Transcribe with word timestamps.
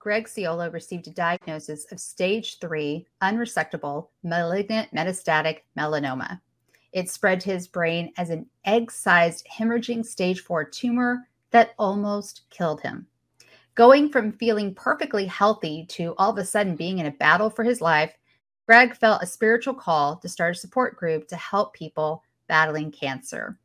Greg 0.00 0.24
Ciola 0.24 0.72
received 0.72 1.08
a 1.08 1.10
diagnosis 1.10 1.84
of 1.92 2.00
stage 2.00 2.58
three 2.58 3.06
unresectable 3.22 4.08
malignant 4.22 4.90
metastatic 4.94 5.58
melanoma. 5.78 6.40
It 6.92 7.10
spread 7.10 7.38
to 7.40 7.52
his 7.52 7.68
brain 7.68 8.10
as 8.16 8.30
an 8.30 8.46
egg 8.64 8.90
sized 8.90 9.46
hemorrhaging 9.46 10.06
stage 10.06 10.40
four 10.40 10.64
tumor 10.64 11.28
that 11.50 11.74
almost 11.78 12.48
killed 12.48 12.80
him. 12.80 13.06
Going 13.74 14.08
from 14.08 14.32
feeling 14.32 14.74
perfectly 14.74 15.26
healthy 15.26 15.84
to 15.90 16.14
all 16.16 16.30
of 16.30 16.38
a 16.38 16.46
sudden 16.46 16.76
being 16.76 16.98
in 16.98 17.04
a 17.04 17.12
battle 17.12 17.50
for 17.50 17.62
his 17.62 17.82
life, 17.82 18.16
Greg 18.66 18.96
felt 18.96 19.22
a 19.22 19.26
spiritual 19.26 19.74
call 19.74 20.16
to 20.16 20.30
start 20.30 20.56
a 20.56 20.58
support 20.58 20.96
group 20.96 21.28
to 21.28 21.36
help 21.36 21.74
people 21.74 22.22
battling 22.48 22.90
cancer. 22.90 23.58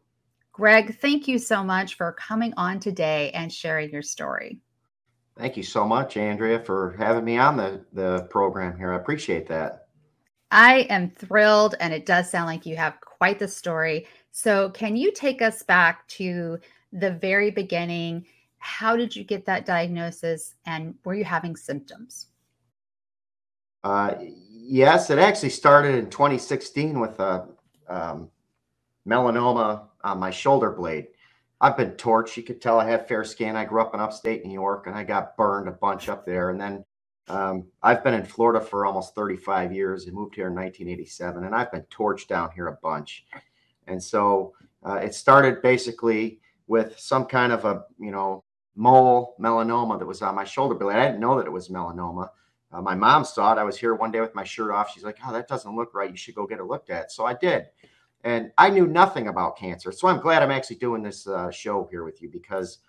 Greg, 0.52 1.00
thank 1.00 1.30
you 1.30 1.40
so 1.40 1.64
much 1.64 1.96
for 1.96 2.12
coming 2.12 2.54
on 2.58 2.82
today 2.82 3.32
and 3.32 3.54
sharing 3.54 3.90
your 3.90 4.02
story. 4.02 4.60
Thank 5.38 5.58
you 5.58 5.64
so 5.64 5.86
much, 5.86 6.16
Andrea, 6.16 6.60
for 6.60 6.96
having 6.98 7.26
me 7.26 7.38
on 7.38 7.58
the, 7.58 7.84
the 7.92 8.24
program 8.30 8.78
here. 8.78 8.94
I 8.94 8.96
appreciate 8.96 9.48
that. 9.48 9.88
I 10.52 10.82
am 10.90 11.10
thrilled, 11.10 11.76
and 11.82 11.94
it 11.94 12.06
does 12.06 12.30
sound 12.30 12.46
like 12.46 12.66
you 12.66 12.78
have 12.78 13.02
quite 13.02 13.40
the 13.40 13.48
story. 13.48 14.08
So, 14.32 14.70
can 14.70 14.96
you 14.96 15.12
take 15.12 15.42
us 15.42 15.64
back 15.64 16.08
to 16.10 16.60
the 16.94 17.12
very 17.12 17.52
beginning? 17.52 18.26
How 18.60 18.96
did 18.96 19.14
you 19.14 19.26
get 19.26 19.46
that 19.46 19.66
diagnosis, 19.66 20.56
and 20.66 20.96
were 21.04 21.16
you 21.16 21.26
having 21.26 21.58
symptoms? 21.58 22.28
Uh, 23.84 24.16
yes, 24.50 25.10
it 25.10 25.20
actually 25.20 25.50
started 25.50 25.96
in 25.96 26.10
2016 26.10 27.00
with 27.00 27.20
a 27.20 27.48
um, 27.90 28.32
melanoma 29.08 29.84
on 30.04 30.20
my 30.20 30.32
shoulder 30.32 30.72
blade. 30.72 31.08
I've 31.66 31.78
been 31.78 31.94
torched. 31.94 32.38
You 32.38 32.44
could 32.44 32.62
tell 32.62 32.80
I 32.80 32.88
have 32.92 33.08
fair 33.08 33.24
skin. 33.24 33.56
I 33.56 33.66
grew 33.66 33.82
up 33.82 33.96
in 33.96 34.00
upstate 34.00 34.46
New 34.46 34.54
York 34.54 34.86
and 34.86 34.96
I 34.96 35.04
got 35.04 35.36
burned 35.36 35.68
a 35.68 35.72
bunch 35.72 36.10
up 36.10 36.24
there. 36.24 36.52
And 36.52 36.62
then 36.62 36.86
um, 37.28 37.66
I've 37.82 38.04
been 38.04 38.14
in 38.14 38.24
Florida 38.24 38.64
for 38.64 38.86
almost 38.86 39.16
35 39.16 39.74
years 39.74 40.06
and 40.06 40.14
moved 40.14 40.36
here 40.36 40.46
in 40.46 40.54
1987. 40.54 41.44
And 41.44 41.56
I've 41.56 41.72
been 41.72 41.82
torched 41.90 42.28
down 42.28 42.52
here 42.52 42.68
a 42.68 42.78
bunch. 42.84 43.26
And 43.88 44.02
so 44.02 44.54
uh, 44.86 44.98
it 44.98 45.16
started 45.16 45.64
basically 45.64 46.40
with 46.68 47.00
some 47.00 47.26
kind 47.26 47.52
of 47.52 47.66
a, 47.66 47.86
you 48.00 48.12
know, 48.12 48.44
mole 48.76 49.36
melanoma 49.40 49.98
that 49.98 50.06
was 50.06 50.22
on 50.22 50.36
my 50.36 50.44
shoulder 50.44 50.76
blade. 50.76 50.98
I 50.98 51.08
didn't 51.08 51.20
know 51.20 51.36
that 51.38 51.48
it 51.48 51.52
was 51.52 51.70
melanoma. 51.70 52.30
Uh, 52.72 52.82
my 52.84 52.94
mom 52.94 53.26
saw 53.26 53.54
it. 53.54 53.58
I 53.58 53.64
was 53.64 53.76
here 53.76 53.96
one 53.96 54.12
day 54.12 54.22
with 54.22 54.36
my 54.36 54.44
shirt 54.44 54.70
off. 54.70 54.92
She's 54.94 55.04
like, 55.04 55.18
oh, 55.26 55.34
that 55.34 55.48
doesn't 55.48 55.76
look 55.76 55.96
right. 55.96 56.12
You 56.12 56.18
should 56.18 56.36
go 56.36 56.46
get 56.46 56.60
it 56.60 56.66
looked 56.66 56.92
at. 56.92 57.12
So 57.12 57.26
I 57.26 57.34
did 57.34 57.66
and 58.26 58.52
I 58.58 58.72
knew 58.72 58.88
nothing 58.88 59.28
about 59.28 59.56
cancer. 59.56 59.92
So 59.92 60.08
I'm 60.08 60.20
glad 60.20 60.42
I'm 60.42 60.52
actually 60.52 60.78
doing 60.78 61.04
this 61.04 61.28
uh, 61.28 61.52
show 61.52 61.88
here 61.92 62.04
with 62.04 62.24
you 62.24 62.30
because 62.30 62.80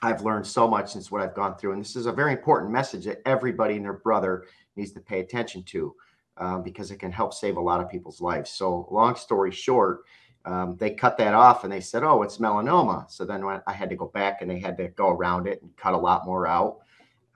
I've 0.00 0.22
learned 0.22 0.46
so 0.46 0.66
much 0.66 0.90
since 0.90 1.10
what 1.10 1.20
I've 1.20 1.34
gone 1.34 1.56
through. 1.56 1.72
And 1.72 1.80
this 1.80 1.96
is 1.96 2.06
a 2.06 2.12
very 2.12 2.32
important 2.32 2.72
message 2.72 3.04
that 3.04 3.20
everybody 3.26 3.76
and 3.76 3.84
their 3.84 3.92
brother 3.92 4.44
needs 4.74 4.92
to 4.92 5.00
pay 5.00 5.20
attention 5.20 5.64
to 5.64 5.94
um, 6.38 6.62
because 6.62 6.90
it 6.90 6.98
can 6.98 7.12
help 7.12 7.34
save 7.34 7.58
a 7.58 7.60
lot 7.60 7.82
of 7.82 7.90
people's 7.90 8.22
lives. 8.22 8.50
So, 8.50 8.88
long 8.90 9.16
story 9.16 9.52
short, 9.52 10.00
um, 10.46 10.76
they 10.78 10.90
cut 10.92 11.18
that 11.18 11.34
off 11.34 11.64
and 11.64 11.72
they 11.72 11.80
said, 11.80 12.02
oh, 12.02 12.22
it's 12.22 12.38
melanoma. 12.38 13.10
So 13.10 13.26
then 13.26 13.44
I 13.44 13.72
had 13.72 13.90
to 13.90 13.96
go 13.96 14.06
back 14.06 14.40
and 14.40 14.50
they 14.50 14.60
had 14.60 14.78
to 14.78 14.88
go 14.88 15.10
around 15.10 15.46
it 15.46 15.60
and 15.60 15.76
cut 15.76 15.92
a 15.92 15.98
lot 15.98 16.24
more 16.24 16.46
out. 16.46 16.78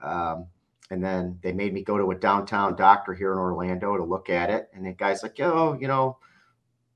Um, 0.01 0.47
and 0.89 1.03
then 1.03 1.37
they 1.43 1.53
made 1.53 1.73
me 1.73 1.83
go 1.83 1.99
to 1.99 2.09
a 2.09 2.15
downtown 2.15 2.75
doctor 2.75 3.13
here 3.13 3.31
in 3.31 3.37
Orlando 3.37 3.97
to 3.97 4.03
look 4.03 4.31
at 4.31 4.49
it. 4.49 4.69
And 4.73 4.83
the 4.83 4.93
guy's 4.93 5.21
like, 5.21 5.39
oh, 5.39 5.77
you 5.79 5.87
know, 5.87 6.17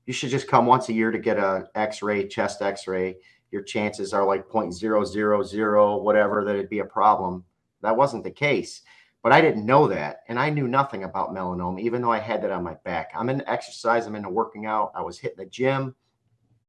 you 0.06 0.12
should 0.12 0.30
just 0.30 0.48
come 0.48 0.66
once 0.66 0.88
a 0.88 0.92
year 0.92 1.10
to 1.10 1.18
get 1.18 1.38
a 1.38 1.68
x-ray 1.74 2.28
chest 2.28 2.62
x-ray. 2.62 3.16
Your 3.50 3.62
chances 3.62 4.12
are 4.12 4.26
like 4.26 4.48
0.000 4.48 6.02
whatever 6.02 6.44
that 6.44 6.54
it'd 6.54 6.68
be 6.68 6.80
a 6.80 6.84
problem. 6.84 7.44
That 7.82 7.96
wasn't 7.96 8.24
the 8.24 8.30
case 8.30 8.82
but 9.24 9.32
i 9.32 9.40
didn't 9.40 9.66
know 9.66 9.88
that 9.88 10.18
and 10.28 10.38
i 10.38 10.48
knew 10.50 10.68
nothing 10.68 11.02
about 11.02 11.34
melanoma 11.34 11.80
even 11.80 12.00
though 12.00 12.12
i 12.12 12.18
had 12.18 12.42
that 12.42 12.52
on 12.52 12.62
my 12.62 12.74
back. 12.84 13.10
I'm 13.16 13.28
into 13.28 13.50
exercise 13.50 14.06
i'm 14.06 14.14
into 14.14 14.28
working 14.28 14.66
out. 14.66 14.92
I 14.94 15.02
was 15.02 15.18
hitting 15.18 15.38
the 15.38 15.46
gym. 15.46 15.96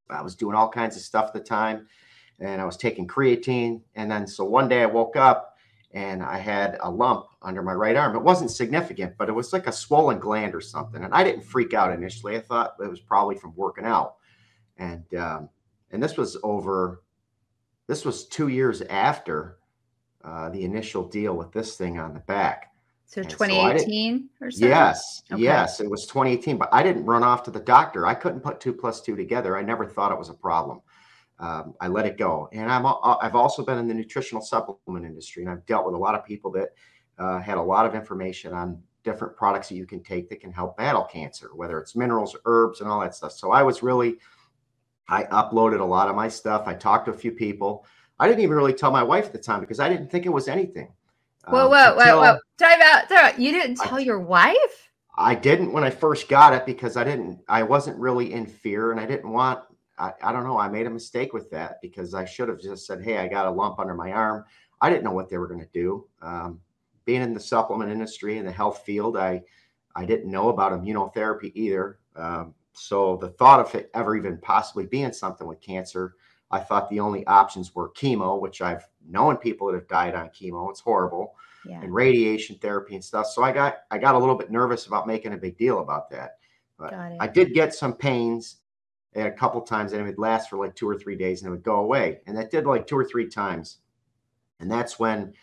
I 0.10 0.22
was 0.22 0.36
doing 0.36 0.56
all 0.56 0.70
kinds 0.70 0.96
of 0.96 1.04
stuff 1.04 1.28
at 1.28 1.34
the 1.34 1.40
time 1.42 1.88
and 2.40 2.60
i 2.62 2.66
was 2.66 2.78
taking 2.78 3.08
creatine 3.08 3.82
and 3.96 4.10
then 4.10 4.26
so 4.26 4.44
one 4.46 4.68
day 4.68 4.82
i 4.82 4.86
woke 4.88 5.16
up 5.16 5.56
and 5.96 6.22
I 6.22 6.38
had 6.38 6.78
a 6.82 6.92
lump 6.92 7.28
under 7.46 7.62
my 7.62 7.74
right 7.74 7.96
arm. 7.96 8.16
It 8.16 8.22
wasn't 8.22 8.52
significant, 8.52 9.18
but 9.18 9.30
it 9.30 9.32
was 9.32 9.54
like 9.54 9.68
a 9.68 9.72
swollen 9.72 10.20
gland 10.20 10.54
or 10.56 10.62
something. 10.62 11.04
And 11.04 11.14
I 11.14 11.24
didn't 11.24 11.44
freak 11.44 11.74
out 11.74 11.94
initially. 11.94 12.36
I 12.36 12.42
thought 12.42 12.76
it 12.84 12.90
was 12.90 13.00
probably 13.00 13.36
from 13.36 13.54
working 13.56 13.86
out. 13.86 14.16
And 14.78 15.06
um, 15.16 15.50
and 15.92 16.02
this 16.02 16.18
was 16.18 16.38
over. 16.44 17.04
This 17.88 18.04
was 18.04 18.28
two 18.28 18.48
years 18.48 18.82
after 18.82 19.60
uh, 20.24 20.50
the 20.50 20.64
initial 20.64 21.08
deal 21.08 21.36
with 21.36 21.52
this 21.52 21.78
thing 21.78 22.00
on 22.00 22.14
the 22.14 22.20
back. 22.22 22.72
So 23.06 23.22
2018 23.22 24.30
so 24.40 24.46
or 24.46 24.52
so. 24.52 24.66
Yes, 24.66 25.22
okay. 25.32 25.42
yes, 25.42 25.80
it 25.80 25.90
was 25.90 26.08
2018. 26.08 26.58
But 26.58 26.70
I 26.74 26.82
didn't 26.82 27.06
run 27.06 27.24
off 27.24 27.44
to 27.44 27.52
the 27.52 27.60
doctor. 27.60 28.08
I 28.08 28.16
couldn't 28.16 28.42
put 28.42 28.60
two 28.60 28.74
plus 28.74 29.02
two 29.02 29.16
together. 29.16 29.56
I 29.56 29.62
never 29.62 29.86
thought 29.86 30.12
it 30.12 30.18
was 30.18 30.30
a 30.30 30.34
problem 30.34 30.82
um, 31.40 31.74
I 31.82 31.88
let 31.88 32.06
it 32.06 32.18
go. 32.18 32.50
And 32.52 32.72
I'm 32.72 32.86
I've 32.86 33.36
also 33.36 33.64
been 33.64 33.78
in 33.78 33.88
the 33.88 33.94
nutritional 33.94 34.42
supplement 34.42 35.06
industry, 35.06 35.44
and 35.44 35.52
I've 35.52 35.66
dealt 35.66 35.86
with 35.86 35.96
a 35.96 35.98
lot 35.98 36.16
of 36.16 36.26
people 36.26 36.52
that 36.52 36.70
uh, 37.18 37.40
had 37.40 37.58
a 37.58 37.62
lot 37.62 37.86
of 37.86 37.96
information 37.96 38.54
on 38.54 38.82
different 39.04 39.36
products 39.36 39.70
that 39.70 39.76
you 39.76 39.86
can 39.86 40.02
take 40.02 40.30
that 40.30 40.40
can 40.40 40.52
help 40.52 40.78
battle 40.78 41.04
cancer, 41.04 41.50
whether 41.56 41.80
it's 41.80 41.96
minerals, 41.96 42.36
herbs, 42.46 42.82
and 42.82 42.90
all 42.90 43.00
that 43.02 43.16
stuff. 43.16 43.32
So 43.32 43.52
I 43.52 43.64
was 43.64 43.84
really 43.84 44.18
I 45.08 45.24
uploaded 45.26 45.80
a 45.80 45.86
lot 45.86 46.10
of 46.10 46.16
my 46.16 46.28
stuff. 46.28 46.64
I 46.66 46.74
talked 46.74 47.06
to 47.06 47.12
a 47.12 47.18
few 47.18 47.32
people. 47.32 47.86
I 48.20 48.28
didn't 48.28 48.42
even 48.42 48.56
really 48.56 48.74
tell 48.74 48.92
my 48.92 49.04
wife 49.04 49.26
at 49.26 49.34
the 49.34 49.40
time 49.40 49.60
because 49.60 49.80
I 49.80 49.90
didn't 49.90 50.10
think 50.10 50.26
it 50.26 50.30
was 50.30 50.48
anything. 50.48 50.92
Whoa, 51.48 51.66
um, 51.66 51.72
whoa, 51.72 51.96
whoa, 51.96 52.22
whoa! 52.22 52.40
Time 52.58 52.80
out, 52.82 53.08
time 53.08 53.26
out. 53.26 53.40
You 53.40 53.52
didn't 53.52 53.76
tell 53.76 54.00
I, 54.00 54.02
your 54.02 54.20
wife? 54.20 54.90
I 55.16 55.36
didn't 55.36 55.72
when 55.72 55.84
I 55.84 55.92
first 55.92 56.28
got 56.28 56.54
it 56.54 56.66
because 56.66 56.98
I 56.98 57.04
didn't. 57.04 57.40
I 57.48 57.62
wasn't 57.62 58.00
really 58.00 58.34
in 58.34 58.48
fear, 58.48 58.92
and 58.92 59.00
I 59.00 59.06
didn't 59.06 59.32
want 59.32 59.60
I, 59.98 60.14
I 60.22 60.32
don't 60.32 60.44
know. 60.44 60.58
I 60.58 60.68
made 60.68 60.88
a 60.88 60.90
mistake 60.90 61.34
with 61.34 61.50
that 61.52 61.82
because 61.82 62.14
I 62.14 62.26
should 62.26 62.50
have 62.50 62.60
just 62.60 62.86
said, 62.86 63.04
Hey, 63.04 63.18
I 63.18 63.28
got 63.28 63.48
a 63.48 63.52
lump 63.52 63.80
under 63.80 63.94
my 63.94 64.12
arm. 64.12 64.44
I 64.82 64.90
didn't 64.90 65.04
know 65.04 65.12
what 65.12 65.30
they 65.30 65.38
were 65.38 65.48
going 65.48 65.62
to 65.62 65.70
do. 65.74 66.06
Um, 66.22 66.60
being 67.06 67.22
in 67.22 67.34
the 67.34 67.40
supplement 67.40 67.92
industry 67.92 68.38
and 68.38 68.48
the 68.48 68.52
health 68.52 68.84
field, 68.86 69.18
I, 69.18 69.44
I 69.96 70.06
didn't 70.06 70.32
know 70.32 70.50
about 70.50 70.72
immunotherapy 70.74 71.52
either. 71.56 72.00
Um, 72.16 72.54
so 72.74 73.18
the 73.18 73.30
thought 73.30 73.60
of 73.60 73.74
it 73.76 73.90
ever 73.94 74.16
even 74.16 74.38
possibly 74.38 74.86
being 74.86 75.14
something 75.14 75.48
with 75.48 75.62
cancer, 75.62 76.16
I 76.52 76.60
thought 76.60 76.90
the 76.90 77.00
only 77.00 77.26
options 77.28 77.74
were 77.74 77.92
chemo, 77.92 78.40
which 78.40 78.62
I've 78.62 78.88
known 79.08 79.38
people 79.38 79.68
that 79.68 79.76
have 79.76 79.88
died 79.88 80.16
on 80.16 80.30
chemo. 80.30 80.70
It's 80.70 80.80
horrible. 80.80 81.36
Yeah. 81.68 81.82
And 81.82 81.94
radiation 81.94 82.58
therapy 82.58 82.94
and 82.94 83.04
stuff. 83.04 83.28
So 83.28 83.42
I 83.42 83.52
got 83.52 83.78
I 83.90 83.98
got 83.98 84.14
a 84.14 84.20
little 84.20 84.36
bit 84.36 84.52
nervous 84.52 84.86
about 84.86 85.08
making 85.08 85.34
a 85.34 85.38
big 85.38 85.58
deal 85.58 85.80
about 85.80 86.12
that. 86.12 86.38
But 86.78 86.94
I 86.94 87.28
did 87.28 87.54
get 87.54 87.74
some 87.74 87.94
pains 87.94 88.58
a 89.16 89.32
couple 89.32 89.62
times 89.62 89.94
and 89.94 90.02
it 90.02 90.06
would 90.06 90.20
last 90.20 90.50
for 90.50 90.58
like 90.58 90.76
two 90.76 90.88
or 90.88 90.98
three 90.98 91.16
days 91.16 91.42
and 91.42 91.48
it 91.48 91.52
would 91.52 91.64
go 91.64 91.78
away. 91.78 92.20
And 92.28 92.38
that 92.38 92.52
did 92.52 92.66
like 92.66 92.86
two 92.86 92.98
or 92.98 93.06
three 93.06 93.28
times. 93.28 93.78
And 94.60 94.70
that's 94.70 95.00
when, 95.00 95.34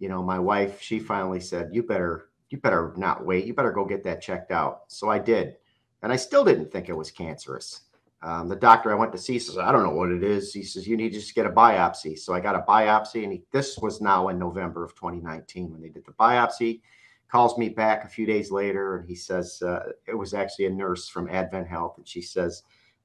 you 0.00 0.08
know, 0.08 0.22
my 0.22 0.38
wife, 0.38 0.80
she 0.80 0.98
finally 0.98 1.38
said, 1.38 1.70
you 1.72 1.84
better, 1.84 2.30
you 2.48 2.58
better 2.58 2.92
not 2.96 3.24
wait. 3.24 3.44
You 3.44 3.54
better 3.54 3.70
go 3.70 3.84
get 3.84 4.02
that 4.04 4.20
checked 4.20 4.50
out. 4.50 4.82
So 4.88 5.08
I 5.08 5.20
did. 5.20 5.56
And 6.02 6.12
I 6.12 6.16
still 6.16 6.44
didn't 6.44 6.72
think 6.72 6.88
it 6.88 6.96
was 6.96 7.12
cancerous. 7.12 7.82
Um, 8.22 8.48
the 8.48 8.56
doctor 8.56 8.90
I 8.90 8.96
went 8.96 9.12
to 9.12 9.18
see 9.18 9.38
says, 9.38 9.56
I 9.56 9.70
don't 9.70 9.84
know 9.84 9.94
what 9.94 10.10
it 10.10 10.24
is. 10.24 10.52
He 10.52 10.62
says, 10.62 10.88
you 10.88 10.96
need 10.96 11.10
to 11.10 11.20
just 11.20 11.34
get 11.34 11.46
a 11.46 11.50
biopsy. 11.50 12.18
So 12.18 12.34
I 12.34 12.40
got 12.40 12.56
a 12.56 12.64
biopsy 12.68 13.22
and 13.22 13.32
he, 13.32 13.42
this 13.52 13.78
was 13.78 14.00
now 14.00 14.28
in 14.28 14.38
November 14.38 14.84
of 14.84 14.94
2019 14.94 15.70
when 15.70 15.80
they 15.80 15.88
did 15.88 16.04
the 16.04 16.12
biopsy 16.12 16.80
calls 17.30 17.56
me 17.56 17.68
back 17.68 18.04
a 18.04 18.08
few 18.08 18.26
days 18.26 18.50
later 18.50 18.96
and 18.96 19.08
he 19.08 19.14
says 19.14 19.62
uh, 19.62 19.92
it 20.06 20.14
was 20.14 20.34
actually 20.34 20.66
a 20.66 20.70
nurse 20.70 21.08
from 21.08 21.30
advent 21.30 21.68
health 21.68 21.94
and 21.96 22.08
she 22.08 22.20
says 22.20 22.64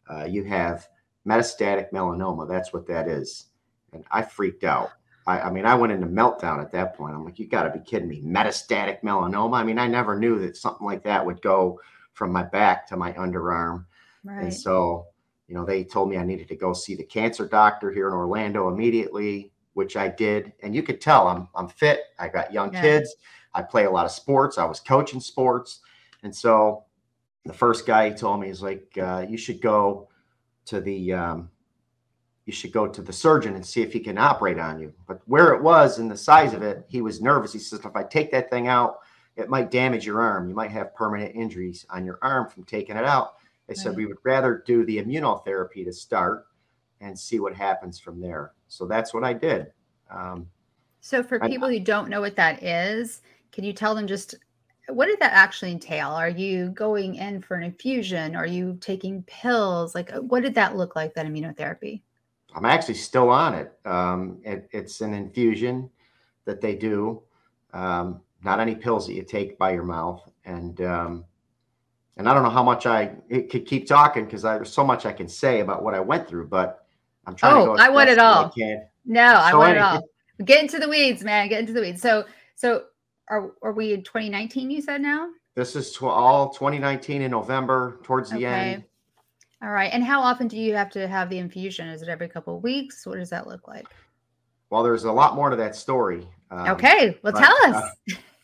uh, 0.09 0.25
you 0.25 0.43
have 0.43 0.87
metastatic 1.27 1.91
melanoma. 1.91 2.47
That's 2.47 2.73
what 2.73 2.87
that 2.87 3.07
is. 3.07 3.47
And 3.93 4.03
I 4.11 4.23
freaked 4.23 4.63
out. 4.63 4.89
I, 5.27 5.41
I 5.41 5.49
mean, 5.51 5.65
I 5.65 5.75
went 5.75 5.93
into 5.93 6.07
meltdown 6.07 6.61
at 6.61 6.71
that 6.73 6.95
point. 6.95 7.15
I'm 7.15 7.25
like, 7.25 7.39
you 7.39 7.47
got 7.47 7.63
to 7.63 7.71
be 7.71 7.83
kidding 7.83 8.07
me. 8.09 8.21
Metastatic 8.21 9.01
melanoma. 9.01 9.57
I 9.57 9.63
mean, 9.63 9.79
I 9.79 9.87
never 9.87 10.17
knew 10.19 10.39
that 10.39 10.55
something 10.57 10.85
like 10.85 11.03
that 11.03 11.25
would 11.25 11.41
go 11.41 11.79
from 12.13 12.31
my 12.31 12.43
back 12.43 12.87
to 12.87 12.97
my 12.97 13.11
underarm. 13.13 13.85
Right. 14.23 14.43
And 14.43 14.53
so, 14.53 15.07
you 15.47 15.55
know, 15.55 15.65
they 15.65 15.83
told 15.83 16.09
me 16.09 16.17
I 16.17 16.23
needed 16.23 16.47
to 16.49 16.55
go 16.55 16.73
see 16.73 16.95
the 16.95 17.03
cancer 17.03 17.47
doctor 17.47 17.91
here 17.91 18.07
in 18.07 18.13
Orlando 18.13 18.67
immediately. 18.69 19.51
which 19.73 19.97
I 19.97 20.07
did. 20.07 20.53
And 20.63 20.73
you 20.73 20.81
could 20.83 21.01
tell 21.01 21.27
I'm 21.27 21.49
I'm 21.53 21.67
fit. 21.67 21.99
I 22.17 22.29
got 22.29 22.53
young 22.53 22.71
Yeah. 22.73 22.81
kids. 22.81 23.15
I 23.53 23.61
play 23.61 23.83
a 23.85 23.91
lot 23.91 24.05
of 24.05 24.11
sports. 24.11 24.57
I 24.57 24.63
was 24.65 24.79
coaching 24.79 25.19
sports, 25.19 25.81
and 26.23 26.33
so 26.33 26.85
the 27.45 27.53
first 27.53 27.85
guy 27.85 28.09
he 28.09 28.15
told 28.15 28.39
me 28.39 28.49
is 28.49 28.61
like, 28.61 28.97
uh, 28.97 29.25
you 29.29 29.37
should 29.37 29.61
go 29.61 30.07
to 30.67 30.79
the 30.81 31.11
um, 31.13 31.49
you 32.45 32.53
should 32.53 32.71
go 32.71 32.87
to 32.87 33.01
the 33.01 33.13
surgeon 33.13 33.55
and 33.55 33.65
see 33.65 33.81
if 33.81 33.91
he 33.91 33.99
can 33.99 34.17
operate 34.17 34.59
on 34.59 34.79
you. 34.79 34.93
But 35.07 35.19
where 35.25 35.53
it 35.53 35.63
was 35.63 35.97
and 35.97 36.09
the 36.09 36.17
size 36.17 36.53
of 36.53 36.61
it, 36.61 36.85
he 36.87 37.01
was 37.01 37.21
nervous. 37.21 37.51
He 37.53 37.59
says, 37.59 37.79
if 37.79 37.95
I 37.95 38.03
take 38.03 38.31
that 38.31 38.49
thing 38.49 38.67
out, 38.67 38.99
it 39.35 39.49
might 39.49 39.71
damage 39.71 40.05
your 40.05 40.21
arm. 40.21 40.47
You 40.47 40.55
might 40.55 40.71
have 40.71 40.95
permanent 40.95 41.35
injuries 41.35 41.85
on 41.89 42.05
your 42.05 42.19
arm 42.21 42.47
from 42.49 42.63
taking 42.63 42.97
it 42.97 43.05
out. 43.05 43.35
They 43.67 43.73
said 43.73 43.95
we 43.95 44.05
would 44.05 44.19
rather 44.23 44.63
do 44.65 44.85
the 44.85 45.03
immunotherapy 45.03 45.83
to 45.85 45.91
start 45.91 46.45
and 47.01 47.17
see 47.17 47.39
what 47.39 47.55
happens 47.55 47.99
from 47.99 48.21
there. 48.21 48.53
So 48.67 48.85
that's 48.85 49.13
what 49.13 49.23
I 49.23 49.33
did. 49.33 49.71
Um, 50.09 50.47
So, 51.01 51.23
for 51.23 51.43
I- 51.43 51.47
people 51.47 51.67
who 51.67 51.79
don't 51.79 52.09
know 52.09 52.21
what 52.21 52.35
that 52.35 52.63
is, 52.63 53.21
can 53.51 53.63
you 53.63 53.73
tell 53.73 53.95
them 53.95 54.07
just 54.07 54.35
what 54.87 55.07
did 55.07 55.19
that 55.19 55.33
actually 55.33 55.71
entail? 55.71 56.09
Are 56.11 56.29
you 56.29 56.69
going 56.69 57.15
in 57.15 57.41
for 57.41 57.55
an 57.55 57.63
infusion? 57.63 58.35
Are 58.35 58.45
you 58.45 58.77
taking 58.81 59.23
pills? 59.23 59.95
Like, 59.95 60.13
uh, 60.13 60.21
what 60.21 60.43
did 60.43 60.53
that 60.55 60.77
look 60.77 60.95
like, 60.95 61.15
that 61.15 61.25
immunotherapy? 61.25 62.01
I'm 62.55 62.65
actually 62.65 62.93
still 62.95 63.29
on 63.29 63.53
it. 63.53 63.73
Um, 63.85 64.39
it 64.43 64.69
it's 64.71 65.01
an 65.01 65.13
infusion 65.13 65.89
that 66.45 66.61
they 66.61 66.75
do, 66.75 67.21
um, 67.73 68.21
not 68.43 68.59
any 68.61 68.75
pills 68.75 69.05
that 69.07 69.13
you 69.13 69.23
take 69.23 69.57
by 69.57 69.73
your 69.73 69.83
mouth. 69.83 70.31
And 70.45 70.79
um, 70.81 71.25
and 72.15 72.29
I 72.29 72.33
don't 72.33 72.43
know 72.43 72.49
how 72.49 72.63
much 72.63 72.85
I 72.85 73.11
it 73.27 73.49
could 73.49 73.65
keep 73.65 73.87
talking 73.87 74.23
because 74.25 74.43
there's 74.43 74.71
so 74.71 74.85
much 74.85 75.05
I 75.05 75.11
can 75.11 75.27
say 75.27 75.59
about 75.59 75.83
what 75.83 75.93
I 75.93 75.99
went 75.99 76.29
through, 76.29 76.47
but 76.47 76.85
I'm 77.27 77.35
trying 77.35 77.57
Oh, 77.57 77.59
to 77.59 77.65
go. 77.77 77.83
I 77.83 77.89
want 77.89 78.09
it 78.09 78.19
all. 78.19 78.49
can. 78.49 78.87
No, 79.05 79.21
I 79.21 79.51
So 79.51 79.59
want 79.59 79.75
it 79.75 79.81
all. 79.81 80.03
Get 80.45 80.61
into 80.61 80.79
the 80.79 80.87
weeds, 80.87 81.23
man. 81.23 81.49
Get 81.49 81.59
into 81.59 81.73
the 81.73 81.81
weeds. 81.81 82.01
So, 82.01 82.25
so 82.55 82.85
are 83.29 83.51
are 83.61 83.73
we 83.73 83.93
in 83.93 84.03
2019? 84.03 84.71
You 84.71 84.81
said 84.81 85.01
now. 85.01 85.29
This 85.55 85.75
is 85.75 85.91
tw- 85.93 86.03
all 86.03 86.49
2019 86.49 87.21
in 87.21 87.31
November 87.31 87.99
towards 88.03 88.29
the 88.29 88.45
end. 88.45 88.83
All 89.65 89.71
right. 89.71 89.91
And 89.91 90.03
how 90.03 90.21
often 90.21 90.47
do 90.47 90.57
you 90.57 90.75
have 90.75 90.91
to 90.91 91.07
have 91.07 91.27
the 91.27 91.39
infusion? 91.39 91.87
Is 91.87 92.03
it 92.03 92.07
every 92.07 92.29
couple 92.29 92.55
of 92.55 92.61
weeks? 92.61 93.03
What 93.07 93.15
does 93.17 93.31
that 93.31 93.47
look 93.47 93.67
like? 93.67 93.87
Well, 94.69 94.83
there's 94.83 95.05
a 95.05 95.11
lot 95.11 95.33
more 95.35 95.49
to 95.49 95.55
that 95.55 95.75
story. 95.75 96.27
Um, 96.51 96.69
okay. 96.69 97.17
Well, 97.23 97.33
but, 97.33 97.39
tell 97.39 97.57
uh, 97.65 97.79
us. 97.79 97.91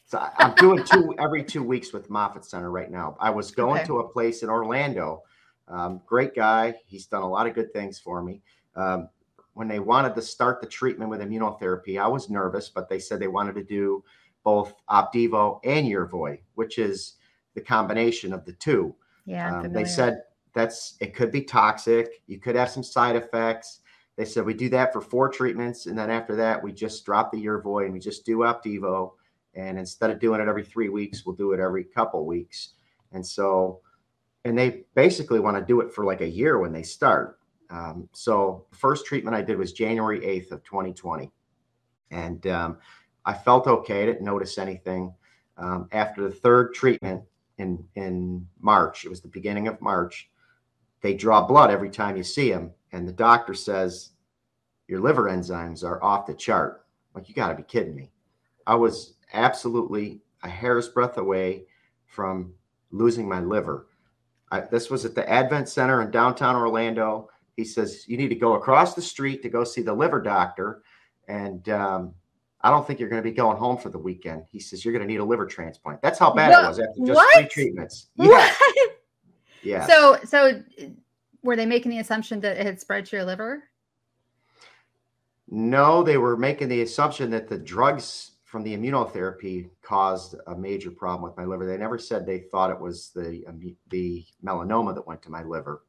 So 0.07 0.17
I- 0.17 0.31
I'm 0.39 0.55
doing 0.55 0.83
two 0.91 1.13
every 1.19 1.43
two 1.43 1.61
weeks 1.61 1.93
with 1.93 2.09
Moffitt 2.09 2.43
Center 2.43 2.71
right 2.71 2.89
now. 2.89 3.15
I 3.19 3.29
was 3.29 3.51
going 3.51 3.81
Okay. 3.81 3.87
to 3.87 3.99
a 3.99 4.09
place 4.09 4.41
in 4.41 4.49
Orlando. 4.49 5.21
Um, 5.67 6.01
great 6.07 6.33
guy. 6.33 6.73
He's 6.87 7.05
done 7.05 7.21
a 7.21 7.29
lot 7.29 7.45
of 7.45 7.53
good 7.53 7.71
things 7.71 7.99
for 7.99 8.23
me. 8.23 8.41
Um, 8.75 9.07
when 9.53 9.67
they 9.67 9.79
wanted 9.79 10.15
to 10.15 10.23
start 10.23 10.59
the 10.59 10.67
treatment 10.67 11.11
with 11.11 11.21
immunotherapy, 11.21 12.01
I 12.01 12.07
was 12.07 12.31
nervous, 12.31 12.67
but 12.69 12.89
they 12.89 12.97
said 12.97 13.19
they 13.19 13.27
wanted 13.27 13.53
to 13.55 13.63
do 13.63 14.03
both 14.43 14.73
Opdivo 14.89 15.59
and 15.63 15.85
Yervoy, 15.85 16.39
which 16.55 16.79
is 16.79 17.17
the 17.53 17.61
combination 17.61 18.33
of 18.33 18.43
the 18.43 18.53
two. 18.53 18.95
yeah. 19.25 19.59
Um, 19.59 19.71
they 19.71 19.85
said 19.85 20.23
that's 20.53 20.97
it 20.99 21.13
could 21.13 21.31
be 21.31 21.41
toxic. 21.41 22.21
You 22.27 22.39
could 22.39 22.55
have 22.55 22.69
some 22.69 22.83
side 22.83 23.15
effects. 23.15 23.79
They 24.17 24.25
said 24.25 24.45
we 24.45 24.53
do 24.53 24.69
that 24.69 24.91
for 24.91 25.01
four 25.01 25.29
treatments, 25.29 25.85
and 25.85 25.97
then 25.97 26.09
after 26.09 26.35
that, 26.35 26.61
we 26.61 26.71
just 26.71 27.05
drop 27.05 27.31
the 27.31 27.43
Yervoy 27.43 27.85
and 27.85 27.93
we 27.93 27.99
just 27.99 28.25
do 28.25 28.39
Opdivo. 28.39 29.13
And 29.53 29.77
instead 29.77 30.09
of 30.09 30.19
doing 30.19 30.41
it 30.41 30.47
every 30.47 30.63
three 30.63 30.89
weeks, 30.89 31.25
we'll 31.25 31.35
do 31.35 31.51
it 31.51 31.59
every 31.59 31.83
couple 31.83 32.25
weeks. 32.25 32.69
And 33.11 33.25
so, 33.25 33.81
and 34.45 34.57
they 34.57 34.83
basically 34.95 35.39
want 35.39 35.57
to 35.57 35.63
do 35.63 35.81
it 35.81 35.93
for 35.93 36.05
like 36.05 36.21
a 36.21 36.29
year 36.29 36.59
when 36.59 36.71
they 36.71 36.83
start. 36.83 37.39
Um, 37.69 38.07
so 38.13 38.65
first 38.71 39.05
treatment 39.05 39.35
I 39.35 39.41
did 39.41 39.57
was 39.57 39.73
January 39.73 40.19
8th 40.21 40.51
of 40.51 40.63
2020. 40.63 41.31
And 42.11 42.45
um, 42.47 42.77
I 43.25 43.33
felt 43.33 43.67
okay. 43.67 44.03
I 44.03 44.05
didn't 44.05 44.23
notice 44.25 44.57
anything. 44.57 45.13
Um, 45.57 45.87
after 45.91 46.23
the 46.23 46.35
third 46.35 46.73
treatment 46.73 47.23
in, 47.57 47.83
in 47.95 48.47
March, 48.59 49.05
it 49.05 49.09
was 49.09 49.21
the 49.21 49.27
beginning 49.27 49.67
of 49.67 49.81
March, 49.81 50.29
they 51.01 51.13
draw 51.13 51.45
blood 51.45 51.71
every 51.71 51.89
time 51.89 52.17
you 52.17 52.23
see 52.23 52.51
them. 52.51 52.71
And 52.91 53.07
the 53.07 53.13
doctor 53.13 53.53
says, 53.53 54.11
your 54.87 54.99
liver 54.99 55.23
enzymes 55.29 55.83
are 55.83 56.03
off 56.03 56.27
the 56.27 56.33
chart. 56.33 56.85
Like, 57.15 57.29
you 57.29 57.35
got 57.35 57.49
to 57.49 57.55
be 57.55 57.63
kidding 57.63 57.95
me. 57.95 58.11
I 58.67 58.75
was 58.75 59.13
absolutely 59.33 60.21
a 60.43 60.49
hair's 60.49 60.89
breadth 60.89 61.17
away 61.17 61.63
from 62.05 62.53
losing 62.91 63.27
my 63.27 63.39
liver. 63.39 63.87
I, 64.51 64.61
this 64.61 64.89
was 64.89 65.05
at 65.05 65.15
the 65.15 65.27
Advent 65.29 65.69
Center 65.69 66.01
in 66.01 66.11
downtown 66.11 66.55
Orlando. 66.55 67.29
He 67.55 67.63
says, 67.63 68.05
You 68.07 68.17
need 68.17 68.29
to 68.29 68.35
go 68.35 68.53
across 68.53 68.93
the 68.93 69.01
street 69.01 69.41
to 69.43 69.49
go 69.49 69.63
see 69.63 69.81
the 69.81 69.93
liver 69.93 70.21
doctor. 70.21 70.83
And 71.27 71.67
um, 71.69 72.13
I 72.61 72.69
don't 72.69 72.85
think 72.85 72.99
you're 72.99 73.09
going 73.09 73.23
to 73.23 73.29
be 73.29 73.35
going 73.35 73.57
home 73.57 73.77
for 73.77 73.89
the 73.89 73.97
weekend. 73.97 74.43
He 74.51 74.59
says, 74.59 74.83
You're 74.83 74.93
going 74.93 75.07
to 75.07 75.11
need 75.11 75.21
a 75.21 75.25
liver 75.25 75.45
transplant. 75.45 76.01
That's 76.01 76.19
how 76.19 76.33
bad 76.33 76.49
What? 76.51 76.65
it 76.65 76.67
was 76.67 76.79
after 76.79 77.05
just 77.05 77.33
three 77.33 77.47
treatments. 77.47 78.07
Yes. 78.15 78.57
What? 78.59 78.90
Yes. 79.63 79.87
So, 79.87 80.17
so 80.23 80.63
were 81.43 81.55
they 81.55 81.65
making 81.65 81.91
the 81.91 81.99
assumption 81.99 82.39
that 82.41 82.57
it 82.57 82.65
had 82.65 82.79
spread 82.79 83.05
to 83.07 83.15
your 83.15 83.25
liver? 83.25 83.63
No, 85.49 86.01
they 86.03 86.17
were 86.17 86.37
making 86.37 86.69
the 86.69 86.81
assumption 86.81 87.29
that 87.31 87.47
the 87.49 87.57
drugs 87.57 88.31
from 88.45 88.63
the 88.63 88.75
immunotherapy 88.75 89.69
caused 89.81 90.35
a 90.47 90.55
major 90.55 90.91
problem 90.91 91.23
with 91.23 91.37
my 91.37 91.45
liver. 91.45 91.65
They 91.65 91.77
never 91.77 91.97
said 91.97 92.25
they 92.25 92.39
thought 92.39 92.69
it 92.71 92.79
was 92.79 93.11
the 93.15 93.43
the 93.89 94.25
melanoma 94.43 94.93
that 94.95 95.07
went 95.07 95.21
to 95.23 95.31
my 95.31 95.43
liver. 95.43 95.83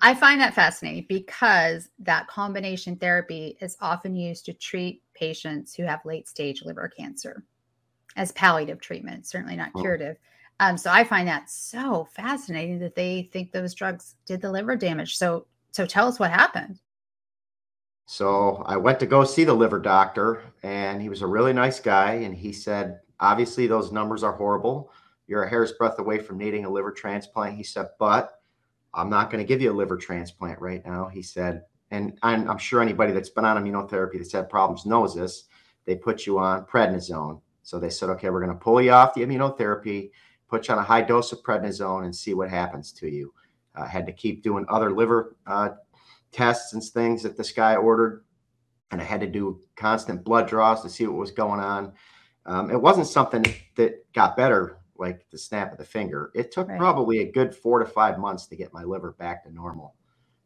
I 0.00 0.14
find 0.14 0.40
that 0.40 0.54
fascinating 0.54 1.06
because 1.08 1.90
that 1.98 2.28
combination 2.28 2.94
therapy 2.96 3.56
is 3.60 3.76
often 3.80 4.14
used 4.14 4.44
to 4.46 4.52
treat 4.52 5.02
patients 5.14 5.74
who 5.74 5.82
have 5.82 6.04
late 6.04 6.28
stage 6.28 6.62
liver 6.62 6.88
cancer 6.88 7.44
as 8.16 8.30
palliative 8.32 8.80
treatment, 8.80 9.26
certainly 9.26 9.56
not 9.56 9.72
Oh. 9.74 9.80
curative. 9.80 10.16
Um, 10.60 10.76
so 10.76 10.90
I 10.90 11.04
find 11.04 11.28
that 11.28 11.48
so 11.48 12.08
fascinating 12.12 12.78
that 12.80 12.94
they 12.94 13.28
think 13.32 13.52
those 13.52 13.74
drugs 13.74 14.16
did 14.26 14.40
the 14.40 14.50
liver 14.50 14.76
damage. 14.76 15.16
So, 15.16 15.46
so 15.70 15.86
tell 15.86 16.08
us 16.08 16.18
what 16.18 16.30
happened. 16.30 16.80
So 18.06 18.62
I 18.66 18.76
went 18.76 18.98
to 19.00 19.06
go 19.06 19.22
see 19.22 19.44
the 19.44 19.54
liver 19.54 19.78
doctor, 19.78 20.42
and 20.62 21.00
he 21.00 21.08
was 21.08 21.22
a 21.22 21.26
really 21.26 21.52
nice 21.52 21.78
guy. 21.78 22.14
And 22.14 22.34
he 22.34 22.52
said, 22.52 23.00
Obviously, 23.20 23.66
those 23.66 23.92
numbers 23.92 24.22
are 24.22 24.32
horrible. 24.32 24.92
You're 25.26 25.42
a 25.42 25.50
hair's 25.50 25.72
breadth 25.72 25.98
away 25.98 26.18
from 26.18 26.38
needing 26.38 26.64
a 26.64 26.70
liver 26.70 26.92
transplant. 26.92 27.56
He 27.56 27.62
said, 27.62 27.88
But 27.98 28.40
I'm 28.94 29.10
not 29.10 29.30
going 29.30 29.44
to 29.44 29.46
give 29.46 29.60
you 29.60 29.70
a 29.70 29.74
liver 29.74 29.96
transplant 29.96 30.60
right 30.60 30.84
now. 30.86 31.06
He 31.06 31.22
said, 31.22 31.64
and 31.90 32.18
I'm, 32.22 32.48
I'm 32.50 32.58
sure 32.58 32.80
anybody 32.80 33.12
that's 33.12 33.30
been 33.30 33.44
on 33.44 33.62
immunotherapy 33.62 34.18
that's 34.18 34.32
had 34.32 34.50
problems 34.50 34.86
knows 34.86 35.14
this. 35.14 35.44
They 35.84 35.94
put 35.94 36.26
you 36.26 36.38
on 36.38 36.64
prednisone. 36.64 37.40
So 37.62 37.78
they 37.78 37.90
said, 37.90 38.10
Okay, 38.10 38.30
we're 38.30 38.44
going 38.44 38.56
to 38.56 38.64
pull 38.64 38.80
you 38.80 38.92
off 38.92 39.14
the 39.14 39.22
immunotherapy, 39.22 40.10
put 40.48 40.68
you 40.68 40.74
on 40.74 40.80
a 40.80 40.84
high 40.84 41.02
dose 41.02 41.32
of 41.32 41.42
prednisone, 41.42 42.04
and 42.04 42.14
see 42.14 42.34
what 42.34 42.48
happens 42.50 42.92
to 42.92 43.08
you. 43.08 43.32
I 43.74 43.86
had 43.86 44.06
to 44.06 44.12
keep 44.12 44.42
doing 44.42 44.64
other 44.68 44.90
liver 44.90 45.36
uh, 45.46 45.70
tests 46.32 46.72
and 46.72 46.82
things 46.82 47.22
that 47.22 47.36
this 47.36 47.52
guy 47.52 47.76
ordered. 47.76 48.24
And 48.90 49.00
I 49.00 49.04
had 49.04 49.20
to 49.20 49.26
do 49.26 49.60
constant 49.76 50.24
blood 50.24 50.48
draws 50.48 50.82
to 50.82 50.88
see 50.88 51.06
what 51.06 51.16
was 51.18 51.30
going 51.30 51.60
on. 51.60 51.92
Um, 52.46 52.70
it 52.70 52.80
wasn't 52.80 53.06
something 53.06 53.44
that 53.76 54.10
got 54.14 54.36
better 54.36 54.78
like 54.96 55.26
the 55.30 55.38
snap 55.38 55.70
of 55.72 55.78
the 55.78 55.84
finger. 55.84 56.30
It 56.34 56.50
took 56.50 56.68
Right. 56.68 56.78
probably 56.78 57.18
a 57.20 57.30
good 57.30 57.54
four 57.54 57.78
to 57.78 57.84
five 57.84 58.18
months 58.18 58.46
to 58.46 58.56
get 58.56 58.72
my 58.72 58.82
liver 58.84 59.12
back 59.18 59.44
to 59.44 59.52
normal. 59.52 59.94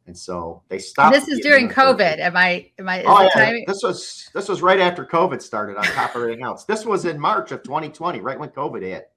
And 0.08 0.18
so 0.18 0.64
they 0.68 0.78
stopped. 0.80 1.14
this 1.14 1.28
is 1.28 1.38
during. 1.38 1.68
COVID. 1.68 2.18
Am 2.18 2.36
I? 2.36 2.72
Am 2.80 2.88
I? 2.88 3.04
Oh 3.04 3.22
yeah, 3.22 3.28
timing- 3.28 3.64
this 3.68 3.84
was 3.84 4.28
this 4.34 4.48
was 4.48 4.60
right 4.60 4.80
after 4.80 5.06
COVID 5.06 5.40
started. 5.40 5.76
On 5.76 5.84
top 5.84 6.16
of 6.16 6.22
everything 6.22 6.42
else, 6.42 6.64
this 6.64 6.84
was 6.84 7.04
in 7.04 7.20
March 7.20 7.52
of 7.52 7.62
2020, 7.62 8.20
right 8.20 8.36
when 8.38 8.48
COVID 8.48 8.82
hit. 8.82 9.11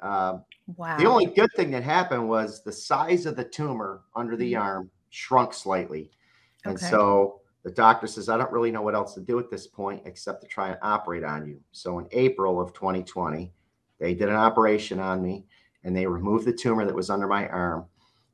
Um, 0.00 0.44
Wow. 0.76 0.98
the 0.98 1.06
only 1.06 1.26
good 1.26 1.50
thing 1.56 1.70
that 1.70 1.82
happened 1.82 2.28
was 2.28 2.62
the 2.62 2.72
size 2.72 3.24
of 3.24 3.36
the 3.36 3.44
tumor 3.44 4.02
under 4.14 4.36
the 4.36 4.52
Mhm. 4.52 4.60
arm 4.60 4.90
shrunk 5.08 5.54
slightly. 5.54 6.10
And 6.64 6.76
Okay. 6.76 6.90
so 6.90 7.40
the 7.62 7.70
doctor 7.70 8.06
says, 8.06 8.28
I 8.28 8.36
don't 8.36 8.52
really 8.52 8.70
know 8.70 8.82
what 8.82 8.94
else 8.94 9.14
to 9.14 9.20
do 9.20 9.38
at 9.38 9.50
this 9.50 9.66
point 9.66 10.02
except 10.04 10.42
to 10.42 10.46
try 10.46 10.68
and 10.68 10.78
operate 10.82 11.24
on 11.24 11.46
you. 11.46 11.60
So 11.72 11.98
in 11.98 12.08
April 12.12 12.60
of 12.60 12.72
2020, 12.74 13.52
they 13.98 14.14
did 14.14 14.28
an 14.28 14.34
operation 14.34 15.00
on 15.00 15.22
me 15.22 15.46
and 15.84 15.96
they 15.96 16.06
removed 16.06 16.44
the 16.44 16.52
tumor 16.52 16.84
that 16.84 16.94
was 16.94 17.10
under 17.10 17.26
my 17.26 17.48
arm. 17.48 17.86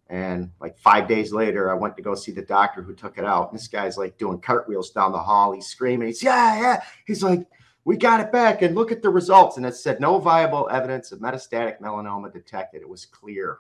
And 0.09 0.51
like 0.61 0.77
five 0.79 1.09
days 1.09 1.33
later, 1.33 1.71
I 1.71 1.75
went 1.75 1.97
to 1.97 2.03
go 2.03 2.15
see 2.15 2.33
the 2.33 2.43
doctor 2.43 2.83
who 2.83 2.95
took 2.95 3.17
it 3.17 3.25
out. 3.25 3.51
And 3.51 3.59
this 3.59 3.69
guy's 3.69 3.97
like 3.97 4.19
doing 4.19 4.41
cartwheels 4.41 4.91
down 4.91 5.13
the 5.13 5.19
hall. 5.19 5.53
He's 5.53 5.67
screaming. 5.67 6.09
He's, 6.09 6.23
yeah, 6.23 6.61
yeah. 6.61 6.83
He's 7.07 7.23
like, 7.23 7.47
we 7.85 7.97
got 7.97 8.21
it 8.21 8.33
back 8.33 8.63
and 8.63 8.75
look 8.75 8.91
at 8.91 9.03
the 9.03 9.11
results. 9.11 9.57
And 9.57 9.67
it 9.67 9.75
said 9.75 10.01
no 10.01 10.19
viable 10.19 10.69
evidence 10.71 11.13
of 11.13 11.21
metastatic 11.21 11.81
melanoma 11.81 12.33
detected. 12.33 12.83
It 12.83 12.89
was 12.89 13.05
clear. 13.05 13.59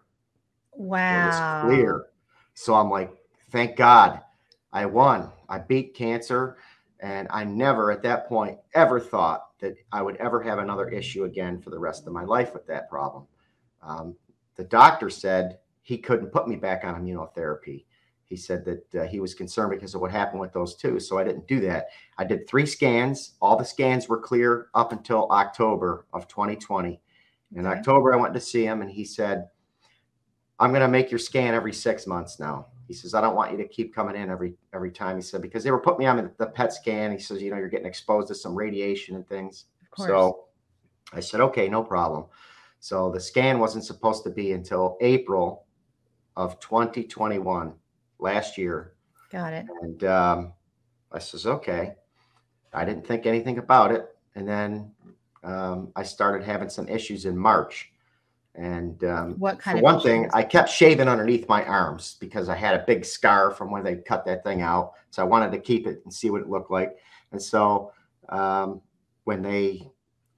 wow. 0.73 1.23
It 1.23 1.26
was 1.26 1.75
clear. 1.75 2.07
So 2.54 2.75
I'm 2.75 2.90
like, 2.90 3.12
thank 3.50 3.76
God 3.76 4.21
I 4.73 4.87
won. 4.87 5.31
I 5.49 5.59
beat 5.59 5.95
cancer. 5.95 6.57
And 7.00 7.28
I 7.31 7.45
never 7.45 7.93
at 7.93 8.02
that 8.02 8.28
point 8.28 8.59
ever 8.75 8.99
thought 8.99 9.59
that 9.61 9.75
I 9.93 10.00
would 10.00 10.16
ever 10.16 10.43
have 10.43 10.59
another 10.59 10.88
issue 10.88 11.25
again 11.25 11.61
for 11.61 11.71
the 11.71 11.78
rest 11.78 12.07
of 12.07 12.12
my 12.12 12.25
life 12.25 12.54
with 12.54 12.66
that 12.66 12.88
problem. 12.88 13.26
Um, 13.83 14.16
the 14.57 14.64
doctor 14.64 15.11
said 15.11 15.59
he 15.83 15.99
couldn't 15.99 16.28
put 16.28 16.49
me 16.49 16.57
back 16.57 16.85
on 16.85 16.95
immunotherapy. 16.95 17.85
He 18.26 18.37
said 18.37 18.64
that 18.64 19.02
uh, 19.02 19.07
he 19.07 19.21
was 19.21 19.35
concerned 19.35 19.71
because 19.71 19.95
of 19.95 20.00
what 20.00 20.11
happened 20.11 20.40
with 20.40 20.52
those 20.52 20.75
two. 20.75 20.99
So 20.99 21.19
I 21.19 21.25
didn't 21.25 21.47
do 21.47 21.61
that. 21.61 21.88
I 22.19 22.25
did 22.25 22.49
three 22.49 22.66
scans. 22.66 23.35
All 23.40 23.57
the 23.57 23.64
scans 23.64 24.09
were 24.09 24.19
clear 24.21 24.69
up 24.75 24.93
until 24.93 25.28
October 25.31 26.07
of 26.12 26.26
2020. 26.28 27.00
In 27.54 27.66
Okay. 27.66 27.78
October, 27.78 28.14
I 28.14 28.16
went 28.16 28.35
to 28.35 28.40
see 28.40 28.64
him 28.64 28.83
and 28.83 28.90
he 28.90 29.04
said, 29.04 29.49
I'm 30.59 30.71
going 30.71 30.83
to 30.83 30.88
make 30.88 31.11
your 31.11 31.19
scan 31.19 31.54
every 31.54 31.73
six 31.73 32.07
months 32.07 32.40
now. 32.40 32.66
He 32.88 32.95
says, 32.95 33.14
I 33.14 33.21
don't 33.21 33.37
want 33.37 33.52
you 33.52 33.59
to 33.59 33.69
keep 33.69 33.95
coming 33.95 34.16
in 34.16 34.31
every 34.31 34.54
every 34.75 34.90
time. 34.90 35.16
He 35.16 35.23
said, 35.23 35.43
because 35.43 35.64
they 35.64 35.71
were 35.71 35.81
putting 35.81 36.00
me 36.00 36.07
on 36.07 36.31
the 36.38 36.47
PET 36.47 36.73
scan. 36.73 37.12
He 37.12 37.19
says, 37.19 37.43
you 37.43 37.50
know, 37.50 37.57
you're 37.57 37.69
getting 37.69 37.87
exposed 37.87 38.28
to 38.28 38.35
some 38.35 38.54
radiation 38.54 39.16
and 39.16 39.26
things. 39.26 39.66
So 39.97 40.47
I 41.12 41.21
said, 41.21 41.40
okay, 41.40 41.69
no 41.69 41.83
problem. 41.83 42.26
So 42.81 43.11
the 43.11 43.21
scan 43.21 43.59
wasn't 43.59 43.85
supposed 43.85 44.25
to 44.25 44.31
be 44.31 44.52
until 44.52 44.99
April 45.00 45.64
of 46.37 46.59
2021, 46.61 47.73
last 48.25 48.59
year. 48.59 48.95
Got 49.31 49.52
it. 49.52 49.66
And 49.83 50.02
um, 50.04 50.52
I 51.12 51.21
says, 51.21 51.47
okay. 51.47 51.95
I 52.73 52.85
didn't 52.85 53.07
think 53.07 53.26
anything 53.26 53.59
about 53.59 53.93
it. 53.93 54.16
And 54.35 54.49
then 54.49 54.90
um, 55.45 55.93
I 55.95 56.02
started 56.02 56.45
having 56.45 56.69
some 56.69 56.88
issues 56.88 57.25
in 57.25 57.38
March. 57.38 57.93
And 58.57 59.02
um, 59.04 59.35
What 59.38 59.59
kind 59.61 59.78
for 59.78 59.85
one 59.85 60.00
thing. 60.00 60.28
I 60.33 60.43
kept 60.43 60.71
shaving 60.71 61.09
underneath 61.09 61.49
my 61.49 61.64
arms 61.64 62.16
because 62.19 62.49
I 62.49 62.57
had 62.57 62.75
a 62.75 62.85
big 62.85 63.04
scar 63.04 63.50
from 63.52 63.71
when 63.71 63.85
they 63.85 63.97
cut 63.97 64.25
that 64.25 64.43
thing 64.43 64.62
out. 64.62 64.93
So 65.11 65.23
I 65.23 65.26
wanted 65.26 65.52
to 65.52 65.59
keep 65.59 65.87
it 65.87 66.00
and 66.04 66.12
see 66.12 66.31
what 66.31 66.40
it 66.40 66.49
looked 66.49 66.71
like. 66.71 66.97
And 67.33 67.40
so 67.40 67.93
um, 68.28 68.81
when 69.25 69.43
they, 69.43 69.90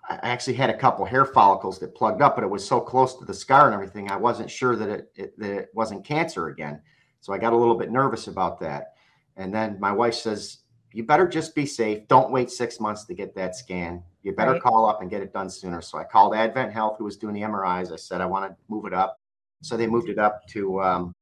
I 0.09 0.19
actually 0.23 0.55
had 0.55 0.71
a 0.71 0.77
couple 0.77 1.05
hair 1.05 1.25
follicles 1.25 1.79
that 1.81 1.95
plugged 1.95 2.23
up, 2.23 2.37
but 2.37 2.45
it 2.45 2.51
was 2.51 2.67
so 2.67 2.81
close 2.81 3.19
to 3.19 3.25
the 3.25 3.35
scar 3.35 3.67
and 3.67 3.75
everything, 3.75 4.11
I 4.11 4.17
wasn't 4.17 4.51
sure 4.51 4.77
that 4.77 4.89
it, 4.89 5.13
it 5.15 5.39
that 5.39 5.51
it 5.51 5.69
wasn't 5.75 6.05
cancer 6.05 6.49
again. 6.49 6.81
So 7.27 7.33
I 7.33 7.39
got 7.39 7.53
a 7.53 7.57
little 7.57 7.75
bit 7.75 7.91
nervous 7.91 8.29
about 8.29 8.61
that. 8.61 8.95
And 9.37 9.53
then 9.53 9.81
my 9.81 9.91
wife 9.91 10.15
says, 10.15 10.59
"You 10.93 11.03
better 11.03 11.27
just 11.27 11.57
be 11.57 11.67
safe. 11.67 12.07
Don't 12.07 12.31
wait 12.31 12.53
six 12.53 12.79
months 12.79 13.05
to 13.07 13.15
get 13.15 13.35
that 13.35 13.57
scan. 13.57 14.05
You 14.23 14.33
better 14.33 14.53
Right. 14.53 14.63
call 14.63 14.87
up 14.87 15.01
and 15.01 15.11
get 15.11 15.23
it 15.23 15.33
done 15.33 15.51
sooner." 15.51 15.81
So 15.81 15.99
I 15.99 16.05
called 16.05 16.37
Advent 16.37 16.73
Health, 16.73 16.99
who 16.99 17.05
was 17.05 17.17
doing 17.17 17.35
the 17.35 17.43
MRIs. 17.43 17.91
I 17.91 17.97
said, 17.97 18.21
"I 18.21 18.27
want 18.27 18.49
to 18.49 18.57
move 18.69 18.85
it 18.87 18.95
up." 18.95 19.19
So 19.61 19.77
they 19.77 19.89
moved 19.89 20.09
it 20.09 20.21
up 20.21 20.47
to 20.51 20.81
um, 20.81 21.13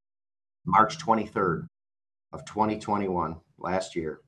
March 0.66 0.99
23rd 0.99 1.66
of 2.34 2.44
2021, 2.44 3.40
last 3.56 3.96
year. 3.96 4.20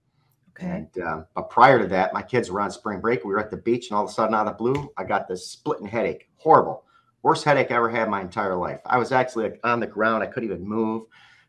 Okay. 0.52 0.66
And 0.66 0.98
um, 1.06 1.26
but 1.34 1.50
prior 1.50 1.78
to 1.78 1.86
that, 1.88 2.14
my 2.14 2.22
kids 2.22 2.50
were 2.50 2.62
on 2.62 2.70
spring 2.70 3.00
break. 3.02 3.22
We 3.22 3.32
were 3.34 3.38
at 3.38 3.50
the 3.50 3.58
beach, 3.58 3.90
and 3.90 3.98
all 3.98 4.04
of 4.04 4.08
a 4.08 4.12
sudden, 4.14 4.34
out 4.34 4.46
of 4.46 4.54
the 4.54 4.56
blue, 4.56 4.90
I 4.96 5.04
got 5.04 5.28
this 5.28 5.46
splitting 5.46 5.86
headache. 5.86 6.30
Horrible, 6.38 6.84
worst 7.22 7.44
headache 7.44 7.70
I 7.70 7.74
ever 7.74 7.90
had 7.90 8.04
in 8.04 8.10
my 8.10 8.22
entire 8.22 8.56
life. 8.56 8.80
I 8.86 8.96
was 8.96 9.12
actually 9.12 9.60
on 9.62 9.78
the 9.78 9.86
ground. 9.86 10.22
I 10.22 10.26
couldn't 10.26 10.48
even 10.50 10.66
move. 10.66 11.02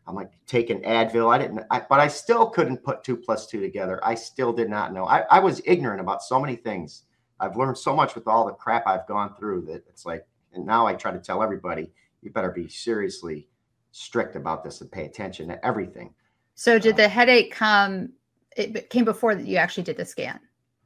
I'm 0.07 0.15
like 0.15 0.31
taking 0.45 0.81
Advil. 0.83 1.33
I 1.33 1.37
didn't, 1.37 1.63
I, 1.69 1.81
but 1.87 1.99
I 1.99 2.07
still 2.07 2.49
couldn't 2.49 2.83
put 2.83 3.03
two 3.03 3.17
plus 3.17 3.45
two 3.45 3.59
together. 3.59 3.99
I 4.03 4.15
still 4.15 4.53
did 4.53 4.69
not 4.69 4.93
know. 4.93 5.05
I, 5.05 5.25
I 5.29 5.39
was 5.39 5.61
ignorant 5.65 5.99
about 5.99 6.23
so 6.23 6.39
many 6.39 6.55
things. 6.55 7.03
I've 7.39 7.57
learned 7.57 7.77
so 7.77 7.95
much 7.95 8.15
with 8.15 8.27
all 8.27 8.45
the 8.45 8.53
crap 8.53 8.87
I've 8.87 9.05
gone 9.07 9.35
through 9.35 9.63
that 9.63 9.83
it's 9.87 10.05
like, 10.05 10.25
and 10.53 10.65
now 10.65 10.87
I 10.87 10.93
try 10.93 11.11
to 11.11 11.19
tell 11.19 11.43
everybody, 11.43 11.91
you 12.21 12.31
better 12.31 12.51
be 12.51 12.67
seriously 12.67 13.47
strict 13.91 14.35
about 14.35 14.63
this 14.63 14.81
and 14.81 14.91
pay 14.91 15.05
attention 15.05 15.49
to 15.49 15.65
everything. 15.65 16.13
So 16.55 16.79
did 16.79 16.93
uh, 16.93 16.97
the 16.97 17.07
headache 17.09 17.51
come? 17.51 18.13
It 18.55 18.89
came 18.89 19.05
before 19.05 19.35
that 19.35 19.45
you 19.45 19.57
actually 19.57 19.83
did 19.83 19.97
the 19.97 20.05
scan. 20.05 20.39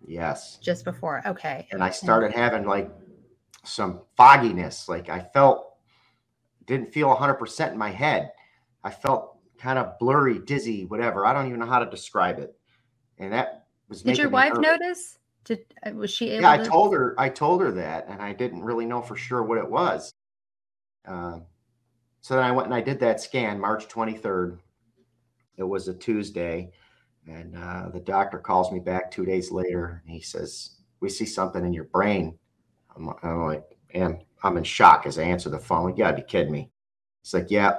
Yes. 0.06 0.58
Just 0.62 0.84
before. 0.84 1.22
Okay. 1.26 1.68
and 1.72 1.84
I 1.84 1.90
started 1.90 2.34
having 2.34 2.66
like 2.66 2.92
some 3.64 4.02
fogginess. 4.18 4.90
Like 4.90 5.10
I 5.10 5.20
felt 5.34 5.76
didn't 6.66 6.94
feel 6.94 7.14
100% 7.16 7.72
in 7.72 7.78
my 7.78 7.92
head. 7.92 8.32
I 8.84 8.90
felt 8.90 9.38
kind 9.58 9.78
of 9.78 9.98
blurry, 10.00 10.40
dizzy, 10.40 10.86
whatever. 10.86 11.26
I 11.26 11.34
don't 11.34 11.48
even 11.48 11.60
know 11.60 11.68
how 11.68 11.80
to 11.80 11.90
describe 11.90 12.40
it. 12.40 12.56
And 13.18 13.32
that 13.34 13.66
was 13.88 14.02
Did 14.02 14.18
your 14.18 14.30
wife 14.30 14.58
notice? 14.58 15.20
Did 15.44 15.66
uh, 15.86 15.92
was 15.92 16.12
she 16.12 16.32
able 16.32 16.42
Yeah, 16.42 16.52
I 16.52 16.58
told 16.58 16.94
her. 16.94 17.16
I 17.18 17.30
told 17.30 17.62
her 17.62 17.72
that, 17.72 18.08
and 18.08 18.22
I 18.22 18.34
didn't 18.34 18.64
really 18.64 18.86
know 18.86 19.02
for 19.02 19.16
sure 19.16 19.44
what 19.44 19.58
it 19.58 19.70
was. 19.70 20.14
Um, 21.06 21.46
so 22.22 22.36
then 22.36 22.44
I 22.44 22.52
went 22.52 22.68
and 22.68 22.76
I 22.76 22.82
did 22.82 23.00
that 23.00 23.20
scan 23.20 23.60
March 23.60 23.88
23rd. 23.88 24.60
It 25.58 25.64
was 25.64 25.88
a 25.88 25.94
Tuesday, 25.94 26.72
and 27.28 27.56
uh, 27.56 27.90
the 27.90 28.00
doctor 28.00 28.40
calls 28.40 28.72
me 28.72 28.80
back 28.80 29.12
two 29.12 29.26
days 29.26 29.52
later, 29.52 30.02
and 30.04 30.14
he 30.14 30.22
says, 30.22 30.78
"We 31.00 31.10
see 31.10 31.26
something 31.26 31.66
in 31.66 31.74
your 31.74 31.86
brain." 31.86 32.38
I'm, 32.96 33.14
I'm 33.22 33.46
like, 33.46 33.64
and 33.94 34.24
I'm 34.44 34.58
in 34.58 34.64
shock 34.64 35.06
as 35.06 35.20
I 35.20 35.24
answer 35.24 35.50
the 35.50 35.60
phone. 35.60 35.86
Like, 35.86 35.98
you 35.98 36.04
gotta 36.04 36.18
be 36.18 36.24
kidding 36.24 36.52
me. 36.52 36.72
It's 37.22 37.34
like, 37.34 37.52
"Yeah." 37.52 37.78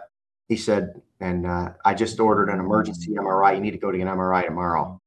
He 0.53 0.59
said, 0.59 1.01
and 1.19 1.47
uh, 1.47 1.71
I 1.83 1.95
just 1.95 2.21
ordered 2.21 2.51
an 2.51 2.61
emergency 2.61 3.13
MRI. 3.13 3.55
You 3.55 3.63
need 3.63 3.71
to 3.71 3.79
go 3.79 3.91
to 3.91 3.99
an 3.99 4.07
MRI 4.07 4.45
tomorrow. 4.45 5.01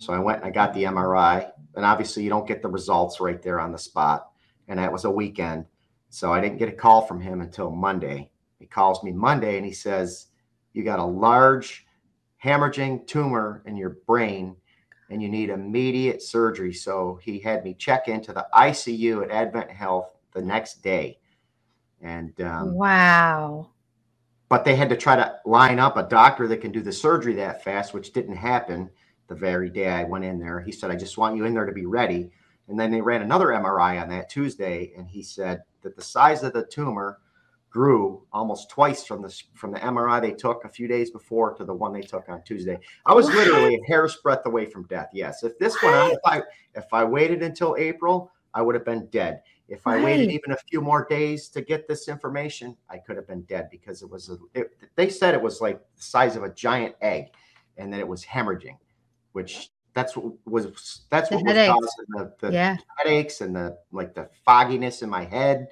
So 0.00 0.12
I 0.12 0.18
went 0.18 0.40
and 0.40 0.46
I 0.46 0.50
got 0.50 0.74
the 0.74 0.82
MRI, 0.82 1.50
and 1.74 1.86
obviously 1.86 2.22
you 2.22 2.28
don't 2.28 2.46
get 2.46 2.60
the 2.60 2.68
results 2.68 3.18
right 3.18 3.40
there 3.40 3.58
on 3.58 3.72
the 3.72 3.78
spot. 3.78 4.32
And 4.68 4.78
that 4.78 4.92
was 4.92 5.06
a 5.06 5.10
weekend. 5.10 5.64
So 6.10 6.30
I 6.30 6.42
didn't 6.42 6.58
get 6.58 6.68
a 6.68 6.72
call 6.72 7.06
from 7.06 7.22
him 7.22 7.40
until 7.40 7.70
Monday. 7.70 8.30
He 8.58 8.66
calls 8.66 9.02
me 9.02 9.12
Monday 9.12 9.56
and 9.56 9.64
he 9.64 9.72
says, 9.72 10.26
You 10.74 10.84
got 10.84 10.98
a 10.98 11.04
large 11.04 11.86
hemorrhaging 12.44 13.06
tumor 13.06 13.62
in 13.64 13.78
your 13.78 13.96
brain 14.06 14.56
and 15.08 15.22
you 15.22 15.30
need 15.30 15.48
immediate 15.48 16.20
surgery. 16.20 16.74
So 16.74 17.18
he 17.22 17.38
had 17.38 17.64
me 17.64 17.72
check 17.72 18.08
into 18.08 18.34
the 18.34 18.46
ICU 18.52 19.24
at 19.24 19.30
Advent 19.30 19.70
Health 19.70 20.18
the 20.34 20.42
next 20.42 20.82
day. 20.82 21.18
And 22.02 22.38
um, 22.42 22.74
wow. 22.74 23.70
But 24.52 24.66
they 24.66 24.76
had 24.76 24.90
to 24.90 24.96
try 24.98 25.16
to 25.16 25.34
line 25.46 25.78
up 25.78 25.96
a 25.96 26.02
doctor 26.02 26.46
that 26.46 26.60
can 26.60 26.70
do 26.70 26.82
the 26.82 26.92
surgery 26.92 27.32
that 27.32 27.64
fast, 27.64 27.94
which 27.94 28.12
didn't 28.12 28.36
happen 28.36 28.90
the 29.28 29.34
very 29.34 29.70
day 29.70 29.88
I 29.88 30.04
went 30.04 30.26
in 30.26 30.38
there. 30.38 30.60
He 30.60 30.70
said, 30.70 30.90
I 30.90 30.94
just 30.94 31.16
want 31.16 31.38
you 31.38 31.46
in 31.46 31.54
there 31.54 31.64
to 31.64 31.72
be 31.72 31.86
ready. 31.86 32.30
And 32.68 32.78
then 32.78 32.90
they 32.90 33.00
ran 33.00 33.22
another 33.22 33.46
MRI 33.46 34.02
on 34.02 34.10
that 34.10 34.28
Tuesday, 34.28 34.92
and 34.94 35.08
he 35.08 35.22
said 35.22 35.62
that 35.80 35.96
the 35.96 36.02
size 36.02 36.42
of 36.42 36.52
the 36.52 36.66
tumor 36.66 37.20
grew 37.70 38.26
almost 38.30 38.68
twice 38.68 39.06
from 39.06 39.22
the 39.22 39.42
from 39.54 39.72
the 39.72 39.78
MRI 39.78 40.20
they 40.20 40.32
took 40.32 40.66
a 40.66 40.68
few 40.68 40.86
days 40.86 41.10
before 41.10 41.54
to 41.54 41.64
the 41.64 41.72
one 41.72 41.94
they 41.94 42.02
took 42.02 42.28
on 42.28 42.42
Tuesday. 42.42 42.78
I 43.06 43.14
was 43.14 43.28
What? 43.28 43.36
literally 43.36 43.76
a 43.76 43.86
hair's 43.86 44.16
breadth 44.16 44.44
away 44.44 44.66
from 44.66 44.86
death. 44.86 45.08
Yes, 45.14 45.44
if 45.44 45.58
this 45.58 45.82
went 45.82 45.96
on, 45.96 46.10
if 46.10 46.20
I 46.26 46.42
if 46.74 46.92
I 46.92 47.04
waited 47.04 47.42
until 47.42 47.74
April, 47.78 48.30
I 48.52 48.60
would 48.60 48.74
have 48.74 48.84
been 48.84 49.06
dead. 49.06 49.40
If 49.68 49.86
I 49.86 50.02
waited 50.02 50.30
even 50.30 50.52
a 50.52 50.56
few 50.68 50.80
more 50.80 51.06
days 51.08 51.48
to 51.50 51.62
get 51.62 51.88
this 51.88 52.08
information, 52.08 52.76
I 52.90 52.98
could 52.98 53.16
have 53.16 53.26
been 53.26 53.42
dead 53.42 53.68
because 53.70 54.02
it 54.02 54.10
was. 54.10 54.28
A, 54.28 54.36
it, 54.54 54.70
they 54.96 55.08
said 55.08 55.34
it 55.34 55.40
was 55.40 55.60
like 55.60 55.80
the 55.96 56.02
size 56.02 56.36
of 56.36 56.42
a 56.42 56.52
giant 56.52 56.94
egg, 57.00 57.26
and 57.78 57.92
that 57.92 58.00
it 58.00 58.06
was 58.06 58.24
hemorrhaging, 58.24 58.76
which 59.32 59.70
that's 59.94 60.16
what 60.16 60.34
was 60.46 61.04
that's 61.10 61.28
The 61.28 61.36
what 61.36 61.44
was 61.44 61.54
causing 61.54 62.06
the, 62.08 62.32
the 62.40 62.52
yeah. 62.52 62.76
headaches 62.96 63.40
and 63.40 63.54
the 63.54 63.78
like 63.92 64.14
the 64.14 64.28
fogginess 64.44 65.02
in 65.02 65.08
my 65.10 65.24
head 65.24 65.68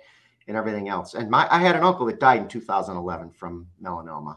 and 0.49 0.57
everything 0.57 0.89
else. 0.89 1.15
And 1.15 1.31
my 1.31 1.47
I 1.51 1.59
had 1.59 1.77
an 1.77 1.83
uncle 1.83 2.07
that 2.07 2.21
died 2.21 2.41
in 2.43 2.49
2011 2.49 3.31
from 3.31 3.67
melanoma, 3.83 4.37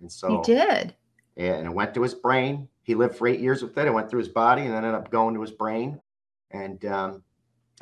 and 0.00 0.10
so 0.10 0.42
he 0.46 0.54
did. 0.54 0.94
yeah, 1.36 1.54
and 1.54 1.66
it 1.66 1.74
went 1.74 1.94
to 1.94 2.02
his 2.02 2.14
brain. 2.14 2.68
He 2.82 2.94
lived 2.94 3.16
for 3.16 3.26
eight 3.26 3.40
years 3.40 3.62
with 3.62 3.76
it. 3.76 3.86
It 3.86 3.92
went 3.92 4.10
through 4.10 4.20
his 4.20 4.28
body 4.28 4.62
and 4.62 4.70
then 4.70 4.84
ended 4.84 4.94
up 4.94 5.10
going 5.10 5.34
to 5.34 5.40
his 5.40 5.50
brain. 5.50 6.00
And 6.50 6.84
um, 6.84 7.22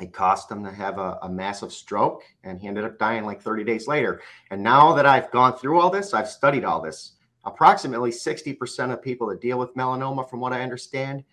it 0.01 0.11
cost 0.11 0.49
him 0.49 0.63
to 0.63 0.71
have 0.71 0.97
a, 0.97 1.19
a 1.21 1.29
massive 1.29 1.71
stroke. 1.71 2.23
And 2.43 2.59
he 2.59 2.67
ended 2.67 2.83
up 2.83 2.97
dying 2.97 3.25
like 3.25 3.41
30 3.41 3.63
days 3.63 3.87
later. 3.87 4.21
And 4.49 4.63
now 4.63 4.93
that 4.93 5.05
I've 5.05 5.31
gone 5.31 5.57
through 5.57 5.79
all 5.79 5.89
this, 5.89 6.13
I've 6.13 6.29
studied 6.29 6.65
all 6.65 6.81
this. 6.81 7.13
Approximately 7.45 8.11
60% 8.11 8.91
of 8.91 9.01
people 9.01 9.27
that 9.27 9.41
deal 9.41 9.59
with 9.59 9.75
melanoma, 9.75 10.29
from 10.29 10.39
what 10.39 10.53
I 10.53 10.61
understand, 10.61 11.23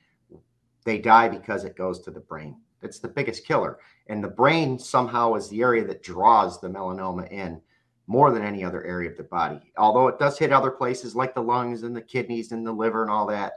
they 0.84 0.98
die 0.98 1.28
because 1.28 1.64
it 1.64 1.76
goes 1.76 2.00
to 2.00 2.10
the 2.10 2.20
brain. 2.20 2.56
It's 2.82 2.98
the 2.98 3.08
biggest 3.08 3.46
killer. 3.46 3.78
And 4.08 4.22
the 4.22 4.28
brain 4.28 4.78
somehow 4.78 5.34
is 5.34 5.48
the 5.48 5.62
area 5.62 5.84
that 5.86 6.02
draws 6.02 6.60
the 6.60 6.68
melanoma 6.68 7.30
in 7.30 7.60
more 8.06 8.32
than 8.32 8.42
any 8.42 8.64
other 8.64 8.84
area 8.84 9.08
of 9.08 9.16
the 9.16 9.22
body. 9.22 9.60
Although 9.78 10.08
it 10.08 10.18
does 10.18 10.38
hit 10.38 10.52
other 10.52 10.70
places 10.70 11.14
like 11.14 11.34
the 11.34 11.42
lungs 11.42 11.84
and 11.84 11.94
the 11.94 12.02
kidneys 12.02 12.50
and 12.50 12.66
the 12.66 12.72
liver 12.72 13.02
and 13.02 13.10
all 13.10 13.26
that. 13.26 13.54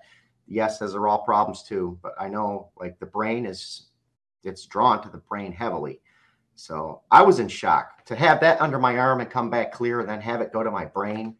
Yes, 0.47 0.77
those 0.77 0.93
are 0.93 1.07
all 1.07 1.23
problems 1.23 1.63
too. 1.63 1.97
But 2.03 2.13
I 2.19 2.29
know 2.29 2.69
like 2.77 2.99
the 2.99 3.05
brain 3.05 3.45
is 3.45 3.87
it's 4.43 4.65
drawn 4.65 5.01
to 5.03 5.09
the 5.09 5.17
brain 5.17 5.51
heavily. 5.51 6.01
So 6.55 7.01
I 7.09 7.21
was 7.23 7.39
in 7.39 7.47
shock 7.47 8.05
to 8.05 8.15
have 8.15 8.39
that 8.41 8.61
under 8.61 8.77
my 8.77 8.97
arm 8.97 9.21
and 9.21 9.29
come 9.29 9.49
back 9.49 9.71
clear 9.71 9.99
and 10.01 10.09
then 10.09 10.21
have 10.21 10.41
it 10.41 10.53
go 10.53 10.63
to 10.63 10.71
my 10.71 10.85
brain. 10.85 11.35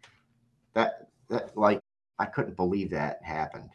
That 0.73 1.07
that 1.29 1.55
like 1.55 1.79
I 2.19 2.25
couldn't 2.25 2.55
believe 2.55 2.89
that 2.91 3.21
happened. 3.23 3.69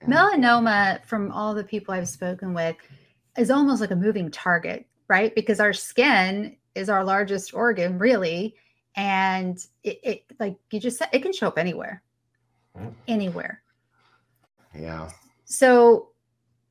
And- 0.00 0.12
Melanoma, 0.12 1.04
from 1.04 1.30
all 1.32 1.54
the 1.54 1.64
people 1.64 1.92
I've 1.92 2.08
spoken 2.08 2.54
with, 2.54 2.76
is 3.36 3.50
almost 3.50 3.80
like 3.80 3.90
a 3.90 3.96
moving 3.96 4.30
target, 4.30 4.86
right? 5.08 5.34
Because 5.34 5.60
our 5.60 5.72
skin 5.72 6.56
is 6.74 6.88
our 6.88 7.04
largest 7.04 7.52
organ, 7.52 7.98
really. 7.98 8.54
And 8.96 9.58
it, 9.84 10.00
it 10.02 10.24
like 10.40 10.56
you 10.70 10.80
just 10.80 10.98
said, 10.98 11.08
it 11.12 11.20
can 11.22 11.32
show 11.32 11.48
up 11.48 11.58
anywhere, 11.58 12.02
Mm. 12.78 12.94
anywhere. 13.08 13.62
Yeah. 14.74 15.10
So 15.44 16.09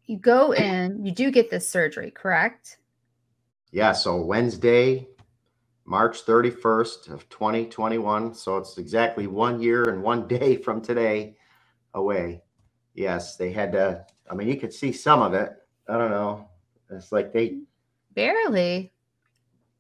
you 0.10 0.18
go 0.18 0.54
in, 0.54 1.06
you 1.06 1.12
do 1.12 1.30
get 1.30 1.51
this 1.51 1.70
surgery, 1.70 2.10
correct? 2.10 2.78
Yeah. 3.72 3.92
So 3.92 4.20
Wednesday, 4.20 5.08
March 5.86 6.25
31st 6.25 7.12
of 7.12 7.30
2021. 7.30 8.34
So 8.34 8.58
it's 8.58 8.80
exactly 8.80 9.28
one 9.28 9.62
year 9.62 9.84
and 9.84 10.01
one 10.01 10.28
day 10.39 10.58
from 10.58 10.82
today 10.82 11.36
away. 11.94 12.42
Yes, 12.96 13.38
they 13.38 13.51
had 13.51 13.72
to. 13.74 14.04
I 14.30 14.34
mean, 14.34 14.48
you 14.48 14.58
could 14.58 14.74
see 14.74 14.92
some 14.92 15.22
of 15.22 15.36
it. 15.36 15.51
I 15.88 15.98
don't 15.98 16.12
know. 16.12 16.50
It's 16.89 17.12
like 17.12 17.32
they 17.32 17.60
barely. 18.16 18.92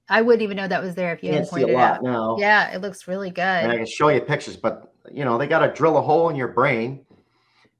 I 0.09 0.21
wouldn't 0.21 0.43
even 0.43 0.57
know 0.57 0.67
that 0.67 0.81
was 0.81 0.93
there 0.93 1.13
if 1.13 1.23
you 1.23 1.31
hadn't 1.31 1.49
pointed 1.49 1.69
see 1.69 1.73
a 1.73 1.77
lot 1.77 1.97
out. 1.97 2.03
now. 2.03 2.37
Yeah, 2.39 2.71
it 2.73 2.81
looks 2.81 3.07
really 3.07 3.31
good. 3.31 3.41
And 3.41 3.71
I 3.71 3.77
can 3.77 3.85
show 3.85 4.09
you 4.09 4.21
pictures, 4.21 4.57
but 4.57 4.93
you 5.11 5.25
know, 5.25 5.39
they 5.39 5.47
got 5.47 5.65
to 5.65 5.73
drill 5.73 5.97
a 5.97 6.01
hole 6.01 6.29
in 6.29 6.35
your 6.35 6.47
brain 6.49 7.03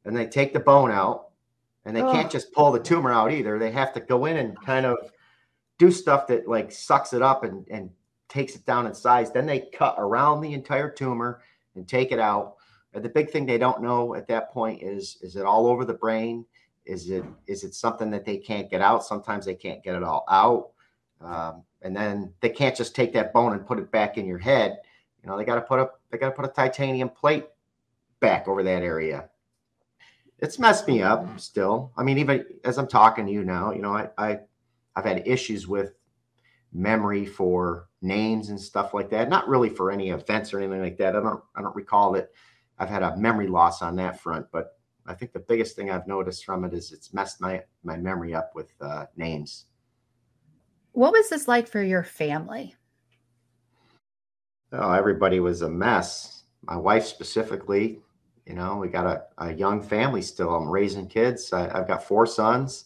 and 0.05 0.15
they 0.15 0.25
take 0.25 0.53
the 0.53 0.59
bone 0.59 0.91
out 0.91 1.28
and 1.85 1.95
they 1.95 2.01
Oh. 2.01 2.11
can't 2.11 2.31
just 2.31 2.51
pull 2.53 2.71
the 2.71 2.79
tumor 2.79 3.11
out 3.11 3.31
either. 3.31 3.57
They 3.57 3.71
have 3.71 3.93
to 3.93 3.99
go 3.99 4.25
in 4.25 4.37
and 4.37 4.59
kind 4.61 4.85
of 4.85 4.97
do 5.77 5.91
stuff 5.91 6.27
that 6.27 6.47
like 6.47 6.71
sucks 6.71 7.13
it 7.13 7.21
up 7.21 7.43
and, 7.43 7.65
and 7.69 7.89
takes 8.27 8.55
it 8.55 8.65
down 8.65 8.85
in 8.85 8.93
size. 8.93 9.31
Then 9.31 9.45
they 9.45 9.61
cut 9.73 9.95
around 9.97 10.41
the 10.41 10.53
entire 10.53 10.89
tumor 10.89 11.41
and 11.75 11.87
take 11.87 12.11
it 12.11 12.19
out. 12.19 12.55
And 12.93 13.03
the 13.03 13.09
big 13.09 13.29
thing 13.29 13.45
they 13.45 13.57
don't 13.57 13.81
know 13.81 14.15
at 14.15 14.27
that 14.27 14.51
point 14.51 14.81
is 14.83 15.17
is 15.21 15.35
it 15.35 15.45
all 15.45 15.67
over 15.67 15.85
the 15.85 15.93
brain? 15.93 16.45
Is 16.85 17.09
it 17.09 17.23
is 17.47 17.63
it 17.63 17.73
something 17.75 18.09
that 18.11 18.25
they 18.25 18.37
can't 18.37 18.69
get 18.69 18.81
out? 18.81 19.05
Sometimes 19.05 19.45
they 19.45 19.55
can't 19.55 19.83
get 19.83 19.95
it 19.95 20.03
all 20.03 20.25
out. 20.29 20.69
Um, 21.21 21.63
and 21.81 21.95
then 21.95 22.33
they 22.41 22.49
can't 22.49 22.75
just 22.75 22.95
take 22.95 23.13
that 23.13 23.31
bone 23.33 23.53
and 23.53 23.65
put 23.65 23.79
it 23.79 23.91
back 23.91 24.17
in 24.17 24.25
your 24.25 24.37
head. 24.37 24.79
You 25.23 25.29
know, 25.29 25.37
they 25.37 25.45
got 25.45 25.55
to 25.55 25.61
put 25.61 25.79
up 25.79 26.01
they 26.09 26.17
got 26.17 26.29
to 26.29 26.35
put 26.35 26.45
a 26.45 26.49
titanium 26.49 27.09
plate 27.09 27.45
back 28.19 28.47
over 28.47 28.63
that 28.63 28.83
area. 28.83 29.29
It's 30.41 30.59
messed 30.59 30.87
me 30.87 31.01
up 31.01 31.39
still. 31.39 31.91
I 31.97 32.03
mean, 32.03 32.17
even 32.17 32.45
as 32.63 32.77
I'm 32.77 32.87
talking 32.87 33.25
to 33.25 33.31
you 33.31 33.43
now, 33.43 33.71
you 33.73 33.81
know, 33.81 33.93
I, 33.93 34.09
I 34.17 34.39
I've 34.95 35.05
had 35.05 35.27
issues 35.27 35.67
with 35.67 35.93
memory 36.73 37.25
for 37.25 37.87
names 38.01 38.49
and 38.49 38.59
stuff 38.59 38.93
like 38.93 39.09
that. 39.09 39.29
Not 39.29 39.47
really 39.47 39.69
for 39.69 39.91
any 39.91 40.09
events 40.09 40.53
or 40.53 40.59
anything 40.59 40.81
like 40.81 40.97
that. 40.97 41.15
I 41.15 41.21
don't 41.21 41.41
I 41.55 41.61
don't 41.61 41.75
recall 41.75 42.13
that 42.13 42.29
I've 42.77 42.89
had 42.89 43.03
a 43.03 43.17
memory 43.17 43.47
loss 43.47 43.81
on 43.81 43.95
that 43.97 44.19
front, 44.19 44.47
but 44.51 44.77
I 45.05 45.13
think 45.13 45.33
the 45.33 45.39
biggest 45.39 45.75
thing 45.75 45.89
I've 45.89 46.07
noticed 46.07 46.45
from 46.45 46.63
it 46.63 46.73
is 46.73 46.91
it's 46.91 47.13
messed 47.13 47.41
my 47.41 47.63
my 47.83 47.97
memory 47.97 48.33
up 48.33 48.51
with 48.55 48.71
uh, 48.79 49.05
names. 49.17 49.65
What 50.93 51.11
was 51.13 51.29
this 51.29 51.47
like 51.47 51.67
for 51.67 51.83
your 51.83 52.03
family? 52.03 52.75
Oh, 54.71 54.91
everybody 54.91 55.39
was 55.39 55.61
a 55.61 55.69
mess. 55.69 56.43
My 56.63 56.75
wife 56.75 57.05
specifically, 57.05 58.01
you 58.49 58.55
know, 58.55 58.77
we 58.77 58.87
got 58.87 59.05
a, 59.05 59.45
a 59.45 59.53
young 59.53 59.79
family 59.79 60.23
still. 60.23 60.55
I'm 60.55 60.67
raising 60.67 61.07
kids. 61.07 61.53
I, 61.53 61.69
I've 61.69 61.87
got 61.87 62.03
four 62.03 62.25
sons. 62.25 62.85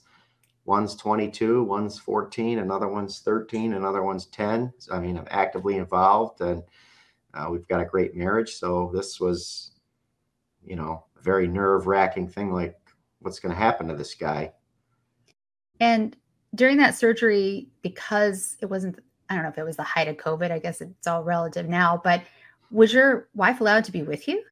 One's 0.65 0.93
22, 0.95 1.63
one's 1.63 1.97
14, 1.97 2.59
another 2.59 2.89
one's 2.89 3.19
13, 3.19 3.73
another 3.73 4.03
one's 4.03 4.25
10. 4.27 4.73
So, 4.77 4.93
I 4.93 4.99
mean, 4.99 5.17
I'm 5.17 5.27
actively 5.29 5.77
involved 5.77 6.41
and 6.41 6.63
uh, 7.33 7.47
we've 7.49 7.67
got 7.67 7.81
a 7.81 7.85
great 7.85 8.13
marriage. 8.13 8.55
So 8.55 8.91
this 8.93 9.21
was, 9.21 9.71
you 10.65 10.75
know, 10.75 11.05
a 11.17 11.21
very 11.21 11.47
nerve 11.47 11.87
wracking 11.87 12.27
thing. 12.27 12.51
Like, 12.51 12.77
what's 13.19 13.39
going 13.39 13.53
to 13.53 13.59
happen 13.59 13.87
to 13.87 13.95
this 13.95 14.15
guy? 14.15 14.51
And 15.79 16.15
during 16.55 16.77
that 16.77 16.95
surgery, 16.95 17.69
because 17.81 18.57
it 18.61 18.65
wasn't, 18.65 18.99
I 19.29 19.35
don't 19.35 19.43
know 19.43 19.49
if 19.49 19.57
it 19.57 19.65
was 19.65 19.77
the 19.77 19.83
height 19.83 20.09
of 20.09 20.17
COVID, 20.17 20.51
I 20.51 20.59
guess 20.59 20.81
it's 20.81 21.07
all 21.07 21.23
relative 21.23 21.69
now, 21.69 22.01
but 22.03 22.21
was 22.69 22.93
your 22.93 23.29
wife 23.33 23.61
allowed 23.61 23.85
to 23.85 23.91
be 23.93 24.03
with 24.03 24.27
you? 24.27 24.43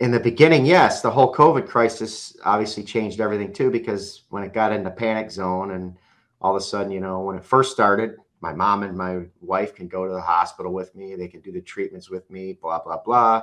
In 0.00 0.10
the 0.10 0.20
beginning, 0.20 0.66
yes, 0.66 1.02
the 1.02 1.10
whole 1.10 1.32
COVID 1.34 1.68
crisis 1.68 2.36
obviously 2.44 2.82
changed 2.82 3.20
everything 3.20 3.52
too, 3.52 3.70
because 3.70 4.22
when 4.30 4.42
it 4.42 4.52
got 4.52 4.72
into 4.72 4.90
panic 4.90 5.30
zone 5.30 5.72
and 5.72 5.96
all 6.40 6.54
of 6.54 6.60
a 6.60 6.64
sudden, 6.64 6.92
you 6.92 7.00
know, 7.00 7.20
when 7.20 7.36
it 7.36 7.44
first 7.44 7.72
started, 7.72 8.16
my 8.40 8.52
mom 8.52 8.82
and 8.84 8.96
my 8.96 9.22
wife 9.40 9.74
can 9.74 9.88
go 9.88 10.06
to 10.06 10.12
the 10.12 10.20
hospital 10.20 10.72
with 10.72 10.94
me. 10.94 11.16
They 11.16 11.28
can 11.28 11.40
do 11.40 11.50
the 11.50 11.60
treatments 11.60 12.08
with 12.08 12.30
me, 12.30 12.52
blah, 12.52 12.82
blah, 12.82 13.02
blah. 13.02 13.42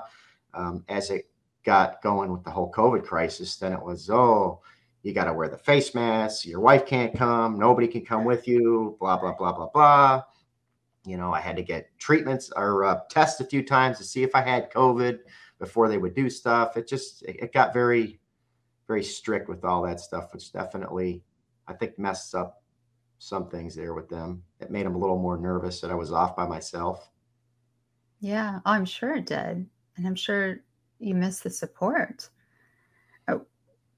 Um, 0.53 0.85
as 0.87 1.09
it 1.09 1.29
got 1.65 2.01
going 2.01 2.31
with 2.31 2.43
the 2.43 2.51
whole 2.51 2.71
COVID 2.71 3.03
crisis, 3.03 3.57
then 3.57 3.73
it 3.73 3.81
was, 3.81 4.09
oh, 4.09 4.61
you 5.03 5.13
got 5.13 5.25
to 5.25 5.33
wear 5.33 5.49
the 5.49 5.57
face 5.57 5.93
mask. 5.93 6.45
Your 6.45 6.61
wife 6.61 6.85
can't 6.85 7.13
come. 7.15 7.59
Nobody 7.59 7.87
can 7.87 8.05
come 8.05 8.23
with 8.23 8.47
you, 8.47 8.95
blah, 8.99 9.17
blah, 9.17 9.33
blah, 9.33 9.51
blah, 9.51 9.67
blah. 9.67 10.23
You 11.05 11.17
know, 11.17 11.33
I 11.33 11.41
had 11.41 11.57
to 11.57 11.61
get 11.61 11.89
treatments 11.99 12.51
or 12.55 12.85
uh, 12.85 13.01
tests 13.09 13.39
a 13.39 13.45
few 13.45 13.63
times 13.63 13.97
to 13.97 14.03
see 14.03 14.23
if 14.23 14.33
I 14.33 14.41
had 14.41 14.71
COVID 14.71 15.19
before 15.65 15.89
they 15.89 15.97
would 15.97 16.13
do 16.13 16.29
stuff. 16.29 16.77
It 16.77 16.87
just 16.87 17.23
it, 17.23 17.35
it 17.43 17.53
got 17.53 17.73
very, 17.73 18.19
very 18.87 19.03
strict 19.03 19.49
with 19.49 19.65
all 19.65 19.81
that 19.83 19.99
stuff, 19.99 20.31
which 20.31 20.53
definitely 20.53 21.23
I 21.67 21.73
think 21.73 21.97
messed 21.97 22.35
up 22.35 22.61
some 23.17 23.49
things 23.49 23.73
there 23.75 23.93
with 23.93 24.07
them. 24.07 24.43
It 24.59 24.69
made 24.69 24.85
them 24.85 24.95
a 24.95 24.99
little 24.99 25.17
more 25.17 25.37
nervous 25.37 25.81
that 25.81 25.91
I 25.91 25.95
was 25.95 26.11
off 26.11 26.35
by 26.35 26.45
myself. 26.45 27.09
Yeah, 28.19 28.59
oh, 28.65 28.71
I'm 28.71 28.85
sure 28.85 29.15
it 29.15 29.25
did. 29.25 29.65
And 29.97 30.07
I'm 30.07 30.15
sure 30.15 30.59
you 30.99 31.15
missed 31.15 31.43
the 31.43 31.49
support. 31.49 32.29
Uh, 33.27 33.39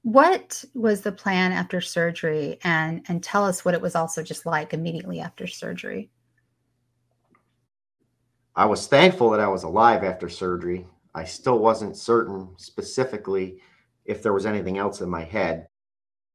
What 0.02 0.64
was 0.74 1.02
the 1.02 1.12
plan 1.12 1.52
after 1.52 1.80
surgery? 1.80 2.58
And 2.64 3.04
and 3.08 3.22
tell 3.22 3.44
us 3.44 3.64
what 3.64 3.74
it 3.74 3.82
was 3.82 3.94
also 3.94 4.22
just 4.22 4.46
like 4.46 4.72
immediately 4.72 5.20
after 5.20 5.46
surgery. 5.46 6.10
I 8.56 8.64
was 8.64 8.88
thankful 8.88 9.30
that 9.30 9.40
I 9.40 9.48
was 9.48 9.62
alive 9.64 10.02
after 10.02 10.28
surgery. 10.28 10.86
I 11.18 11.24
still 11.24 11.58
wasn't 11.58 11.96
certain 11.96 12.54
specifically 12.58 13.60
if 14.04 14.22
there 14.22 14.32
was 14.32 14.46
anything 14.46 14.78
else 14.78 15.00
in 15.00 15.10
my 15.10 15.24
head. 15.24 15.66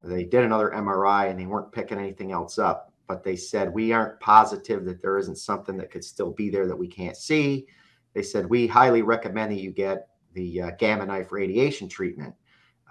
They 0.03 0.25
did 0.25 0.43
another 0.43 0.71
MRI 0.75 1.29
and 1.29 1.39
they 1.39 1.45
weren't 1.45 1.71
picking 1.71 1.97
anything 1.97 2.33
else 2.33 2.59
up, 2.59 2.93
but 3.07 3.23
they 3.23 3.37
said, 3.37 3.73
We 3.73 3.93
aren't 3.93 4.19
positive 4.19 4.83
that 4.83 5.01
there 5.01 5.17
isn't 5.17 5.37
something 5.37 5.77
that 5.77 5.89
could 5.89 6.03
still 6.03 6.31
be 6.31 6.49
there 6.49 6.67
that 6.67 6.75
we 6.77 6.87
can't 6.89 7.15
see. 7.15 7.65
They 8.13 8.23
said, 8.23 8.49
We 8.49 8.67
highly 8.67 9.01
recommend 9.01 9.53
that 9.53 9.61
you 9.61 9.71
get 9.71 10.09
the 10.33 10.63
uh, 10.63 10.71
gamma 10.77 11.05
knife 11.05 11.31
radiation 11.31 11.87
treatment. 11.87 12.35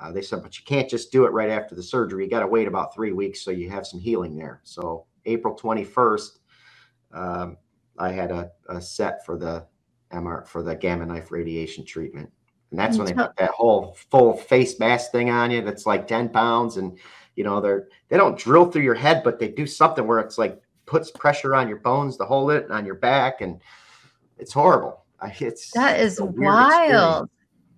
Uh, 0.00 0.12
they 0.12 0.22
said, 0.22 0.42
But 0.42 0.58
you 0.58 0.64
can't 0.64 0.88
just 0.88 1.12
do 1.12 1.26
it 1.26 1.32
right 1.32 1.50
after 1.50 1.74
the 1.74 1.82
surgery. 1.82 2.24
You 2.24 2.30
got 2.30 2.40
to 2.40 2.46
wait 2.46 2.68
about 2.68 2.94
three 2.94 3.12
weeks 3.12 3.42
so 3.42 3.50
you 3.50 3.68
have 3.68 3.86
some 3.86 4.00
healing 4.00 4.34
there. 4.34 4.62
So, 4.64 5.04
April 5.26 5.54
21st, 5.54 6.38
um, 7.12 7.58
I 7.98 8.12
had 8.12 8.30
a, 8.30 8.50
a 8.70 8.80
set 8.80 9.26
for 9.26 9.36
the 9.36 9.66
MR 10.12 10.46
for 10.46 10.62
the 10.62 10.74
gamma 10.74 11.06
knife 11.06 11.32
radiation 11.32 11.84
treatment. 11.84 12.30
And 12.70 12.78
that's 12.78 12.96
mm, 12.96 13.00
when 13.00 13.06
they 13.08 13.14
put 13.14 13.36
that 13.36 13.50
whole 13.50 13.96
full 14.10 14.34
face 14.34 14.78
mask 14.78 15.12
thing 15.12 15.30
on 15.30 15.50
you 15.50 15.62
that's 15.62 15.86
like 15.86 16.06
10 16.06 16.30
pounds. 16.30 16.76
And 16.76 16.98
you 17.36 17.44
know, 17.44 17.60
they're 17.60 17.88
they 18.08 18.16
don't 18.16 18.38
drill 18.38 18.70
through 18.70 18.82
your 18.82 18.94
head, 18.94 19.22
but 19.24 19.38
they 19.38 19.48
do 19.48 19.66
something 19.66 20.06
where 20.06 20.20
it's 20.20 20.38
like 20.38 20.60
puts 20.86 21.10
pressure 21.10 21.54
on 21.54 21.68
your 21.68 21.78
bones 21.78 22.16
to 22.18 22.24
hold 22.24 22.50
it 22.50 22.70
on 22.70 22.84
your 22.84 22.94
back, 22.96 23.40
and 23.40 23.60
it's 24.38 24.52
horrible. 24.52 25.04
I, 25.20 25.34
it's 25.40 25.70
that 25.72 26.00
is 26.00 26.12
it's 26.12 26.14
is 26.14 26.18
a 26.20 26.24
weird 26.26 26.66
experience. 26.66 26.92
wild. 26.92 27.30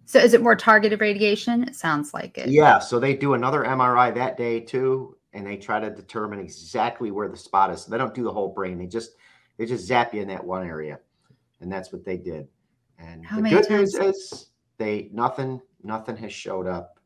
So 0.07 0.18
is 0.18 0.35
it 0.35 0.42
more 0.42 0.57
targeted 0.57 1.01
radiation? 1.01 1.62
It 1.64 1.77
sounds 1.77 2.12
like 2.12 2.37
it. 2.37 2.49
Yeah, 2.49 2.79
so 2.79 2.99
they 2.99 3.14
do 3.14 3.35
another 3.35 3.64
MRI 3.64 4.14
that 4.14 4.37
day 4.37 4.61
too, 4.61 5.16
and 5.33 5.47
they 5.47 5.57
try 5.57 5.81
to 5.81 5.90
determine 5.90 6.40
exactly 6.40 7.11
where 7.11 7.29
the 7.29 7.37
spot 7.37 7.70
is. 7.70 7.83
So 7.83 7.90
they 7.90 7.99
don't 7.99 8.14
do 8.14 8.25
the 8.25 8.33
whole 8.33 8.53
brain; 8.53 8.79
they 8.79 8.87
just 8.87 9.12
they 9.57 9.66
just 9.66 9.87
zap 9.87 10.12
you 10.12 10.23
in 10.23 10.29
that 10.29 10.44
one 10.44 10.66
area, 10.66 10.99
and 11.64 11.72
that's 11.72 11.92
what 11.92 12.05
they 12.05 12.16
did. 12.16 12.46
And 12.98 13.27
How 13.27 13.40
the 13.40 13.50
good 13.50 13.68
news 13.68 13.94
is 13.94 14.50
they 14.79 15.11
nothing 15.12 15.61
nothing 15.83 16.16
has 16.18 16.33
showed 16.33 16.68
up. 16.68 17.00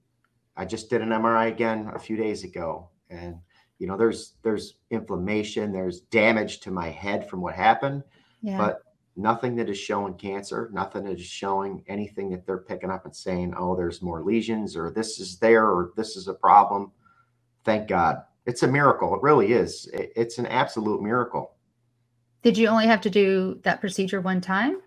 I 0.57 0.67
just 0.67 0.91
did 0.91 1.01
an 1.01 1.09
MRI 1.09 1.49
again 1.49 1.91
a 1.95 1.99
few 1.99 2.17
days 2.17 2.45
ago, 2.45 2.91
and 3.09 3.37
you 3.79 3.87
know 3.87 3.97
there's 3.97 4.35
there's 4.43 4.75
inflammation, 4.91 5.73
there's 5.73 6.01
damage 6.01 6.61
to 6.61 6.71
my 6.71 6.91
head 6.91 7.29
from 7.29 7.41
what 7.41 7.55
happened, 7.55 8.03
Yeah. 8.43 8.59
but 8.59 8.83
nothing 9.17 9.57
that 9.57 9.69
is 9.69 9.79
showing 9.79 10.15
cancer, 10.15 10.71
nothing 10.73 11.05
that 11.05 11.19
is 11.19 11.27
showing 11.27 11.83
anything 11.89 12.31
that 12.31 12.47
they're 12.47 12.59
picking 12.59 12.91
up 12.91 13.05
and 13.05 13.15
saying, 13.15 13.53
oh, 13.57 13.75
there's 13.75 14.01
more 14.03 14.23
lesions 14.23 14.77
or 14.77 14.91
this 14.91 15.19
is 15.19 15.39
there 15.39 15.67
or 15.67 15.93
this 15.97 16.17
is 16.17 16.29
a 16.29 16.35
problem. 16.35 16.93
Thank 17.65 17.89
God. 17.89 18.23
It's 18.47 18.63
a 18.63 18.69
miracle. 18.69 19.15
It 19.17 19.23
really 19.23 19.53
is. 19.53 19.91
It's 19.93 20.39
an 20.39 20.47
absolute 20.47 21.03
miracle. 21.03 21.55
Did 22.43 22.57
you 22.57 22.69
only 22.69 22.87
have 22.87 23.01
to 23.03 23.11
do 23.11 23.61
that 23.63 23.81
procedure 23.81 24.21
one 24.21 24.41
time? 24.41 24.81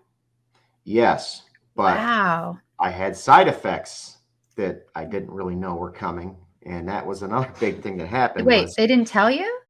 Yes. 0.84 1.42
But 1.74 1.96
wow. 1.96 2.58
I 2.78 2.90
had 2.90 3.16
side 3.16 3.48
effects 3.48 4.18
that 4.56 4.86
I 4.94 5.04
didn't 5.04 5.30
really 5.30 5.54
know 5.54 5.74
were 5.74 5.90
coming. 5.90 6.36
And 6.64 6.88
that 6.88 7.06
was 7.06 7.22
another 7.22 7.52
big 7.60 7.82
thing 7.82 7.96
that 7.98 8.08
happened. 8.08 8.46
Wait, 8.46 8.64
was- 8.64 8.74
they 8.74 8.86
didn't 8.86 9.08
tell 9.08 9.30
you? 9.30 9.62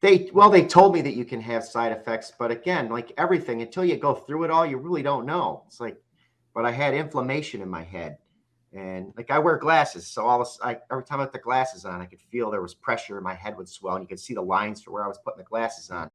they 0.00 0.30
well 0.32 0.50
they 0.50 0.64
told 0.64 0.94
me 0.94 1.00
that 1.02 1.14
you 1.14 1.24
can 1.24 1.40
have 1.40 1.64
side 1.64 1.92
effects 1.92 2.32
but 2.38 2.50
again 2.50 2.88
like 2.88 3.12
everything 3.16 3.62
until 3.62 3.84
you 3.84 3.96
go 3.96 4.14
through 4.14 4.44
it 4.44 4.50
all 4.50 4.66
you 4.66 4.76
really 4.76 5.02
don't 5.02 5.26
know 5.26 5.62
it's 5.66 5.80
like 5.80 5.96
but 6.54 6.64
i 6.64 6.70
had 6.70 6.94
inflammation 6.94 7.62
in 7.62 7.68
my 7.68 7.82
head 7.82 8.18
and 8.72 9.12
like 9.16 9.30
i 9.30 9.38
wear 9.38 9.56
glasses 9.56 10.06
so 10.06 10.24
all 10.24 10.38
this 10.38 10.58
I, 10.62 10.78
every 10.90 11.04
time 11.04 11.20
i 11.20 11.24
put 11.24 11.32
the 11.32 11.38
glasses 11.38 11.84
on 11.84 12.00
i 12.00 12.06
could 12.06 12.20
feel 12.20 12.50
there 12.50 12.62
was 12.62 12.74
pressure 12.74 13.16
and 13.16 13.24
my 13.24 13.34
head 13.34 13.56
would 13.56 13.68
swell 13.68 13.94
and 13.96 14.04
you 14.04 14.08
could 14.08 14.20
see 14.20 14.34
the 14.34 14.42
lines 14.42 14.82
for 14.82 14.90
where 14.90 15.04
i 15.04 15.08
was 15.08 15.18
putting 15.24 15.38
the 15.38 15.44
glasses 15.44 15.90
on 15.90 16.10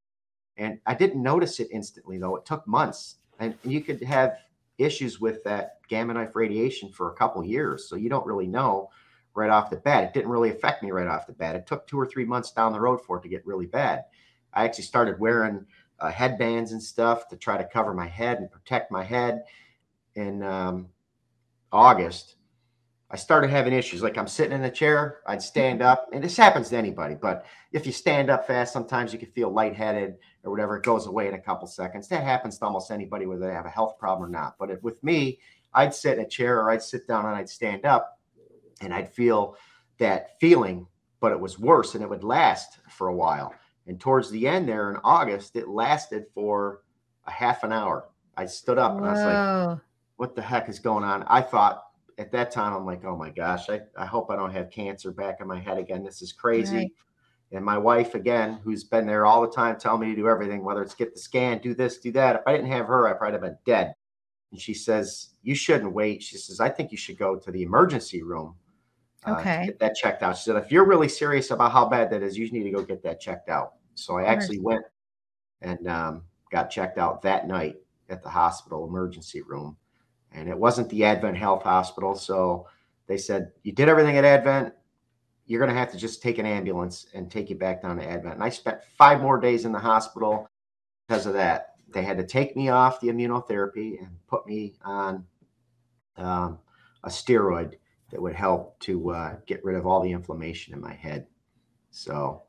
and 0.62 0.80
i 0.86 0.94
didn't 0.94 1.22
notice 1.22 1.60
it 1.60 1.68
instantly 1.72 2.18
though 2.18 2.36
it 2.36 2.46
took 2.46 2.66
months 2.68 3.16
and 3.40 3.56
you 3.64 3.82
could 3.82 4.02
have 4.02 4.38
issues 4.78 5.20
with 5.20 5.44
that 5.44 5.80
gamma 5.90 6.14
knife 6.14 6.36
radiation 6.36 6.90
for 6.90 7.12
a 7.12 7.16
couple 7.16 7.44
years 7.44 7.88
so 7.88 7.96
you 7.96 8.10
don't 8.10 8.26
really 8.26 8.48
know 8.48 8.90
right 9.34 9.50
off 9.50 9.70
the 9.70 9.78
bat. 9.78 10.04
It 10.04 10.14
didn't 10.14 10.30
really 10.30 10.50
affect 10.50 10.84
me 10.84 10.92
right 10.92 11.08
off 11.08 11.28
the 11.28 11.34
bat. 11.34 11.56
It 11.56 11.68
took 11.68 11.88
two 11.88 12.00
or 12.00 12.06
three 12.06 12.26
months 12.26 12.52
down 12.52 12.74
the 12.74 12.80
road 12.80 13.02
for 13.02 13.18
it 13.18 13.24
to 13.24 13.30
get 13.30 13.46
really 13.46 13.66
bad. 13.66 14.06
I 14.54 14.66
actually 14.66 14.84
started 14.84 15.20
wearing 15.20 15.66
uh, 16.00 16.12
headbands 16.12 16.72
and 16.72 16.82
stuff 16.82 17.30
to 17.30 17.38
try 17.38 17.58
to 17.58 17.64
cover 17.64 17.94
my 17.94 18.08
head 18.08 18.40
and 18.40 18.52
protect 18.52 18.92
my 18.92 19.04
head. 19.04 19.44
In 20.16 20.44
um, 20.44 20.90
August, 21.72 22.36
I 23.10 23.16
started 23.16 23.50
having 23.50 23.72
issues. 23.72 24.02
Like 24.02 24.18
I'm 24.18 24.28
sitting 24.28 24.52
in 24.52 24.64
a 24.66 24.72
chair, 24.72 25.20
I'd 25.26 25.42
stand 25.42 25.82
up, 25.82 26.10
and 26.12 26.22
this 26.22 26.36
happens 26.36 26.70
to 26.70 26.78
anybody. 26.78 27.16
But 27.16 27.46
if 27.72 27.86
you 27.86 27.94
stand 27.94 28.30
up 28.30 28.46
fast, 28.46 28.74
sometimes 28.74 29.14
you 29.14 29.20
can 29.20 29.32
feel 29.32 29.52
lightheaded 29.52 30.16
or 30.44 30.52
whatever. 30.52 30.78
It 30.78 30.84
goes 30.84 31.08
away 31.08 31.28
in 31.28 31.34
a 31.34 31.40
couple 31.40 31.68
seconds. 31.68 32.08
That 32.08 32.24
happens 32.24 32.58
to 32.58 32.66
almost 32.66 32.92
anybody, 32.92 33.26
whether 33.26 33.48
they 33.48 33.54
have 33.54 33.66
a 33.66 33.70
health 33.70 33.98
problem 33.98 34.28
or 34.28 34.32
not. 34.32 34.56
But 34.60 34.72
if, 34.72 34.82
with 34.84 35.04
me, 35.04 35.40
I'd 35.74 35.94
sit 35.94 36.18
in 36.18 36.26
a 36.26 36.28
chair 36.28 36.60
or 36.60 36.72
I'd 36.72 36.84
sit 36.84 37.08
down 37.08 37.26
and 37.26 37.36
I'd 37.36 37.50
stand 37.50 37.86
up, 37.86 38.20
and 38.82 38.94
I'd 38.94 39.14
feel 39.14 39.56
that 40.00 40.40
feeling, 40.40 40.88
but 41.20 41.32
it 41.32 41.40
was 41.40 41.60
worse, 41.60 41.94
and 41.94 42.04
it 42.04 42.10
would 42.10 42.24
last 42.24 42.80
for 42.90 43.08
a 43.08 43.16
while. 43.16 43.54
And 43.88 44.00
towards 44.00 44.30
the 44.32 44.48
end 44.48 44.68
there 44.68 44.90
in 44.90 44.98
August, 45.04 45.56
it 45.56 45.68
lasted 45.68 46.26
for 46.34 46.82
a 47.28 47.32
half 47.32 47.64
an 47.64 47.72
hour. 47.72 48.10
I 48.36 48.46
stood 48.46 48.78
up 48.78 48.98
and 48.98 49.06
I 49.06 49.12
was 49.12 49.24
like, 49.70 49.80
what 50.16 50.36
the 50.36 50.42
heck 50.42 50.70
is 50.70 50.80
going 50.80 51.04
on? 51.04 51.24
I 51.28 51.42
thought 51.42 51.84
at 52.18 52.32
that 52.32 52.52
time, 52.52 52.74
I'm 52.74 52.86
like, 52.86 53.04
oh 53.06 53.16
my 53.16 53.30
gosh, 53.30 53.70
I, 53.70 53.82
I 53.98 54.06
hope 54.06 54.30
I 54.30 54.36
don't 54.36 54.52
have 54.52 54.70
cancer 54.70 55.12
back 55.12 55.42
in 55.42 55.48
my 55.48 55.60
head 55.60 55.78
again. 55.78 56.04
This 56.04 56.22
is 56.22 56.32
crazy. 56.32 56.78
Right. 56.78 56.92
And 57.52 57.66
my 57.66 57.78
wife, 57.78 58.16
again, 58.16 58.60
who's 58.64 58.84
been 58.84 59.06
there 59.06 59.26
all 59.26 59.42
the 59.42 59.52
time, 59.52 59.78
telling 59.78 60.02
me 60.02 60.16
to 60.16 60.22
do 60.22 60.30
everything, 60.30 60.64
whether 60.64 60.82
it's 60.82 60.96
get 60.96 61.14
the 61.14 61.20
scan, 61.20 61.60
do 61.60 61.74
this, 61.74 61.98
do 61.98 62.12
that. 62.14 62.38
If 62.38 62.42
I 62.48 62.54
didn't 62.54 62.72
have 62.72 62.88
her, 62.88 63.08
I 63.08 63.14
probably 63.14 63.34
have 63.34 63.42
been 63.42 63.58
dead. 63.66 63.94
And 64.52 64.60
she 64.60 64.74
says, 64.74 65.30
You 65.44 65.54
shouldn't 65.56 65.94
wait. 65.94 66.24
She 66.24 66.38
says, 66.38 66.60
I 66.60 66.70
think 66.70 66.92
you 66.92 66.98
should 66.98 67.18
go 67.18 67.36
to 67.36 67.52
the 67.52 67.64
emergency 67.64 68.24
room. 68.24 68.56
Uh, 69.26 69.36
okay. 69.40 69.66
get 69.68 69.80
that 69.80 69.96
checked 69.96 70.24
out. 70.24 70.38
She 70.38 70.44
said, 70.44 70.56
If 70.56 70.72
you're 70.72 70.88
really 70.88 71.10
serious 71.10 71.52
about 71.52 71.72
how 71.72 71.88
bad 71.88 72.10
that 72.12 72.24
is, 72.24 72.38
you 72.38 72.50
need 72.52 72.64
to 72.64 72.72
go 72.72 72.82
get 72.84 73.04
that 73.04 73.20
checked 73.20 73.50
out. 73.50 73.74
So 73.96 74.18
I 74.18 74.24
actually 74.24 74.60
went 74.60 74.86
and 75.62 75.88
um, 75.88 76.24
got 76.52 76.70
checked 76.70 76.98
out 76.98 77.22
that 77.24 77.48
night 77.48 77.76
at 78.10 78.24
the 78.24 78.30
hospital 78.30 78.88
emergency 78.88 79.42
room 79.42 79.78
and 80.34 80.50
it 80.50 80.58
wasn't 80.58 80.90
the 80.90 81.04
Advent 81.04 81.38
Health 81.38 81.64
Hospital. 81.64 82.16
So 82.16 82.68
they 83.08 83.18
said, 83.18 83.52
You 83.64 83.72
did 83.72 83.90
everything 83.90 84.18
at 84.18 84.26
Advent. 84.26 84.74
You're 85.52 85.60
going 85.60 85.74
to 85.74 85.78
have 85.78 85.92
to 85.92 85.98
just 85.98 86.22
take 86.22 86.38
an 86.38 86.46
ambulance 86.46 87.08
and 87.14 87.30
take 87.30 87.50
you 87.50 87.58
back 87.58 87.82
down 87.82 87.98
to 87.98 88.10
Advent. 88.10 88.36
And 88.36 88.44
I 88.44 88.48
spent 88.48 88.86
five 88.98 89.22
more 89.22 89.38
days 89.38 89.66
in 89.66 89.74
the 89.74 89.80
hospital 89.80 90.50
because 91.06 91.26
of 91.26 91.34
that. 91.34 91.74
They 91.90 92.04
had 92.04 92.18
to 92.20 92.26
take 92.26 92.56
me 92.56 92.70
off 92.70 93.02
the 93.02 93.10
immunotherapy 93.10 94.00
and 94.00 94.12
put 94.28 94.48
me 94.48 94.76
on 94.82 95.26
um, 96.16 96.58
a 97.04 97.10
steroid 97.10 97.74
that 98.12 98.22
would 98.22 98.34
help 98.34 98.80
to 98.80 99.12
uh, 99.12 99.36
get 99.46 99.62
rid 99.66 99.76
of 99.76 99.86
all 99.86 100.02
the 100.02 100.14
inflammation 100.14 100.74
in 100.74 100.80
my 100.80 100.94
head. 100.94 101.28
So 101.90 102.44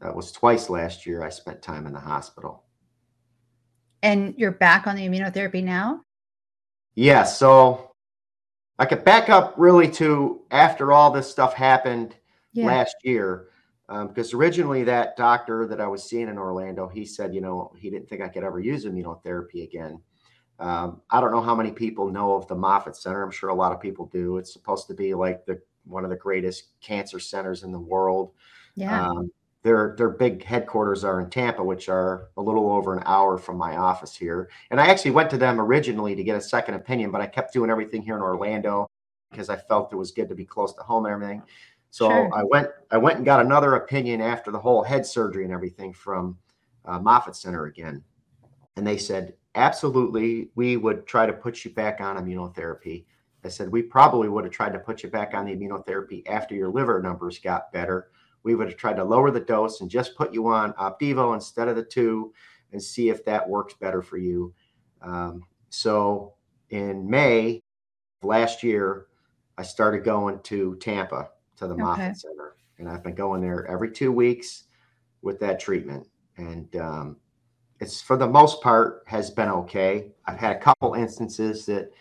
that 0.00 0.16
was 0.16 0.32
twice 0.32 0.68
last 0.68 1.06
year 1.06 1.22
I 1.22 1.28
spent 1.28 1.62
time 1.62 1.86
in 1.86 1.92
the 1.92 2.00
hospital. 2.00 2.64
And 4.02 4.34
you're 4.36 4.50
back 4.50 4.88
on 4.88 4.96
the 4.96 5.06
immunotherapy 5.06 5.62
now? 5.62 6.00
Yeah, 6.96 7.22
so 7.22 7.92
I 8.76 8.86
could 8.86 9.04
back 9.04 9.28
up 9.28 9.54
really 9.56 9.88
to 9.92 10.40
after 10.50 10.90
all 10.90 11.12
this 11.12 11.30
stuff 11.30 11.54
happened 11.54 12.16
yeah. 12.52 12.66
last 12.66 12.96
year. 13.02 13.48
Um, 13.88 14.08
because 14.08 14.32
originally 14.34 14.84
that 14.84 15.16
doctor 15.16 15.66
that 15.66 15.80
I 15.80 15.88
was 15.88 16.04
seeing 16.04 16.28
in 16.28 16.38
Orlando, 16.38 16.86
he 16.86 17.04
said, 17.04 17.34
you 17.34 17.40
know, 17.40 17.72
he 17.76 17.90
didn't 17.90 18.08
think 18.08 18.22
I 18.22 18.28
could 18.28 18.44
ever 18.44 18.60
use 18.60 18.84
immunotherapy 18.84 19.64
again. 19.64 20.00
Um, 20.60 21.00
I 21.10 21.20
don't 21.20 21.32
know 21.32 21.40
how 21.40 21.56
many 21.56 21.72
people 21.72 22.08
know 22.10 22.34
of 22.34 22.46
the 22.46 22.54
Moffitt 22.54 22.94
Center. 22.94 23.22
I'm 23.22 23.32
sure 23.32 23.48
a 23.48 23.54
lot 23.54 23.72
of 23.72 23.80
people 23.80 24.06
do. 24.06 24.36
It's 24.36 24.52
supposed 24.52 24.86
to 24.88 24.94
be 24.94 25.14
like 25.14 25.44
the 25.44 25.60
one 25.84 26.04
of 26.04 26.10
the 26.10 26.16
greatest 26.16 26.68
cancer 26.80 27.18
centers 27.18 27.62
in 27.62 27.72
the 27.72 27.80
world. 27.80 28.32
Yeah. 28.76 29.08
Um, 29.08 29.32
their 29.62 29.94
their 29.98 30.10
big 30.10 30.44
headquarters 30.44 31.04
are 31.04 31.20
in 31.20 31.28
Tampa, 31.28 31.62
which 31.62 31.88
are 31.88 32.28
a 32.36 32.42
little 32.42 32.70
over 32.70 32.96
an 32.96 33.02
hour 33.06 33.36
from 33.38 33.56
my 33.56 33.76
office 33.76 34.14
here. 34.14 34.48
And 34.70 34.80
I 34.80 34.86
actually 34.86 35.10
went 35.10 35.30
to 35.30 35.38
them 35.38 35.60
originally 35.60 36.14
to 36.14 36.24
get 36.24 36.36
a 36.36 36.40
second 36.40 36.74
opinion, 36.74 37.10
but 37.10 37.20
I 37.20 37.26
kept 37.26 37.52
doing 37.52 37.70
everything 37.70 38.02
here 38.02 38.16
in 38.16 38.22
Orlando 38.22 38.88
because 39.30 39.50
I 39.50 39.56
felt 39.56 39.92
it 39.92 39.96
was 39.96 40.12
good 40.12 40.28
to 40.28 40.34
be 40.34 40.44
close 40.44 40.72
to 40.74 40.82
home 40.82 41.04
and 41.06 41.12
everything. 41.12 41.42
So 41.90 42.08
sure. 42.08 42.30
I 42.34 42.44
went 42.44 42.68
I 42.90 42.98
went 42.98 43.16
and 43.16 43.24
got 43.24 43.44
another 43.44 43.74
opinion 43.74 44.20
after 44.20 44.50
the 44.50 44.60
whole 44.60 44.82
head 44.82 45.04
surgery 45.04 45.44
and 45.44 45.52
everything 45.52 45.92
from 45.92 46.38
uh, 46.84 46.98
Moffitt 46.98 47.36
Center 47.36 47.66
again, 47.66 48.02
and 48.76 48.86
they 48.86 48.96
said 48.96 49.34
absolutely 49.54 50.50
we 50.54 50.76
would 50.76 51.06
try 51.06 51.26
to 51.26 51.32
put 51.32 51.64
you 51.64 51.72
back 51.72 52.00
on 52.00 52.16
immunotherapy. 52.16 53.04
I 53.44 53.48
said 53.48 53.70
we 53.70 53.82
probably 53.82 54.28
would 54.28 54.44
have 54.44 54.52
tried 54.52 54.72
to 54.74 54.78
put 54.78 55.02
you 55.02 55.08
back 55.10 55.34
on 55.34 55.46
the 55.46 55.56
immunotherapy 55.56 56.28
after 56.28 56.54
your 56.54 56.68
liver 56.68 57.00
numbers 57.02 57.38
got 57.38 57.72
better 57.72 58.10
we 58.42 58.54
would 58.54 58.68
have 58.68 58.76
tried 58.76 58.96
to 58.96 59.04
lower 59.04 59.30
the 59.30 59.40
dose 59.40 59.80
and 59.80 59.90
just 59.90 60.16
put 60.16 60.32
you 60.32 60.48
on 60.48 60.72
Opdivo 60.74 61.34
instead 61.34 61.68
of 61.68 61.76
the 61.76 61.84
two 61.84 62.32
and 62.72 62.82
see 62.82 63.08
if 63.08 63.24
that 63.24 63.48
works 63.48 63.74
better 63.74 64.02
for 64.02 64.16
you. 64.16 64.54
Um, 65.02 65.42
so 65.68 66.34
in 66.70 67.08
May 67.08 67.62
last 68.22 68.62
year, 68.62 69.06
I 69.58 69.62
started 69.62 70.04
going 70.04 70.40
to 70.44 70.76
Tampa 70.76 71.30
to 71.60 71.66
the 71.66 71.74
okay. 71.74 71.82
Moffitt 71.82 72.16
Center, 72.16 72.56
and 72.78 72.88
I've 72.88 73.04
been 73.04 73.14
going 73.14 73.40
there 73.40 73.66
every 73.66 73.90
two 73.90 74.10
weeks 74.10 74.64
with 75.22 75.38
that 75.40 75.60
treatment. 75.60 76.06
And 76.38 76.74
um, 76.76 77.16
it's 77.80 78.00
for 78.00 78.16
the 78.16 78.26
most 78.26 78.62
part 78.62 79.04
has 79.06 79.30
been 79.30 79.48
okay. 79.48 80.12
I've 80.24 80.38
had 80.38 80.56
a 80.56 80.58
couple 80.58 80.94
instances 80.94 81.66
that 81.66 81.92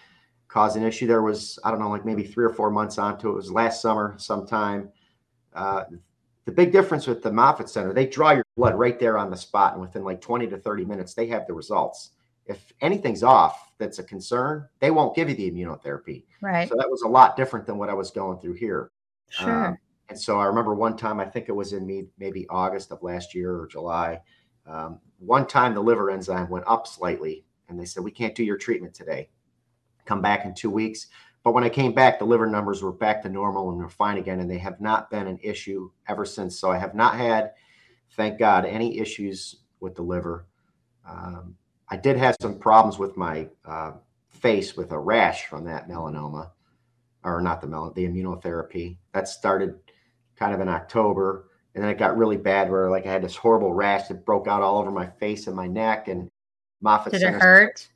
caused 0.48 0.78
an 0.78 0.84
issue. 0.84 1.08
There 1.08 1.22
was 1.22 1.60
I 1.64 1.72
don't 1.72 1.80
know, 1.80 1.90
like 1.90 2.06
maybe 2.06 2.24
three 2.24 2.46
or 2.46 2.54
four 2.54 2.72
months 2.72 2.98
onto 2.98 3.28
it. 3.28 3.32
It 3.32 3.36
was 3.36 3.52
last 3.52 3.82
summer 3.82 4.16
sometime. 4.18 4.90
Uh, 5.54 5.84
the 6.46 6.52
big 6.54 6.72
difference 6.72 7.06
with 7.06 7.22
the 7.22 7.32
Moffitt 7.32 7.70
Center, 7.70 7.94
they 7.94 8.08
draw 8.08 8.32
your 8.32 8.46
blood 8.56 8.76
right 8.76 8.98
there 8.98 9.18
on 9.18 9.30
the 9.30 9.38
spot, 9.38 9.74
and 9.74 9.82
within 9.82 10.04
like 10.04 10.22
20 10.22 10.48
to 10.48 10.58
30 10.58 10.86
minutes, 10.86 11.14
they 11.14 11.28
have 11.28 11.46
the 11.46 11.54
results. 11.54 12.12
If 12.46 12.74
anything's 12.82 13.22
off 13.22 13.72
that's 13.78 14.00
a 14.00 14.04
concern, 14.04 14.68
they 14.80 14.90
won't 14.90 15.16
give 15.16 15.30
you 15.30 15.36
the 15.36 15.52
immunotherapy. 15.52 16.24
Right. 16.42 16.68
So 16.68 16.76
that 16.76 16.90
was 16.90 17.04
a 17.04 17.08
lot 17.08 17.38
different 17.38 17.68
than 17.68 17.78
what 17.78 17.90
I 17.90 17.94
was 17.94 18.10
going 18.10 18.40
through 18.40 18.54
here. 18.54 18.90
Sure. 19.30 19.68
Um, 19.68 19.78
and 20.10 20.20
so 20.20 20.40
I 20.40 20.46
remember 20.46 20.74
one 20.74 20.98
time, 20.98 21.20
I 21.20 21.26
think 21.26 21.50
it 21.50 21.56
was 21.56 21.74
in 21.74 21.86
me, 21.86 22.08
maybe 22.18 22.48
August 22.50 22.92
of 22.92 23.04
last 23.04 23.36
year 23.36 23.56
or 23.56 23.68
July. 23.68 24.22
Um, 24.66 25.00
one 25.20 25.48
time 25.48 25.74
the 25.74 25.82
liver 25.82 26.10
enzyme 26.10 26.50
went 26.50 26.66
up 26.68 26.88
slightly, 26.88 27.46
and 27.68 27.80
they 27.80 27.86
said, 27.86 28.04
We 28.04 28.12
can't 28.12 28.36
do 28.36 28.44
your 28.44 28.58
treatment 28.58 28.94
today. 28.94 29.30
Come 30.06 30.22
back 30.22 30.46
in 30.46 30.54
two 30.54 30.72
weeks. 30.72 31.08
But 31.44 31.54
when 31.54 31.64
I 31.64 31.70
came 31.70 31.94
back, 31.94 32.20
the 32.20 32.26
liver 32.26 32.48
numbers 32.48 32.82
were 32.82 32.92
back 32.92 33.22
to 33.22 33.30
normal 33.30 33.70
and 33.70 33.80
were 33.80 33.90
fine 33.90 34.18
again, 34.18 34.40
and 34.40 34.50
they 34.50 34.58
have 34.58 34.82
not 34.82 35.10
been 35.10 35.28
an 35.28 35.40
issue 35.42 35.90
ever 36.08 36.26
since. 36.26 36.60
So 36.60 36.72
I 36.72 36.78
have 36.78 36.96
not 36.96 37.16
had, 37.16 37.52
thank 38.12 38.40
God, 38.40 38.66
any 38.66 39.00
issues 39.00 39.58
with 39.80 39.96
the 39.96 40.02
liver. 40.02 40.48
Um, 41.08 41.56
I 41.88 41.98
did 41.98 42.18
have 42.18 42.36
some 42.42 42.60
problems 42.60 43.00
with 43.00 43.16
my 43.16 43.48
uh, 43.66 43.94
face 44.30 44.76
with 44.76 44.92
a 44.92 45.00
rash 45.00 45.46
from 45.46 45.64
that 45.66 45.88
melanoma, 45.88 46.52
or 47.24 47.42
not 47.42 47.62
the 47.62 47.68
mel 47.68 47.92
the 47.92 48.08
immunotherapy. 48.08 48.98
That 49.14 49.28
started 49.28 49.76
kind 50.36 50.54
of 50.54 50.62
in 50.62 50.70
October, 50.70 51.50
and 51.76 51.84
then 51.84 51.92
it 51.92 51.98
got 51.98 52.18
really 52.18 52.38
bad 52.38 52.70
where 52.70 52.90
like 52.90 53.06
I 53.06 53.12
had 53.12 53.24
this 53.24 53.36
horrible 53.36 53.74
rash 53.74 54.08
that 54.08 54.26
broke 54.26 54.48
out 54.48 54.62
all 54.62 54.80
over 54.80 54.92
my 54.92 55.08
face 55.08 55.48
and 55.48 55.56
my 55.56 55.68
neck. 55.68 56.08
And 56.08 56.30
Moffitt 56.82 57.14
did 57.14 57.22
Center 57.22 57.38
it 57.38 57.42
hurt? 57.42 57.90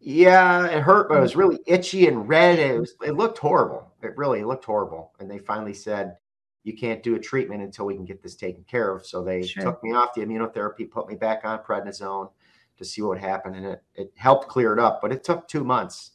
Yeah, 0.00 0.66
it 0.66 0.82
hurt, 0.82 1.08
but 1.08 1.18
it 1.18 1.20
was 1.20 1.34
mm. 1.34 1.38
really 1.38 1.58
itchy 1.66 2.08
and 2.08 2.28
red. 2.28 2.58
It 2.58 2.80
was 2.80 2.94
it 3.04 3.12
looked 3.12 3.38
horrible. 3.38 3.92
It 4.02 4.16
really 4.16 4.42
looked 4.42 4.64
horrible. 4.64 5.12
And 5.20 5.30
they 5.30 5.38
finally 5.38 5.74
said, 5.74 6.16
you 6.64 6.76
can't 6.76 7.02
do 7.02 7.14
a 7.14 7.20
treatment 7.20 7.62
until 7.62 7.86
we 7.86 7.94
can 7.94 8.04
get 8.04 8.22
this 8.22 8.34
taken 8.34 8.64
care 8.64 8.94
of. 8.94 9.06
So 9.06 9.22
they 9.22 9.42
sure. 9.42 9.62
took 9.62 9.82
me 9.84 9.92
off 9.92 10.14
the 10.14 10.22
immunotherapy, 10.22 10.90
put 10.90 11.08
me 11.08 11.14
back 11.14 11.42
on 11.44 11.60
prednisone 11.60 12.30
to 12.78 12.84
see 12.84 13.02
what 13.02 13.18
happened. 13.18 13.56
And 13.56 13.66
it, 13.66 13.82
it 13.94 14.12
helped 14.16 14.48
clear 14.48 14.72
it 14.72 14.78
up. 14.78 15.00
But 15.00 15.12
it 15.12 15.22
took 15.22 15.46
two 15.46 15.64
months 15.64 16.12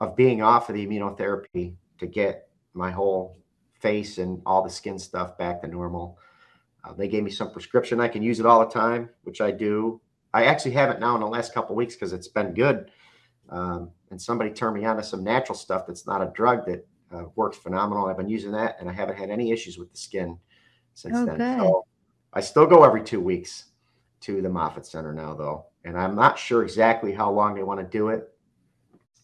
of 0.00 0.16
being 0.16 0.42
off 0.42 0.68
of 0.68 0.74
the 0.74 0.86
immunotherapy 0.86 1.74
to 1.98 2.06
get 2.06 2.48
my 2.74 2.90
whole 2.90 3.38
face 3.80 4.18
and 4.18 4.40
all 4.46 4.62
the 4.62 4.70
skin 4.70 4.98
stuff 4.98 5.36
back 5.38 5.62
to 5.62 5.68
normal. 5.68 6.18
Uh, 6.84 6.92
they 6.94 7.08
gave 7.08 7.22
me 7.22 7.30
some 7.30 7.52
prescription. 7.52 8.00
I 8.00 8.08
can 8.08 8.22
use 8.22 8.40
it 8.40 8.46
all 8.46 8.60
the 8.60 8.72
time, 8.72 9.10
which 9.22 9.40
I 9.40 9.50
do. 9.50 10.00
I 10.32 10.44
actually 10.44 10.72
have 10.72 10.90
it 10.90 11.00
now 11.00 11.14
in 11.14 11.20
the 11.20 11.26
last 11.26 11.52
couple 11.52 11.74
weeks 11.74 11.94
because 11.94 12.12
it's 12.12 12.28
been 12.28 12.54
good. 12.54 12.90
Um, 13.50 13.90
and 14.10 14.20
somebody 14.20 14.50
turned 14.50 14.76
me 14.76 14.84
on 14.84 14.96
to 14.96 15.02
some 15.02 15.24
natural 15.24 15.56
stuff 15.56 15.86
that's 15.86 16.06
not 16.06 16.22
a 16.22 16.32
drug 16.34 16.64
that 16.66 16.86
uh, 17.12 17.24
works 17.34 17.58
phenomenal. 17.58 18.06
I've 18.06 18.16
been 18.16 18.28
using 18.28 18.52
that 18.52 18.76
and 18.80 18.88
I 18.88 18.92
haven't 18.92 19.18
had 19.18 19.30
any 19.30 19.50
issues 19.50 19.76
with 19.76 19.90
the 19.90 19.98
skin 19.98 20.38
since 20.94 21.16
oh, 21.18 21.26
then. 21.26 21.58
So 21.58 21.86
I 22.32 22.40
still 22.40 22.66
go 22.66 22.84
every 22.84 23.02
two 23.02 23.20
weeks 23.20 23.66
to 24.20 24.40
the 24.40 24.48
Moffitt 24.48 24.86
Center 24.86 25.12
now, 25.12 25.34
though. 25.34 25.66
And 25.84 25.98
I'm 25.98 26.14
not 26.14 26.38
sure 26.38 26.62
exactly 26.62 27.12
how 27.12 27.30
long 27.30 27.54
they 27.54 27.62
want 27.62 27.80
to 27.80 27.86
do 27.86 28.08
it. 28.08 28.32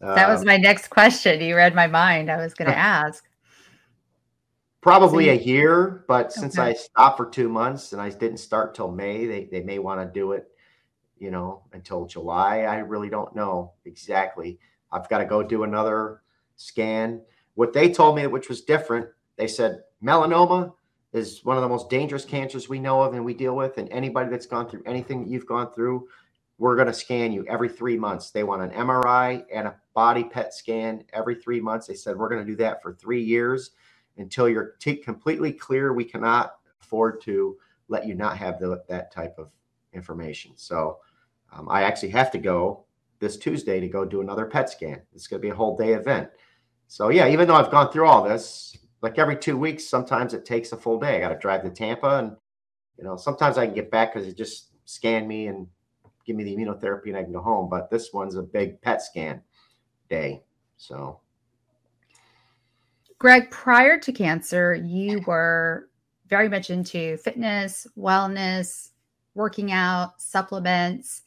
That 0.00 0.28
was 0.28 0.40
um, 0.40 0.46
my 0.46 0.56
next 0.56 0.88
question. 0.88 1.40
You 1.40 1.56
read 1.56 1.74
my 1.74 1.86
mind. 1.86 2.30
I 2.30 2.36
was 2.36 2.54
going 2.54 2.70
to 2.70 2.76
ask. 2.76 3.24
Probably 4.80 5.30
a 5.30 5.34
year, 5.34 6.04
but 6.06 6.32
since. 6.32 6.58
I 6.58 6.74
stopped 6.74 7.16
for 7.16 7.28
two 7.28 7.48
months 7.48 7.92
and 7.92 8.00
I 8.00 8.10
didn't 8.10 8.36
start 8.36 8.74
till 8.74 8.92
May, 8.92 9.26
they, 9.26 9.48
they 9.50 9.60
may 9.60 9.80
want 9.80 10.00
to 10.00 10.06
do 10.06 10.32
it 10.32 10.48
you 11.18 11.30
know, 11.30 11.62
until 11.72 12.06
July. 12.06 12.60
I 12.60 12.78
really 12.78 13.08
don't 13.08 13.34
know 13.34 13.72
exactly. 13.84 14.58
I've 14.92 15.08
got 15.08 15.18
to 15.18 15.24
go 15.24 15.42
do 15.42 15.62
another 15.64 16.22
scan. 16.56 17.22
What 17.54 17.72
they 17.72 17.90
told 17.90 18.16
me, 18.16 18.26
which 18.26 18.48
was 18.48 18.62
different, 18.62 19.08
they 19.36 19.48
said 19.48 19.82
melanoma 20.02 20.72
is 21.12 21.44
one 21.44 21.56
of 21.56 21.62
the 21.62 21.68
most 21.68 21.88
dangerous 21.88 22.24
cancers 22.24 22.68
we 22.68 22.78
know 22.78 23.02
of 23.02 23.14
and 23.14 23.24
we 23.24 23.32
deal 23.32 23.56
with. 23.56 23.78
And 23.78 23.90
anybody 23.90 24.28
that's 24.28 24.46
gone 24.46 24.68
through 24.68 24.82
anything 24.84 25.22
that 25.22 25.30
you've 25.30 25.46
gone 25.46 25.72
through, 25.72 26.06
we're 26.58 26.76
going 26.76 26.88
to 26.88 26.94
scan 26.94 27.32
you 27.32 27.46
every 27.46 27.68
three 27.68 27.96
months. 27.96 28.30
They 28.30 28.44
want 28.44 28.62
an 28.62 28.70
MRI 28.70 29.44
and 29.52 29.68
a 29.68 29.76
body 29.96 30.22
PET 30.24 30.52
scan 30.52 31.02
every 31.14 31.34
three 31.34 31.58
months. 31.58 31.86
They 31.86 31.94
said 31.94 32.16
we're 32.16 32.28
going 32.28 32.44
to 32.44 32.52
do 32.52 32.56
that 32.56 32.82
for 32.82 32.92
three 32.92 33.22
years 33.22 33.70
until 34.18 34.46
you're 34.46 34.74
t- 34.78 34.94
completely 34.94 35.50
clear. 35.50 35.94
We 35.94 36.04
cannot 36.04 36.56
afford 36.82 37.22
to 37.22 37.56
let 37.88 38.06
you 38.06 38.14
not 38.14 38.36
have 38.36 38.60
the, 38.60 38.84
that 38.88 39.10
type 39.10 39.34
of 39.38 39.50
information. 39.94 40.52
So 40.54 40.98
um, 41.50 41.66
I 41.70 41.82
actually 41.82 42.10
have 42.10 42.30
to 42.32 42.38
go 42.38 42.84
this 43.20 43.38
Tuesday 43.38 43.80
to 43.80 43.88
go 43.88 44.04
do 44.04 44.20
another 44.20 44.44
PET 44.44 44.68
scan. 44.68 45.00
It's 45.14 45.26
going 45.26 45.40
to 45.40 45.46
be 45.46 45.50
a 45.50 45.54
whole 45.54 45.78
day 45.78 45.94
event. 45.94 46.28
So 46.88 47.08
yeah, 47.08 47.28
even 47.28 47.48
though 47.48 47.54
I've 47.54 47.70
gone 47.70 47.90
through 47.90 48.06
all 48.06 48.22
this, 48.22 48.76
like 49.00 49.18
every 49.18 49.36
two 49.36 49.56
weeks, 49.56 49.88
sometimes 49.88 50.34
it 50.34 50.44
takes 50.44 50.72
a 50.72 50.76
full 50.76 51.00
day. 51.00 51.16
I 51.16 51.20
got 51.20 51.30
to 51.30 51.38
drive 51.38 51.62
to 51.62 51.70
Tampa, 51.70 52.18
and 52.18 52.36
you 52.98 53.04
know, 53.04 53.16
sometimes 53.16 53.56
I 53.56 53.64
can 53.64 53.74
get 53.74 53.90
back 53.90 54.12
because 54.12 54.28
it 54.28 54.36
just 54.36 54.72
scan 54.84 55.26
me 55.26 55.46
and 55.46 55.66
give 56.26 56.36
me 56.36 56.44
the 56.44 56.54
immunotherapy, 56.54 57.06
and 57.06 57.16
I 57.16 57.22
can 57.22 57.32
go 57.32 57.40
home. 57.40 57.68
But 57.68 57.90
this 57.90 58.12
one's 58.12 58.36
a 58.36 58.42
big 58.42 58.80
PET 58.82 59.02
scan 59.02 59.42
day, 60.08 60.42
so. 60.76 61.20
Greg, 63.18 63.50
prior 63.50 63.98
to 63.98 64.12
cancer, 64.12 64.74
you 64.74 65.22
were 65.26 65.88
very 66.28 66.48
much 66.48 66.70
into 66.70 67.16
fitness, 67.18 67.86
wellness, 67.96 68.90
working 69.34 69.72
out, 69.72 70.20
supplements. 70.20 71.22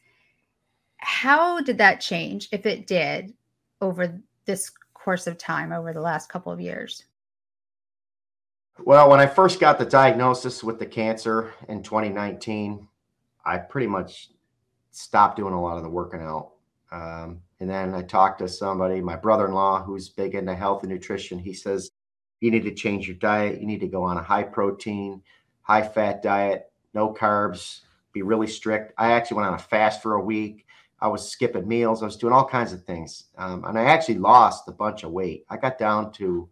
How 0.98 1.62
did 1.62 1.78
that 1.78 2.02
change, 2.02 2.50
if 2.52 2.66
it 2.66 2.86
did, 2.86 3.34
over 3.82 4.20
this 4.46 4.72
course 4.94 5.28
of 5.28 5.38
time, 5.38 5.72
over 5.72 5.94
the 5.94 6.02
last 6.02 6.30
couple 6.30 6.52
of 6.52 6.60
years? 6.60 7.06
Well, 8.86 9.10
when 9.10 9.20
I 9.20 9.28
first 9.28 9.60
got 9.60 9.78
the 9.78 9.86
diagnosis 9.86 10.64
with 10.64 10.80
the 10.80 10.86
cancer 10.86 11.54
in 11.68 11.84
2019, 11.84 12.88
I 13.46 13.58
pretty 13.58 13.88
much 13.88 14.30
stopped 14.92 15.38
doing 15.38 15.54
a 15.54 15.62
lot 15.62 15.78
of 15.78 15.84
the 15.84 15.90
working 15.90 16.22
out. 16.22 16.52
Um, 16.92 17.42
and 17.60 17.70
then 17.70 17.94
I 17.94 18.02
talked 18.04 18.40
to 18.40 18.48
somebody, 18.48 19.02
my 19.02 19.16
brother 19.16 19.46
in 19.48 19.54
law, 19.54 19.84
who's 19.84 20.10
big 20.10 20.36
into 20.36 20.56
health 20.56 20.84
and 20.84 20.92
nutrition. 20.92 21.38
He 21.38 21.54
says, 21.54 21.92
You 22.40 22.52
need 22.52 22.64
to 22.64 22.74
change 22.74 23.08
your 23.08 23.18
diet. 23.18 23.60
You 23.60 23.68
need 23.68 23.82
to 23.82 23.88
go 23.88 24.04
on 24.04 24.18
a 24.18 24.24
high 24.24 24.44
protein, 24.44 25.22
high 25.62 25.86
fat 25.86 26.22
diet, 26.22 26.72
no 26.94 27.14
carbs, 27.14 27.82
be 28.14 28.22
really 28.22 28.48
strict. 28.48 28.94
I 28.98 29.12
actually 29.12 29.38
went 29.38 29.50
on 29.50 29.56
a 29.56 29.60
fast 29.60 30.02
for 30.02 30.16
a 30.16 30.24
week. 30.24 30.66
I 31.02 31.08
was 31.08 31.30
skipping 31.30 31.68
meals. 31.68 32.02
I 32.02 32.06
was 32.06 32.18
doing 32.18 32.34
all 32.34 32.46
kinds 32.46 32.74
of 32.74 32.84
things. 32.84 33.26
Um, 33.38 33.64
and 33.66 33.78
I 33.78 33.86
actually 33.86 34.18
lost 34.18 34.68
a 34.68 34.74
bunch 34.74 35.04
of 35.04 35.12
weight. 35.12 35.46
I 35.50 35.58
got 35.58 35.78
down 35.78 36.12
to 36.14 36.50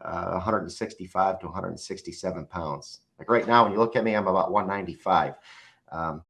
uh, 0.00 0.30
165 0.32 1.40
to 1.40 1.46
167 1.46 2.46
pounds. 2.46 3.00
Like 3.18 3.30
right 3.30 3.46
now, 3.46 3.64
when 3.64 3.72
you 3.72 3.78
look 3.78 3.96
at 3.96 4.04
me, 4.04 4.14
I'm 4.14 4.26
about 4.26 4.50
195. 4.50 5.34
Um, 5.92 6.22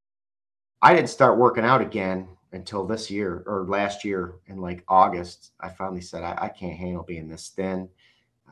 I 0.83 0.95
didn't 0.95 1.09
start 1.09 1.39
working 1.39 1.65
out 1.65 1.81
again 1.81 2.29
until 2.55 2.87
this 2.87 3.11
year 3.11 3.43
or 3.47 3.67
last 3.69 4.05
year 4.05 4.37
in 4.47 4.59
like 4.59 4.85
August. 4.89 5.53
I 5.61 5.69
finally 5.69 6.01
said, 6.01 6.23
I, 6.23 6.39
I 6.43 6.49
can't 6.49 6.79
handle 6.79 7.03
being 7.03 7.29
this 7.29 7.49
thin. 7.49 7.89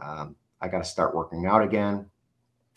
Um, 0.03 0.37
I 0.61 0.69
got 0.69 0.79
to 0.79 0.85
start 0.85 1.15
working 1.15 1.47
out 1.47 1.63
again. 1.63 2.07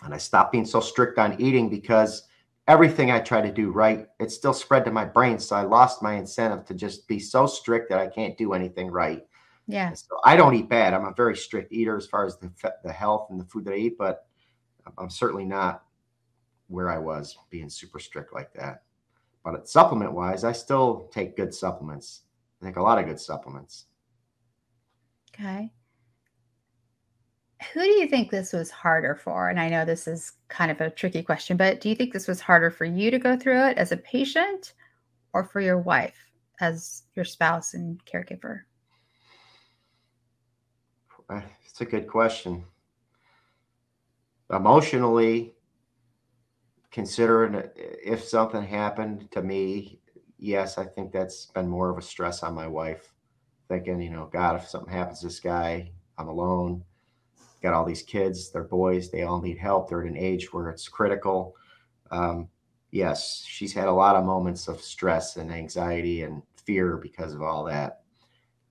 And 0.04 0.14
I 0.14 0.18
stopped 0.18 0.52
being 0.52 0.66
so 0.66 0.80
strict 0.80 1.18
on 1.18 1.40
eating 1.42 1.70
because 1.70 2.28
everything 2.68 3.12
I 3.12 3.20
try 3.20 3.42
to 3.42 3.52
do 3.52 3.72
right, 3.72 4.08
it 4.20 4.32
still 4.32 4.54
spread 4.54 4.86
to 4.86 4.92
my 4.92 5.06
brain. 5.06 5.40
So 5.40 5.56
I 5.56 5.64
lost 5.64 6.04
my 6.04 6.14
incentive 6.14 6.66
to 6.66 6.74
just 6.74 7.08
be 7.08 7.20
so 7.20 7.46
strict 7.48 7.90
that 7.90 8.00
I 8.00 8.08
can't 8.08 8.38
do 8.38 8.54
anything 8.54 8.92
right. 8.92 9.26
Yeah. 9.68 9.94
So 9.94 10.20
I 10.24 10.36
don't 10.36 10.54
eat 10.54 10.70
bad. 10.70 10.94
I'm 10.94 11.06
a 11.06 11.14
very 11.14 11.36
strict 11.36 11.72
eater 11.72 11.98
as 11.98 12.06
far 12.06 12.26
as 12.26 12.38
the 12.38 12.52
the 12.84 12.92
health 12.92 13.28
and 13.32 13.40
the 13.40 13.46
food 13.46 13.66
that 13.66 13.74
I 13.74 13.78
eat, 13.78 13.98
but 13.98 14.28
I'm 14.98 15.10
certainly 15.10 15.46
not 15.46 15.84
where 16.68 16.90
I 16.90 17.00
was 17.00 17.38
being 17.50 17.70
super 17.70 18.00
strict 18.00 18.34
like 18.34 18.54
that. 18.54 18.84
But 19.46 19.70
supplement 19.70 20.12
wise, 20.12 20.44
I 20.44 20.52
still 20.52 21.08
take 21.14 21.38
good 21.38 21.54
supplements. 21.54 22.24
I 22.62 22.66
take 22.66 22.78
a 22.78 22.82
lot 22.82 22.98
of 22.98 23.06
good 23.06 23.20
supplements. 23.20 23.86
Okay. 25.34 25.72
Who 27.74 27.80
do 27.82 27.90
you 27.90 28.08
think 28.08 28.32
this 28.32 28.54
was 28.54 28.72
harder 28.72 29.16
for? 29.16 29.50
And 29.50 29.60
I 29.60 29.70
know 29.70 29.86
this 29.86 30.08
is 30.08 30.34
kind 30.48 30.72
of 30.72 30.82
a 30.82 30.90
tricky 30.90 31.22
question, 31.22 31.58
but 31.58 31.80
do 31.80 31.90
you 31.90 31.96
think 31.96 32.12
this 32.12 32.28
was 32.28 32.42
harder 32.42 32.72
for 32.72 32.86
you 32.86 33.12
to 33.12 33.20
go 33.20 33.38
through 33.38 33.68
it 33.68 33.78
as 33.78 33.92
a 33.92 33.98
patient 33.98 34.74
or 35.34 35.44
for 35.44 35.62
your 35.62 35.78
wife 35.78 36.32
as 36.60 37.04
your 37.16 37.26
spouse 37.26 37.74
and 37.74 38.04
caregiver? 38.06 38.62
It's 41.30 41.82
a 41.82 41.86
good 41.86 42.08
question. 42.08 42.64
Emotionally, 44.52 45.55
considering 46.96 47.62
if 47.76 48.24
something 48.24 48.64
happened 48.64 49.30
to 49.30 49.42
me, 49.42 50.00
yes, 50.38 50.78
I 50.78 50.86
think 50.86 51.12
that's 51.12 51.48
been 51.48 51.68
more 51.68 51.90
of 51.90 51.98
a 51.98 52.02
stress 52.02 52.42
on 52.42 52.56
my 52.56 52.68
wife. 52.68 53.14
Thinking, 53.68 54.02
you 54.02 54.12
know, 54.12 54.30
God, 54.32 54.56
if 54.56 54.70
something 54.70 54.94
happens 54.94 55.20
to 55.20 55.26
this 55.26 55.42
guy, 55.42 55.92
I'm 56.18 56.30
alone. 56.30 56.86
Got 57.62 57.74
all 57.74 57.84
these 57.84 58.02
kids, 58.02 58.50
they're 58.50 58.64
boys, 58.64 59.12
they 59.12 59.24
all 59.24 59.42
need 59.42 59.58
help. 59.58 59.90
They're 59.90 60.04
at 60.04 60.08
an 60.08 60.16
age 60.16 60.54
where 60.54 60.70
it's 60.70 60.88
critical. 60.88 61.58
Um, 62.12 62.48
yes, 62.92 63.44
she's 63.46 63.74
had 63.74 63.90
a 63.90 63.92
lot 63.92 64.16
of 64.16 64.24
moments 64.24 64.70
of 64.70 64.80
stress 64.80 65.36
and 65.36 65.52
anxiety 65.52 66.22
and 66.22 66.44
fear 66.64 66.96
because 66.96 67.34
of 67.34 67.42
all 67.42 67.66
that. 67.66 68.04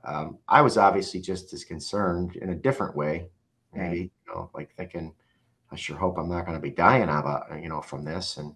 Um, 0.03 0.39
I 0.49 0.63
was 0.63 0.79
obviously 0.79 1.21
just 1.21 1.53
as 1.53 1.63
concerned 1.63 2.37
in 2.37 2.49
a 2.49 2.55
different 2.55 2.97
way, 2.97 3.29
maybe, 3.75 3.85
right. 3.85 3.99
you 3.99 4.35
know, 4.35 4.51
like 4.55 4.75
thinking, 4.77 5.13
I 5.75 5.77
sure 5.77 5.97
hope 5.97 6.19
I'm 6.19 6.29
not 6.29 6.47
going 6.47 6.57
to 6.57 6.63
be 6.63 6.71
dying 6.71 7.09
of 7.09 7.19
about, 7.19 7.61
you 7.61 7.69
know, 7.69 7.81
from 7.81 8.05
this. 8.05 8.37
And 8.37 8.55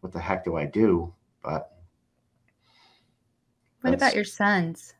what 0.00 0.12
the 0.12 0.18
heck 0.18 0.44
do 0.44 0.56
I 0.56 0.64
do? 0.64 1.14
But 1.42 1.70
what 3.82 3.94
about 3.94 4.16
your 4.16 4.24
sons? 4.24 4.94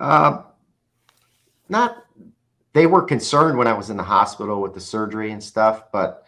Uh, 0.00 0.44
not, 1.68 2.06
they 2.72 2.86
were 2.86 3.02
concerned 3.02 3.58
when 3.58 3.66
I 3.66 3.74
was 3.74 3.90
in 3.90 3.98
the 3.98 4.02
hospital 4.02 4.62
with 4.62 4.72
the 4.72 4.80
surgery 4.80 5.32
and 5.32 5.42
stuff, 5.44 5.92
but 5.92 6.24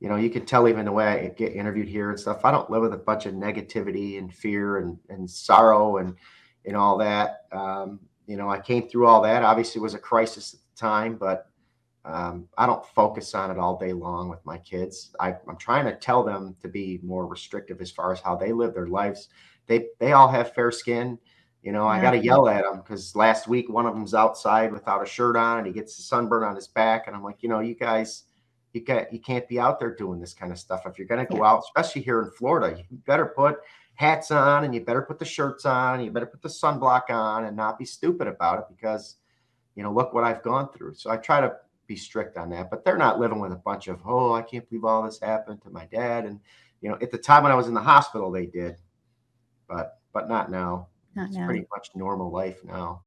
you 0.00 0.08
know, 0.08 0.16
you 0.16 0.30
can 0.30 0.46
tell 0.46 0.66
even 0.66 0.86
the 0.86 0.92
way 0.92 1.06
I 1.06 1.28
get 1.28 1.52
interviewed 1.52 1.86
here 1.86 2.10
and 2.10 2.18
stuff. 2.18 2.44
I 2.44 2.50
don't 2.50 2.70
live 2.70 2.82
with 2.82 2.94
a 2.94 2.98
bunch 2.98 3.26
of 3.26 3.34
negativity 3.34 4.18
and 4.18 4.34
fear 4.34 4.78
and, 4.78 4.98
and 5.10 5.30
sorrow 5.30 5.98
and 5.98 6.16
and 6.64 6.74
all 6.76 6.96
that. 6.98 7.44
Um, 7.52 8.00
you 8.26 8.36
know, 8.36 8.48
I 8.48 8.58
came 8.60 8.88
through 8.88 9.06
all 9.06 9.22
that. 9.22 9.42
Obviously, 9.42 9.78
it 9.78 9.82
was 9.82 9.94
a 9.94 9.98
crisis 9.98 10.54
at 10.54 10.60
the 10.60 10.80
time, 10.80 11.16
but 11.16 11.49
um, 12.04 12.48
I 12.56 12.66
don't 12.66 12.84
focus 12.84 13.34
on 13.34 13.50
it 13.50 13.58
all 13.58 13.78
day 13.78 13.92
long 13.92 14.28
with 14.28 14.44
my 14.46 14.58
kids. 14.58 15.14
I, 15.20 15.30
am 15.48 15.56
trying 15.58 15.84
to 15.84 15.94
tell 15.94 16.22
them 16.22 16.56
to 16.62 16.68
be 16.68 16.98
more 17.02 17.26
restrictive 17.26 17.80
as 17.80 17.90
far 17.90 18.12
as 18.12 18.20
how 18.20 18.36
they 18.36 18.52
live 18.52 18.74
their 18.74 18.86
lives. 18.86 19.28
They 19.66 19.88
they 19.98 20.12
all 20.12 20.28
have 20.28 20.54
fair 20.54 20.70
skin. 20.70 21.18
You 21.62 21.72
know, 21.72 21.84
yeah. 21.84 21.90
I 21.90 22.00
got 22.00 22.12
to 22.12 22.18
yell 22.18 22.48
at 22.48 22.64
them 22.64 22.78
because 22.78 23.14
last 23.14 23.46
week 23.46 23.68
one 23.68 23.84
of 23.84 23.92
them's 23.92 24.14
outside 24.14 24.72
without 24.72 25.02
a 25.02 25.06
shirt 25.06 25.36
on 25.36 25.58
and 25.58 25.66
he 25.66 25.72
gets 25.74 25.98
a 25.98 26.02
sunburn 26.02 26.42
on 26.42 26.56
his 26.56 26.68
back, 26.68 27.06
and 27.06 27.14
I'm 27.14 27.22
like, 27.22 27.42
you 27.42 27.50
know, 27.50 27.60
you 27.60 27.74
guys 27.74 28.24
you 28.72 28.82
can't 28.82 29.12
you 29.12 29.20
can't 29.20 29.46
be 29.46 29.58
out 29.58 29.78
there 29.78 29.94
doing 29.94 30.20
this 30.20 30.32
kind 30.32 30.52
of 30.52 30.58
stuff. 30.58 30.82
If 30.86 30.98
you're 30.98 31.08
going 31.08 31.24
to 31.24 31.30
go 31.30 31.42
yeah. 31.42 31.50
out, 31.50 31.64
especially 31.64 32.02
here 32.02 32.22
in 32.22 32.30
Florida, 32.30 32.78
you 32.78 32.98
better 33.06 33.26
put 33.26 33.58
hats 33.94 34.30
on 34.30 34.64
and 34.64 34.74
you 34.74 34.80
better 34.80 35.02
put 35.02 35.18
the 35.18 35.24
shirts 35.24 35.66
on 35.66 35.96
and 35.96 36.04
you 36.04 36.10
better 36.10 36.24
put 36.24 36.40
the 36.40 36.48
sunblock 36.48 37.10
on 37.10 37.44
and 37.44 37.56
not 37.56 37.78
be 37.78 37.84
stupid 37.84 38.26
about 38.26 38.58
it 38.58 38.64
because 38.74 39.16
you 39.74 39.82
know 39.82 39.92
look 39.92 40.14
what 40.14 40.24
I've 40.24 40.42
gone 40.42 40.70
through. 40.72 40.94
So 40.94 41.10
I 41.10 41.18
try 41.18 41.40
to 41.40 41.56
be 41.90 41.96
strict 41.96 42.36
on 42.36 42.48
that, 42.50 42.70
but 42.70 42.84
they're 42.84 42.96
not 42.96 43.18
living 43.18 43.40
with 43.40 43.50
a 43.50 43.56
bunch 43.56 43.88
of 43.88 44.00
oh 44.06 44.32
I 44.32 44.42
can't 44.42 44.66
believe 44.68 44.84
all 44.84 45.02
this 45.02 45.18
happened 45.18 45.60
to 45.62 45.70
my 45.70 45.86
dad 45.86 46.24
and 46.24 46.38
you 46.80 46.88
know 46.88 46.96
at 47.02 47.10
the 47.10 47.18
time 47.18 47.42
when 47.42 47.50
I 47.50 47.56
was 47.56 47.66
in 47.66 47.74
the 47.74 47.80
hospital 47.80 48.30
they 48.30 48.46
did, 48.46 48.76
but 49.68 49.98
but 50.12 50.28
not 50.28 50.52
now. 50.52 50.86
Not 51.16 51.26
it's 51.26 51.36
now. 51.36 51.46
pretty 51.46 51.66
much 51.72 51.88
normal 51.96 52.30
life 52.30 52.62
now. 52.62 53.02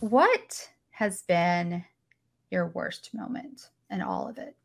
What 0.00 0.68
has 0.90 1.22
been 1.22 1.84
your 2.50 2.66
worst 2.70 3.14
moment 3.14 3.70
in 3.88 4.02
all 4.02 4.28
of 4.28 4.36
it? 4.38 4.56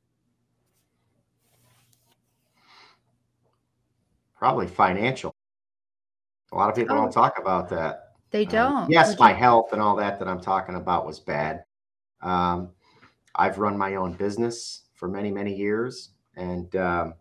Probably 4.39 4.65
financial. 4.65 5.35
A 6.51 6.57
lot 6.57 6.67
of 6.67 6.75
people 6.75 6.97
oh, 6.97 7.01
don't 7.01 7.13
talk 7.13 7.37
about 7.37 7.69
that. 7.69 8.13
They 8.31 8.45
um, 8.47 8.51
don't. 8.51 8.75
Um, 8.77 8.87
yes, 8.89 9.19
my 9.19 9.33
health 9.33 9.71
and 9.71 9.79
all 9.79 9.95
that 9.97 10.17
that 10.17 10.27
I'm 10.27 10.41
talking 10.41 10.73
about 10.73 11.05
was 11.05 11.19
bad. 11.19 11.63
Um, 12.21 12.69
I've 13.35 13.57
run 13.57 13.77
my 13.77 13.95
own 13.95 14.13
business 14.13 14.83
for 14.93 15.07
many, 15.07 15.31
many 15.31 15.55
years, 15.55 16.09
and 16.35 16.75
um, 16.75 17.13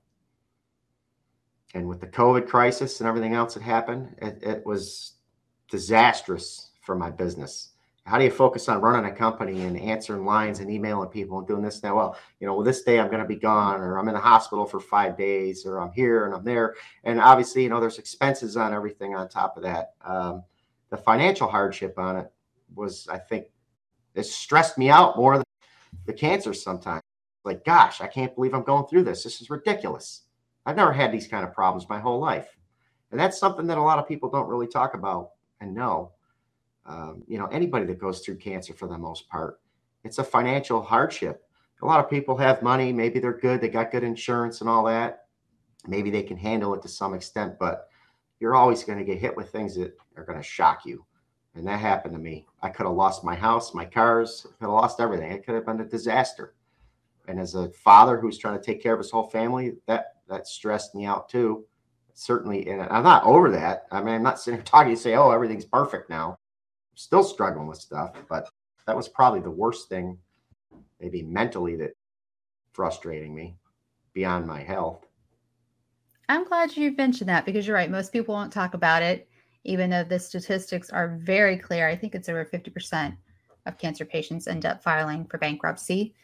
and 1.74 1.88
with 1.88 2.00
the 2.00 2.06
COVID 2.06 2.48
crisis 2.48 3.00
and 3.00 3.08
everything 3.08 3.34
else 3.34 3.54
that 3.54 3.62
happened, 3.62 4.16
it, 4.20 4.42
it 4.42 4.66
was 4.66 5.14
disastrous 5.68 6.70
for 6.82 6.96
my 6.96 7.10
business 7.10 7.70
how 8.10 8.18
do 8.18 8.24
you 8.24 8.30
focus 8.30 8.68
on 8.68 8.80
running 8.80 9.10
a 9.10 9.14
company 9.14 9.62
and 9.62 9.78
answering 9.78 10.24
lines 10.24 10.58
and 10.58 10.68
emailing 10.68 11.08
people 11.10 11.38
and 11.38 11.46
doing 11.46 11.62
this 11.62 11.82
now? 11.82 11.94
Well, 11.94 12.16
you 12.40 12.46
know, 12.46 12.54
well, 12.54 12.64
this 12.64 12.82
day 12.82 12.98
I'm 12.98 13.06
going 13.06 13.22
to 13.22 13.28
be 13.28 13.36
gone, 13.36 13.80
or 13.80 13.98
I'm 13.98 14.08
in 14.08 14.14
the 14.14 14.20
hospital 14.20 14.64
for 14.66 14.80
five 14.80 15.16
days, 15.16 15.64
or 15.64 15.78
I'm 15.78 15.92
here 15.92 16.26
and 16.26 16.34
I'm 16.34 16.44
there. 16.44 16.74
And 17.04 17.20
obviously, 17.20 17.62
you 17.62 17.68
know, 17.68 17.78
there's 17.78 17.98
expenses 17.98 18.56
on 18.56 18.74
everything 18.74 19.14
on 19.14 19.28
top 19.28 19.56
of 19.56 19.62
that. 19.62 19.94
Um, 20.04 20.42
the 20.90 20.96
financial 20.96 21.46
hardship 21.46 21.98
on 21.98 22.16
it 22.16 22.32
was, 22.74 23.06
I 23.08 23.18
think, 23.18 23.46
it 24.14 24.24
stressed 24.24 24.78
me 24.78 24.90
out 24.90 25.16
more 25.16 25.36
than 25.36 25.44
the 26.06 26.12
cancer 26.12 26.52
sometimes. 26.52 27.02
Like, 27.44 27.64
gosh, 27.64 28.00
I 28.00 28.06
can't 28.06 28.34
believe 28.34 28.54
I'm 28.54 28.64
going 28.64 28.86
through 28.86 29.04
this. 29.04 29.24
This 29.24 29.40
is 29.40 29.50
ridiculous. 29.50 30.22
I've 30.66 30.76
never 30.76 30.92
had 30.92 31.12
these 31.12 31.26
kind 31.26 31.44
of 31.44 31.54
problems 31.54 31.88
my 31.88 31.98
whole 31.98 32.20
life. 32.20 32.56
And 33.10 33.18
that's 33.18 33.38
something 33.38 33.66
that 33.66 33.78
a 33.78 33.82
lot 33.82 33.98
of 33.98 34.06
people 34.06 34.30
don't 34.30 34.48
really 34.48 34.66
talk 34.66 34.94
about 34.94 35.30
and 35.60 35.74
know. 35.74 36.12
Um, 36.86 37.22
you 37.26 37.38
know, 37.38 37.46
anybody 37.46 37.86
that 37.86 37.98
goes 37.98 38.20
through 38.20 38.36
cancer 38.36 38.74
for 38.74 38.88
the 38.88 38.98
most 38.98 39.28
part, 39.28 39.60
it's 40.04 40.18
a 40.18 40.24
financial 40.24 40.82
hardship. 40.82 41.44
A 41.82 41.86
lot 41.86 42.00
of 42.00 42.10
people 42.10 42.36
have 42.36 42.62
money, 42.62 42.92
maybe 42.92 43.20
they're 43.20 43.38
good, 43.38 43.60
they 43.60 43.68
got 43.68 43.90
good 43.90 44.04
insurance 44.04 44.60
and 44.60 44.68
all 44.68 44.84
that. 44.84 45.24
Maybe 45.86 46.10
they 46.10 46.22
can 46.22 46.36
handle 46.36 46.74
it 46.74 46.82
to 46.82 46.88
some 46.88 47.14
extent, 47.14 47.58
but 47.58 47.88
you're 48.38 48.54
always 48.54 48.84
going 48.84 48.98
to 48.98 49.04
get 49.04 49.18
hit 49.18 49.34
with 49.34 49.50
things 49.50 49.76
that 49.76 49.96
are 50.16 50.24
going 50.24 50.38
to 50.38 50.44
shock 50.44 50.84
you. 50.84 51.04
And 51.54 51.66
that 51.66 51.80
happened 51.80 52.14
to 52.14 52.20
me. 52.20 52.46
I 52.62 52.68
could 52.68 52.86
have 52.86 52.94
lost 52.94 53.24
my 53.24 53.34
house, 53.34 53.74
my 53.74 53.84
cars, 53.84 54.42
could 54.42 54.66
have 54.66 54.70
lost 54.70 55.00
everything. 55.00 55.32
It 55.32 55.44
could 55.44 55.54
have 55.54 55.66
been 55.66 55.80
a 55.80 55.84
disaster. 55.84 56.54
And 57.28 57.38
as 57.40 57.54
a 57.54 57.70
father 57.70 58.18
who's 58.18 58.38
trying 58.38 58.58
to 58.58 58.64
take 58.64 58.82
care 58.82 58.92
of 58.92 58.98
his 58.98 59.10
whole 59.10 59.28
family, 59.28 59.72
that 59.86 60.16
that 60.28 60.46
stressed 60.46 60.94
me 60.94 61.06
out 61.06 61.28
too. 61.28 61.64
Certainly, 62.14 62.68
and 62.68 62.82
I'm 62.82 63.02
not 63.02 63.24
over 63.24 63.50
that. 63.50 63.86
I 63.90 64.00
mean, 64.00 64.14
I'm 64.14 64.22
not 64.22 64.40
sitting 64.40 64.58
here 64.58 64.64
talking 64.64 64.94
to 64.94 65.00
say, 65.00 65.14
"Oh, 65.14 65.30
everything's 65.30 65.64
perfect 65.64 66.10
now." 66.10 66.30
I'm 66.30 66.96
still 66.96 67.24
struggling 67.24 67.66
with 67.66 67.78
stuff, 67.78 68.12
but 68.28 68.48
that 68.86 68.96
was 68.96 69.08
probably 69.08 69.40
the 69.40 69.50
worst 69.50 69.88
thing, 69.88 70.18
maybe 71.00 71.22
mentally, 71.22 71.76
that 71.76 71.92
frustrating 72.72 73.34
me 73.34 73.56
beyond 74.12 74.46
my 74.46 74.60
health. 74.60 75.06
I'm 76.28 76.44
glad 76.44 76.76
you 76.76 76.92
mentioned 76.92 77.28
that 77.28 77.44
because 77.44 77.66
you're 77.66 77.76
right. 77.76 77.90
Most 77.90 78.12
people 78.12 78.34
won't 78.34 78.52
talk 78.52 78.74
about 78.74 79.02
it 79.02 79.28
even 79.64 79.90
though 79.90 80.04
the 80.04 80.18
statistics 80.18 80.90
are 80.90 81.18
very 81.22 81.56
clear. 81.56 81.88
I 81.88 81.96
think 81.96 82.14
it's 82.14 82.28
over 82.28 82.44
50% 82.44 83.16
of 83.66 83.78
cancer 83.78 84.04
patients 84.04 84.46
end 84.46 84.64
up 84.64 84.82
filing 84.82 85.26
for 85.26 85.38
bankruptcy. 85.38 86.14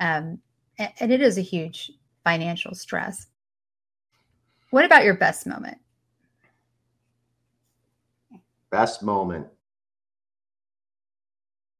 Um, 0.00 0.38
and, 0.78 1.12
it 1.12 1.20
is 1.20 1.38
a 1.38 1.42
huge 1.42 1.92
financial 2.22 2.74
stress. 2.74 3.26
What 4.70 4.84
about 4.84 5.04
your 5.04 5.14
best 5.14 5.46
moment? 5.46 5.78
Best 8.70 9.02
moment. 9.02 9.46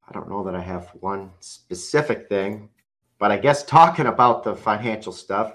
I 0.09 0.13
don't 0.13 0.29
know 0.29 0.45
that 0.45 0.55
I 0.55 0.61
have 0.61 0.91
one 1.01 1.31
specific 1.41 2.29
thing, 2.29 2.69
but 3.19 3.33
I 3.33 3.37
guess 3.37 3.65
talking 3.65 4.07
about 4.07 4.45
the 4.45 4.55
financial 4.55 5.13
stuff, 5.13 5.55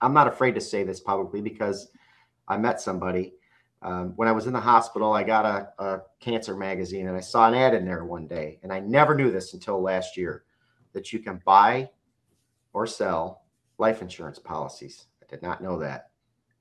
I'm 0.00 0.14
not 0.14 0.26
afraid 0.26 0.54
to 0.54 0.60
say 0.60 0.82
this 0.82 0.98
publicly 0.98 1.40
because 1.40 1.90
I 2.48 2.56
met 2.56 2.80
somebody 2.80 3.34
um, 3.82 4.12
when 4.16 4.28
I 4.28 4.32
was 4.32 4.46
in 4.46 4.52
the 4.52 4.60
hospital, 4.60 5.12
I 5.12 5.22
got 5.22 5.46
a, 5.46 5.82
a, 5.82 6.02
cancer 6.20 6.54
magazine 6.54 7.08
and 7.08 7.16
I 7.16 7.20
saw 7.20 7.48
an 7.48 7.54
ad 7.54 7.72
in 7.72 7.86
there 7.86 8.04
one 8.04 8.26
day. 8.26 8.58
And 8.62 8.72
I 8.72 8.80
never 8.80 9.14
knew 9.14 9.30
this 9.30 9.54
until 9.54 9.80
last 9.80 10.18
year 10.18 10.44
that 10.92 11.12
you 11.12 11.18
can 11.18 11.40
buy 11.46 11.88
or 12.74 12.86
sell 12.86 13.44
life 13.78 14.02
insurance 14.02 14.38
policies. 14.38 15.06
I 15.22 15.26
did 15.30 15.42
not 15.42 15.62
know 15.62 15.78
that. 15.78 16.10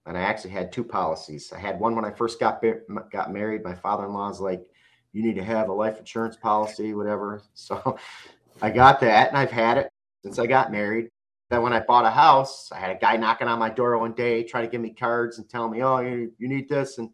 And 0.06 0.18
I 0.18 0.22
actually 0.22 0.52
had 0.52 0.72
two 0.72 0.84
policies. 0.84 1.52
I 1.54 1.60
had 1.60 1.80
one 1.80 1.94
when 1.94 2.06
I 2.06 2.12
first 2.12 2.40
got 2.40 2.64
got 3.12 3.34
married. 3.34 3.64
My 3.64 3.76
father-in-law's 3.76 4.40
like, 4.40 4.66
"You 5.12 5.22
need 5.22 5.36
to 5.36 5.44
have 5.44 5.70
a 5.70 5.74
life 5.74 6.00
insurance 6.00 6.36
policy, 6.36 6.94
whatever." 6.94 7.44
So 7.54 7.98
I 8.62 8.72
got 8.72 9.02
that, 9.02 9.28
and 9.28 9.38
I've 9.38 9.52
had 9.52 9.78
it 9.78 9.92
since 10.24 10.40
I 10.40 10.48
got 10.48 10.72
married. 10.72 11.12
Then 11.50 11.64
when 11.64 11.74
I 11.74 11.80
bought 11.80 12.06
a 12.06 12.12
house, 12.12 12.72
I 12.72 12.78
had 12.78 12.92
a 12.92 13.00
guy 13.00 13.18
knocking 13.18 13.48
on 13.48 13.58
my 13.58 13.70
door 13.70 13.98
one 13.98 14.14
day, 14.14 14.44
trying 14.44 14.66
to 14.66 14.70
give 14.70 14.82
me 14.82 14.92
cards 14.92 15.40
and 15.40 15.50
telling 15.50 15.72
me, 15.72 15.82
"Oh, 15.82 16.00
you, 16.00 16.32
you 16.38 16.48
need 16.48 16.70
this," 16.70 17.00
and 17.00 17.10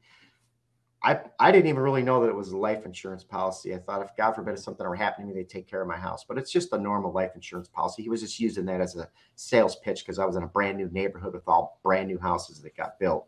I 1.02 1.22
I 1.40 1.52
didn't 1.52 1.68
even 1.68 1.82
really 1.82 2.02
know 2.02 2.22
that 2.22 2.30
it 2.30 2.36
was 2.36 2.50
a 2.50 2.58
life 2.58 2.86
insurance 2.86 3.24
policy. 3.24 3.74
I 3.74 3.78
thought 3.78 4.02
if 4.02 4.16
God 4.18 4.34
forbid 4.34 4.56
if 4.56 4.60
something 4.60 4.86
were 4.86 4.96
happening 4.96 5.30
to 5.30 5.34
me, 5.34 5.40
they'd 5.40 5.50
take 5.50 5.68
care 5.70 5.82
of 5.82 5.88
my 5.88 5.96
house. 5.96 6.26
But 6.28 6.38
it's 6.38 6.52
just 6.52 6.74
a 6.74 6.78
normal 6.78 7.14
life 7.14 7.32
insurance 7.36 7.70
policy. 7.70 8.04
He 8.04 8.10
was 8.10 8.22
just 8.22 8.40
using 8.40 8.66
that 8.66 8.82
as 8.82 8.98
a 8.98 9.08
sales 9.36 9.78
pitch 9.78 10.04
because 10.04 10.20
I 10.20 10.26
was 10.26 10.36
in 10.36 10.44
a 10.44 10.48
brand 10.48 10.78
new 10.78 10.90
neighborhood 10.90 11.34
with 11.34 11.48
all 11.48 11.80
brand 11.82 12.08
new 12.08 12.20
houses 12.20 12.62
that 12.62 12.76
got 12.76 13.00
built. 13.00 13.28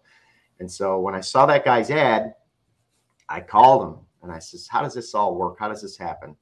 And 0.59 0.69
so 0.69 0.99
when 0.99 1.15
I 1.15 1.21
saw 1.21 1.45
that 1.45 1.63
guy's 1.63 1.89
ad, 1.89 2.33
I 3.29 3.39
called 3.41 3.83
him 3.83 3.99
and 4.23 4.31
I 4.31 4.39
says, 4.39 4.67
"How 4.67 4.81
does 4.81 4.95
this 4.95 5.15
all 5.15 5.35
work? 5.35 5.57
How 5.57 5.69
does 5.69 5.81
this 5.81 5.97
happen?" 5.97 6.35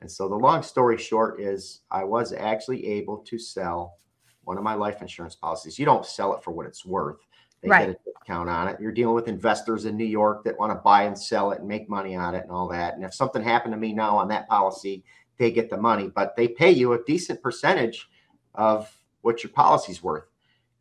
And 0.00 0.10
so 0.10 0.28
the 0.28 0.36
long 0.36 0.62
story 0.62 0.96
short 0.96 1.40
is 1.40 1.82
I 1.90 2.04
was 2.04 2.32
actually 2.32 2.86
able 2.86 3.18
to 3.18 3.38
sell 3.38 3.98
one 4.46 4.56
of 4.56 4.62
my 4.62 4.74
life 4.74 5.02
insurance 5.02 5.34
policies. 5.34 5.76
You 5.78 5.84
don't 5.84 6.06
sell 6.06 6.32
it 6.34 6.42
for 6.42 6.52
what 6.52 6.66
it's 6.66 6.86
worth. 6.86 7.18
They 7.62 7.68
right. 7.68 7.88
get 7.88 7.96
a 7.96 8.10
discount 8.10 8.48
on 8.48 8.68
it. 8.68 8.80
You're 8.80 8.92
dealing 8.92 9.16
with 9.16 9.26
investors 9.26 9.86
in 9.86 9.96
New 9.96 10.04
York 10.04 10.44
that 10.44 10.56
want 10.56 10.70
to 10.70 10.76
buy 10.76 11.02
and 11.02 11.18
sell 11.18 11.50
it 11.50 11.58
and 11.58 11.68
make 11.68 11.90
money 11.90 12.14
on 12.14 12.34
it 12.36 12.44
and 12.44 12.52
all 12.52 12.68
that. 12.68 12.94
And 12.94 13.04
if 13.04 13.12
something 13.12 13.42
happened 13.42 13.74
to 13.74 13.78
me 13.78 13.92
now 13.92 14.16
on 14.16 14.28
that 14.28 14.48
policy, 14.48 15.02
they 15.36 15.50
get 15.50 15.68
the 15.68 15.76
money, 15.76 16.12
but 16.14 16.36
they 16.36 16.46
pay 16.46 16.70
you 16.70 16.92
a 16.92 17.02
decent 17.04 17.42
percentage 17.42 18.08
of 18.54 18.96
what 19.22 19.42
your 19.42 19.50
policy's 19.50 20.02
worth. 20.02 20.26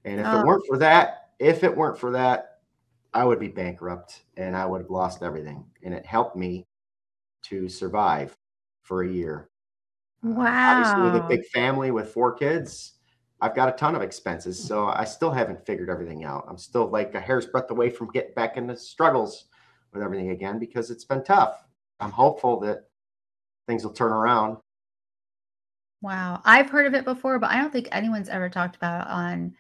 And 0.04 0.20
if 0.20 0.28
oh. 0.28 0.40
it 0.40 0.46
weren't 0.46 0.68
for 0.68 0.78
that, 0.78 1.30
if 1.40 1.64
it 1.64 1.76
weren't 1.76 1.98
for 1.98 2.12
that, 2.12 2.60
I 3.16 3.24
would 3.24 3.40
be 3.40 3.48
bankrupt 3.48 4.26
and 4.38 4.56
I 4.56 4.68
would 4.68 4.82
have 4.82 4.92
lost 4.92 5.24
everything. 5.24 5.66
And 5.84 5.94
it 5.94 6.06
helped 6.06 6.36
me 6.36 6.68
to 7.44 7.68
survive 7.68 8.38
for 8.84 9.04
a 9.04 9.10
year. 9.10 9.50
Wow. 10.22 10.46
Uh, 10.46 10.50
obviously, 10.50 11.02
with 11.02 11.16
a 11.24 11.28
big 11.28 11.46
family 11.48 11.90
with 11.90 12.14
four 12.14 12.34
kids, 12.34 12.95
I've 13.46 13.54
got 13.54 13.70
a 13.70 13.74
ton 13.74 13.94
of 13.94 14.02
expenses, 14.02 14.62
so 14.62 14.88
I 14.88 15.04
still 15.04 15.30
haven't 15.30 15.64
figured 15.68 15.88
everything 15.88 16.24
out. 16.24 16.46
I'm 16.50 16.58
still 16.58 16.88
like 16.88 17.14
a 17.14 17.20
hair's 17.20 17.46
breadth 17.46 17.70
away 17.70 17.92
from 17.92 18.10
getting 18.10 18.34
back 18.34 18.58
into 18.58 18.76
struggles 18.76 19.46
with 19.94 20.02
everything 20.02 20.32
again 20.32 20.58
because 20.58 20.90
it's 20.90 21.06
been 21.06 21.24
tough. 21.24 21.64
I'm 22.00 22.10
hopeful 22.10 22.60
that 22.62 22.86
things 23.68 23.86
will 23.86 23.94
turn 23.94 24.12
around. 24.12 24.58
Wow, 26.02 26.42
I've 26.44 26.72
heard 26.72 26.88
of 26.88 26.96
it 26.96 27.06
before, 27.06 27.38
but 27.38 27.52
I 27.52 27.62
don't 27.62 27.72
think 27.72 27.88
anyone's 27.92 28.30
ever 28.30 28.50
talked 28.50 28.78
about 28.78 29.02
it 29.02 29.12
on 29.12 29.54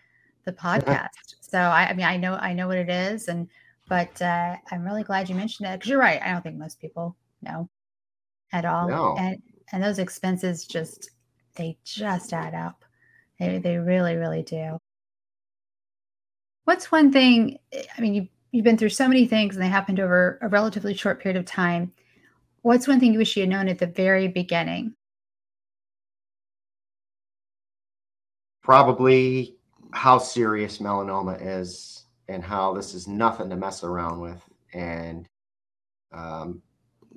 the 0.46 0.54
podcast. 0.54 1.36
so 1.42 1.60
I, 1.60 1.90
I, 1.90 1.94
mean, 1.94 2.08
I 2.08 2.18
know 2.18 2.34
I 2.42 2.54
know 2.54 2.68
what 2.68 2.80
it 2.80 2.90
is, 2.90 3.28
and 3.28 3.48
but 3.88 4.20
uh, 4.20 4.56
I'm 4.72 4.84
really 4.84 5.04
glad 5.04 5.30
you 5.30 5.36
mentioned 5.36 5.70
it 5.70 5.78
because 5.78 5.92
you're 5.92 6.00
right. 6.00 6.24
I 6.24 6.32
don't 6.32 6.42
think 6.42 6.58
most 6.58 6.82
people 6.82 7.16
know 7.44 7.70
at 8.52 8.66
all, 8.66 8.90
no. 8.90 9.16
and 9.20 9.40
and 9.72 9.84
those 9.84 10.00
expenses 10.00 10.66
just 10.66 11.12
they 11.54 11.78
just 11.84 12.34
add 12.34 12.56
up. 12.56 12.85
They, 13.40 13.58
they 13.60 13.78
really, 13.78 14.16
really 14.16 14.44
do. 14.44 14.78
What's 16.66 16.92
one 16.92 17.12
thing? 17.12 17.60
I 17.74 18.02
mean, 18.02 18.14
you, 18.14 18.28
you've 18.52 18.64
been 18.64 18.78
through 18.78 18.90
so 18.90 19.08
many 19.08 19.28
things 19.28 19.56
and 19.56 19.64
they 19.64 19.70
happened 19.70 20.00
over 20.00 20.40
a 20.42 20.48
relatively 20.48 20.94
short 20.94 21.22
period 21.22 21.38
of 21.38 21.46
time. 21.46 21.92
What's 22.62 22.88
one 22.88 23.00
thing 23.00 23.14
you 23.14 23.20
wish 23.20 23.38
you 23.38 23.44
had 23.44 23.50
known 23.50 23.68
at 23.68 23.78
the 23.78 23.88
very 23.88 24.28
beginning? 24.28 24.96
Probably 28.64 29.58
how 29.92 30.18
serious 30.18 30.80
melanoma 30.80 31.38
is 31.40 32.06
and 32.28 32.44
how 32.44 32.74
this 32.74 32.96
is 32.96 33.08
nothing 33.08 33.50
to 33.52 33.56
mess 33.56 33.84
around 33.84 34.20
with. 34.20 34.42
And, 34.74 35.28
um, 36.12 36.64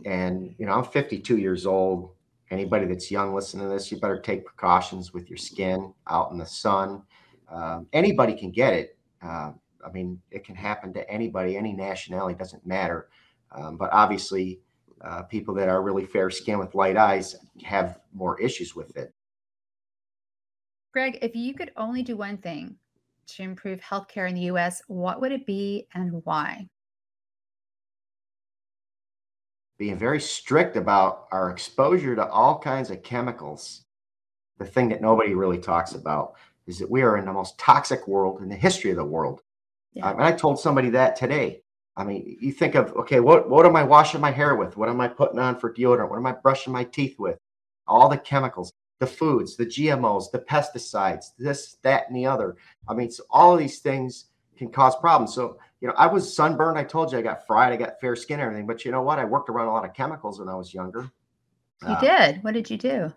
and 0.05 0.55
you 0.59 0.67
know, 0.67 0.73
I'm 0.73 0.85
52 0.85 1.39
years 1.39 1.65
old 1.65 2.11
anybody 2.51 2.87
that's 2.87 3.11
young 3.11 3.35
listening 3.35 3.69
to 3.69 3.73
this, 3.73 3.91
you 3.91 3.99
better 3.99 4.21
take 4.21 4.45
precautions 4.45 5.13
with 5.13 5.29
your 5.29 5.37
skin 5.37 5.93
out 6.09 6.31
in 6.31 6.39
the 6.39 6.47
sun. 6.47 7.03
Um, 7.51 7.87
anybody 7.93 8.35
can 8.35 8.51
get 8.51 8.73
it. 8.75 8.99
Uh, 9.23 9.53
I 9.85 9.91
mean, 9.93 10.21
it 10.31 10.45
can 10.45 10.55
happen 10.55 10.93
to 10.95 11.09
anybody, 11.11 11.57
any 11.57 11.73
nationality, 11.73 12.37
doesn't 12.39 12.67
matter. 12.67 13.09
Um, 13.53 13.77
but 13.77 13.91
obviously, 13.93 14.61
uh, 15.01 15.23
people 15.23 15.55
that 15.55 15.69
are 15.69 15.83
really 15.83 16.05
fair 16.05 16.31
skinned 16.31 16.59
with 16.59 16.75
light 16.75 16.97
eyes 16.97 17.37
have 17.65 18.01
more 18.13 18.41
issues 18.41 18.75
with 18.75 18.97
it. 18.97 19.13
Greg, 20.93 21.19
if 21.23 21.37
you 21.37 21.55
could 21.55 21.71
only 21.77 22.03
do 22.03 22.17
one 22.17 22.39
thing 22.39 22.77
to 23.29 23.43
improve 23.43 23.81
healthcare 23.81 24.29
in 24.29 24.35
the 24.35 24.51
US, 24.53 24.83
what 24.89 25.21
would 25.21 25.33
it 25.33 25.47
be 25.47 25.87
and 25.95 26.23
why? 26.25 26.69
Being 29.79 29.97
very 29.97 30.21
strict 30.21 30.77
about 30.77 31.29
our 31.31 31.51
exposure 31.51 32.17
to 32.17 32.27
all 32.29 32.59
kinds 32.59 32.91
of 32.91 33.03
chemicals. 33.03 33.85
The 34.59 34.67
thing 34.67 34.89
that 34.89 35.01
nobody 35.01 35.35
really 35.35 35.59
talks 35.59 35.93
about 35.93 36.35
is 36.67 36.79
that 36.79 36.91
we 36.91 37.03
are 37.03 37.17
in 37.17 37.25
the 37.25 37.33
most 37.33 37.59
toxic 37.59 38.07
world 38.09 38.43
in 38.43 38.49
the 38.49 38.57
history 38.57 38.91
of 38.91 38.97
the 38.97 39.05
world. 39.05 39.41
Yeah. 39.95 40.07
Um, 40.07 40.17
and 40.17 40.25
I 40.25 40.33
told 40.33 40.59
somebody 40.59 40.91
that 40.91 41.17
today. 41.17 41.63
I 41.97 42.05
mean, 42.05 42.37
you 42.41 42.53
think 42.53 42.75
of 42.75 42.93
okay, 42.93 43.21
what 43.21 43.49
what 43.49 43.67
am 43.67 43.75
I 43.75 43.83
washing 43.83 44.21
my 44.21 44.31
hair 44.31 44.55
with? 44.55 44.77
What 44.77 44.89
am 44.89 45.01
I 45.01 45.09
putting 45.09 45.39
on 45.39 45.59
for 45.59 45.73
deodorant? 45.73 46.11
What 46.11 46.19
am 46.19 46.27
I 46.27 46.33
brushing 46.33 46.73
my 46.73 46.85
teeth 46.85 47.19
with? 47.19 47.39
All 47.87 48.09
the 48.09 48.19
chemicals, 48.19 48.73
the 49.01 49.07
foods, 49.07 49.57
the 49.57 49.67
GMOs, 49.67 50.31
the 50.31 50.41
pesticides, 50.41 51.27
this, 51.39 51.77
that, 51.83 52.07
and 52.09 52.17
the 52.17 52.27
other. 52.27 52.57
I 52.89 52.95
mean, 52.95 53.11
so 53.11 53.25
all 53.31 53.53
of 53.53 53.59
these 53.59 53.79
things 53.79 54.27
can 54.57 54.71
cause 54.71 54.95
problems. 54.97 55.35
So 55.35 55.59
you 55.81 55.89
know, 55.89 55.95
I 55.97 56.07
was 56.07 56.35
sunburned. 56.35 56.79
I 56.79 56.85
told 56.85 57.13
you 57.13 57.19
I 57.19 57.23
got 57.23 57.47
fried. 57.47 57.73
I 57.73 57.77
got 57.77 58.01
fair 58.01 58.17
skin, 58.17 58.41
and 58.41 58.47
everything. 58.47 58.67
But 58.67 58.85
you 58.85 58.91
know 58.91 59.03
what? 59.03 59.19
I 59.19 59.25
worked 59.25 59.49
around 59.49 59.69
a 59.69 59.73
lot 59.73 59.85
of 59.85 59.95
chemicals 59.95 60.39
when 60.39 60.49
I 60.49 60.55
was 60.55 60.75
younger. 60.75 61.11
You 61.83 61.95
uh, 61.95 62.01
did. 62.01 62.43
What 62.43 62.55
did 62.55 62.71
you 62.71 62.77
do? 62.77 63.13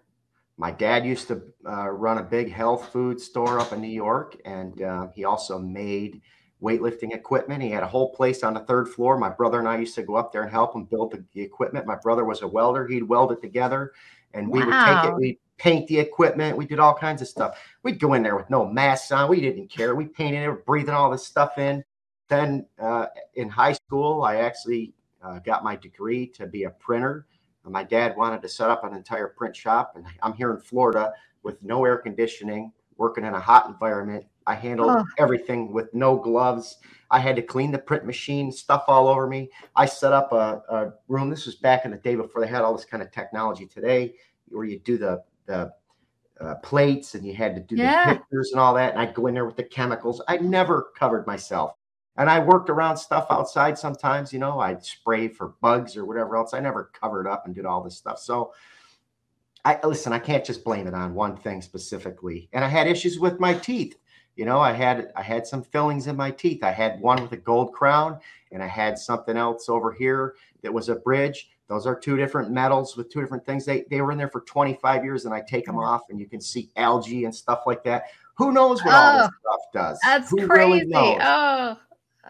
My 0.58 0.72
dad 0.72 1.06
used 1.06 1.28
to 1.30 1.42
uh, 1.68 1.90
run 1.90 2.20
a 2.20 2.24
big 2.24 2.52
health 2.52 2.90
food 2.92 3.20
store 3.20 3.60
up 3.60 3.74
in 3.74 3.82
New 3.82 3.88
York, 3.88 4.38
and 4.46 4.82
uh, 4.82 5.08
he 5.16 5.26
also 5.26 5.58
made 5.58 6.22
weightlifting 6.62 7.16
equipment. 7.16 7.64
He 7.64 7.72
had 7.72 7.82
a 7.82 7.88
whole 7.88 8.14
place 8.14 8.44
on 8.44 8.54
the 8.54 8.60
third 8.60 8.88
floor. 8.90 9.18
My 9.18 9.30
brother 9.30 9.58
and 9.58 9.68
I 9.68 9.80
used 9.80 9.96
to 9.96 10.04
go 10.04 10.16
up 10.16 10.32
there 10.32 10.44
and 10.44 10.52
help 10.52 10.76
him 10.76 10.86
build 10.86 11.12
the, 11.12 11.26
the 11.34 11.42
equipment. 11.42 11.88
My 11.88 11.96
brother 11.96 12.24
was 12.24 12.44
a 12.44 12.48
welder. 12.48 12.86
He'd 12.86 13.02
weld 13.02 13.32
it 13.32 13.42
together 13.42 13.94
and 14.34 14.50
we 14.50 14.60
wow. 14.60 14.66
would 14.66 15.02
take 15.02 15.12
it, 15.12 15.16
we 15.16 15.40
paint 15.58 15.88
the 15.88 16.00
equipment. 16.00 16.58
We 16.58 16.66
did 16.66 16.80
all 16.80 16.94
kinds 16.94 17.22
of 17.22 17.28
stuff. 17.28 17.60
We'd 17.84 18.00
go 18.00 18.14
in 18.14 18.24
there 18.24 18.36
with 18.36 18.50
no 18.50 18.66
masks 18.66 19.12
on. 19.12 19.30
We 19.30 19.42
didn't 19.42 19.70
care. 19.70 19.96
We 19.96 20.06
painted 20.06 20.48
it, 20.48 20.66
breathing 20.66 20.94
all 20.94 21.12
this 21.12 21.26
stuff 21.26 21.58
in. 21.58 21.84
Then 22.32 22.66
uh, 22.80 23.08
in 23.36 23.50
high 23.50 23.74
school, 23.74 24.24
I 24.24 24.38
actually 24.38 24.94
uh, 25.22 25.40
got 25.40 25.66
my 25.66 25.76
degree 25.76 26.26
to 26.28 26.48
be 26.48 26.64
a 26.64 26.70
printer. 26.70 27.26
My 27.66 27.84
dad 27.84 28.16
wanted 28.16 28.42
to 28.44 28.48
set 28.48 28.70
up 28.70 28.86
an 28.86 28.96
entire 28.96 29.28
print 29.28 29.54
shop, 29.54 29.94
and 29.98 30.06
I'm 30.24 30.32
here 30.32 30.52
in 30.52 30.62
Florida 30.62 31.12
with 31.44 31.62
no 31.62 31.84
air 31.84 31.98
conditioning, 31.98 32.72
working 32.96 33.26
in 33.26 33.34
a 33.34 33.40
hot 33.40 33.68
environment. 33.68 34.26
I 34.48 34.56
handled 34.56 34.92
oh. 34.92 35.04
everything 35.20 35.74
with 35.74 35.94
no 35.94 36.16
gloves. 36.16 36.78
I 37.12 37.20
had 37.20 37.36
to 37.36 37.42
clean 37.42 37.70
the 37.70 37.78
print 37.78 38.06
machine, 38.06 38.50
stuff 38.50 38.86
all 38.88 39.10
over 39.10 39.28
me. 39.28 39.50
I 39.76 39.86
set 39.86 40.14
up 40.14 40.32
a, 40.32 40.64
a 40.70 40.94
room. 41.10 41.30
This 41.30 41.46
was 41.46 41.56
back 41.56 41.84
in 41.84 41.92
the 41.92 41.98
day 41.98 42.16
before 42.16 42.42
they 42.42 42.48
had 42.48 42.62
all 42.62 42.74
this 42.74 42.86
kind 42.86 43.04
of 43.04 43.12
technology 43.12 43.66
today, 43.66 44.16
where 44.48 44.64
you 44.64 44.80
do 44.80 44.98
the 44.98 45.22
the 45.48 45.74
uh, 46.40 46.56
plates 46.64 47.14
and 47.14 47.26
you 47.26 47.36
had 47.36 47.56
to 47.56 47.62
do 47.62 47.76
yeah. 47.76 48.14
the 48.14 48.20
pictures 48.20 48.52
and 48.54 48.62
all 48.62 48.74
that. 48.76 48.94
And 48.94 49.02
I'd 49.02 49.14
go 49.14 49.28
in 49.28 49.34
there 49.34 49.46
with 49.46 49.58
the 49.58 49.64
chemicals. 49.64 50.22
I 50.30 50.38
never 50.38 50.92
covered 50.98 51.28
myself. 51.28 51.76
And 52.18 52.30
I 52.30 52.40
worked 52.40 52.70
around 52.70 52.98
stuff 52.98 53.28
outside 53.30 53.78
sometimes, 53.78 54.34
you 54.34 54.40
know, 54.40 54.60
I'd 54.60 54.84
spray 54.84 55.28
for 55.30 55.56
bugs 55.62 55.96
or 55.96 56.06
whatever 56.06 56.36
else. 56.36 56.54
I 56.54 56.60
never 56.60 56.92
covered 57.00 57.28
up 57.28 57.46
and 57.46 57.56
did 57.56 57.66
all 57.66 57.82
this 57.82 57.98
stuff. 57.98 58.20
So 58.20 58.54
I 59.64 59.80
listen, 59.84 60.12
I 60.12 60.20
can't 60.20 60.46
just 60.46 60.64
blame 60.64 60.88
it 60.88 60.94
on 60.94 61.14
one 61.14 61.38
thing 61.38 61.62
specifically. 61.62 62.50
And 62.54 62.66
I 62.66 62.68
had 62.68 62.88
issues 62.88 63.20
with 63.20 63.40
my 63.40 63.54
teeth. 63.54 63.96
You 64.36 64.46
know, 64.46 64.60
I 64.60 64.72
had 64.72 65.12
I 65.16 65.22
had 65.22 65.46
some 65.46 65.64
fillings 65.64 66.08
in 66.08 66.16
my 66.16 66.32
teeth. 66.32 66.64
I 66.64 66.72
had 66.72 67.00
one 67.00 67.22
with 67.22 67.32
a 67.34 67.38
gold 67.38 67.74
crown 67.74 68.20
and 68.52 68.64
I 68.64 68.68
had 68.68 68.98
something 68.98 69.38
else 69.38 69.70
over 69.70 69.92
here 69.92 70.36
that 70.64 70.74
was 70.74 70.90
a 70.90 70.96
bridge. 70.96 71.50
Those 71.68 71.86
are 71.86 71.98
two 71.98 72.18
different 72.18 72.52
metals 72.52 72.98
with 72.98 73.10
two 73.10 73.22
different 73.22 73.46
things. 73.46 73.66
They 73.66 73.86
they 73.90 74.02
were 74.02 74.12
in 74.12 74.18
there 74.18 74.30
for 74.30 74.42
25 74.42 75.04
years 75.04 75.26
and 75.26 75.34
I 75.34 75.42
take 75.42 75.66
them 75.66 75.76
mm. 75.76 75.88
off 75.88 76.04
and 76.10 76.20
you 76.20 76.28
can 76.28 76.42
see 76.42 76.70
algae 76.76 77.26
and 77.26 77.34
stuff 77.34 77.64
like 77.66 77.84
that. 77.84 78.06
Who 78.36 78.52
knows 78.52 78.84
what 78.84 78.94
oh, 78.94 78.98
all 78.98 79.18
this 79.20 79.30
oh, 79.30 79.40
stuff 79.42 79.62
does? 79.74 80.00
That's 80.04 80.30
Who 80.32 80.48
crazy. 80.48 80.88
Really 80.88 81.20
oh. 81.22 81.78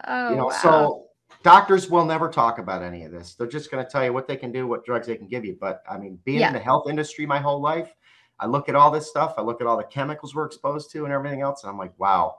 Oh, 0.06 0.30
you 0.30 0.36
know, 0.36 0.46
wow. 0.46 0.50
so 0.50 1.06
doctors 1.42 1.90
will 1.90 2.04
never 2.04 2.28
talk 2.28 2.58
about 2.58 2.82
any 2.82 3.04
of 3.04 3.12
this. 3.12 3.34
They're 3.34 3.46
just 3.46 3.70
going 3.70 3.84
to 3.84 3.90
tell 3.90 4.04
you 4.04 4.12
what 4.12 4.26
they 4.26 4.36
can 4.36 4.52
do, 4.52 4.66
what 4.66 4.84
drugs 4.84 5.06
they 5.06 5.16
can 5.16 5.28
give 5.28 5.44
you. 5.44 5.56
But 5.60 5.82
I 5.88 5.98
mean, 5.98 6.18
being 6.24 6.40
yeah. 6.40 6.48
in 6.48 6.52
the 6.54 6.60
health 6.60 6.88
industry 6.88 7.26
my 7.26 7.38
whole 7.38 7.60
life, 7.60 7.94
I 8.38 8.46
look 8.46 8.68
at 8.68 8.74
all 8.74 8.90
this 8.90 9.08
stuff. 9.08 9.34
I 9.36 9.42
look 9.42 9.60
at 9.60 9.66
all 9.66 9.76
the 9.76 9.84
chemicals 9.84 10.34
we're 10.34 10.46
exposed 10.46 10.90
to 10.92 11.04
and 11.04 11.12
everything 11.12 11.42
else, 11.42 11.62
and 11.62 11.70
I'm 11.70 11.78
like, 11.78 11.92
wow, 11.98 12.38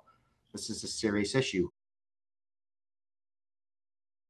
this 0.51 0.69
is 0.69 0.83
a 0.83 0.87
serious 0.87 1.35
issue. 1.35 1.69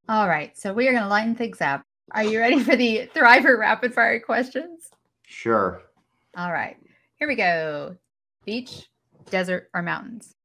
All 0.10 0.28
right, 0.28 0.56
so 0.58 0.74
we 0.74 0.88
are 0.88 0.92
going 0.92 1.04
to 1.04 1.10
lighten 1.10 1.34
things 1.34 1.62
up. 1.62 1.82
Are 2.12 2.24
you 2.24 2.40
ready 2.40 2.60
for 2.60 2.76
the 2.76 3.10
Thriver 3.16 3.58
rapid 3.58 3.94
fire 3.94 4.20
questions? 4.20 4.90
Sure. 5.26 5.82
All 6.38 6.52
right, 6.52 6.76
here 7.16 7.28
we 7.28 7.36
go. 7.36 7.96
Beach, 8.46 8.90
desert, 9.30 9.70
or 9.74 9.82
mountains? 9.82 10.36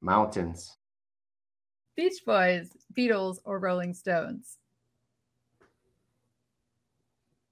Mountains. 0.00 0.76
Beach 1.96 2.20
Boys, 2.24 2.76
Beatles, 2.96 3.38
or 3.44 3.58
Rolling 3.58 3.92
Stones? 3.92 4.58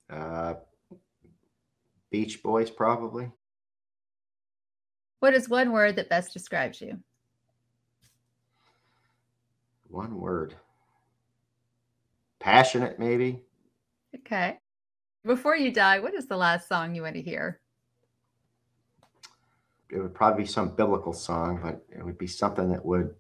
Uh, 0.09 0.55
Beach 2.11 2.43
Boys, 2.43 2.71
probably. 2.71 3.31
What 5.21 5.35
is 5.35 5.49
one 5.49 5.73
word 5.73 5.97
that 5.97 6.09
best 6.09 6.33
describes 6.33 6.81
you? 6.81 6.99
One 9.89 10.21
word. 10.21 10.55
Passionate, 12.39 12.99
maybe. 12.99 13.41
Okay. 14.15 14.59
Before 15.25 15.57
you 15.57 15.73
die, 15.73 15.99
what 15.99 16.15
is 16.15 16.29
the 16.29 16.37
last 16.37 16.69
song 16.69 16.95
you 16.95 17.03
want 17.03 17.17
to 17.17 17.23
hear? 17.23 17.61
It 19.91 19.99
would 19.99 20.15
probably 20.15 20.43
be 20.43 20.49
some 20.49 20.75
biblical 20.75 21.13
song, 21.13 21.61
but 21.63 21.85
it 21.97 22.05
would 22.05 22.19
be 22.19 22.27
something 22.27 22.71
that 22.71 22.85
would 22.85 23.15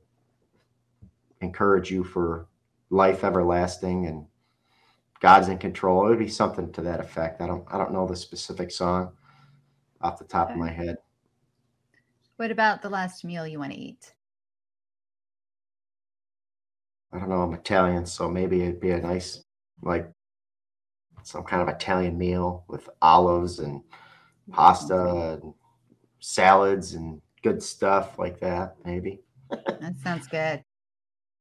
encourage 1.40 1.90
you 1.90 2.02
for 2.02 2.48
life 2.90 3.24
everlasting 3.24 4.06
and 4.06 4.26
God's 5.20 5.48
in 5.48 5.58
control. 5.58 6.06
It 6.06 6.10
would 6.10 6.18
be 6.18 6.28
something 6.28 6.72
to 6.72 6.82
that 6.82 7.00
effect. 7.00 7.40
I 7.40 7.46
don't 7.46 7.64
I 7.70 7.78
don't 7.78 7.92
know 7.92 8.06
the 8.06 8.16
specific 8.16 8.70
song 8.70 9.12
off 10.00 10.18
the 10.18 10.24
top 10.24 10.46
okay. 10.46 10.54
of 10.54 10.60
my 10.60 10.70
head. 10.70 10.96
What 12.36 12.50
about 12.50 12.82
the 12.82 12.90
last 12.90 13.24
meal 13.24 13.46
you 13.46 13.58
want 13.58 13.72
to 13.72 13.78
eat? 13.78 14.12
I 17.12 17.18
don't 17.18 17.30
know. 17.30 17.40
I'm 17.42 17.54
Italian, 17.54 18.04
so 18.04 18.28
maybe 18.28 18.60
it'd 18.62 18.80
be 18.80 18.90
a 18.90 19.00
nice 19.00 19.42
like 19.82 20.10
some 21.22 21.44
kind 21.44 21.62
of 21.62 21.68
Italian 21.68 22.18
meal 22.18 22.64
with 22.68 22.88
olives 23.00 23.58
and 23.58 23.82
pasta 24.50 24.94
mm-hmm. 24.94 25.44
and 25.44 25.54
salads 26.20 26.94
and 26.94 27.20
good 27.42 27.62
stuff 27.62 28.18
like 28.18 28.40
that, 28.40 28.76
maybe. 28.84 29.20
that 29.50 29.94
sounds 30.02 30.26
good. 30.26 30.62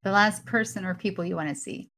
The 0.04 0.12
last 0.12 0.46
person 0.46 0.86
or 0.86 0.94
people 0.94 1.26
you 1.26 1.36
want 1.36 1.50
to 1.50 1.56
see? 1.56 1.90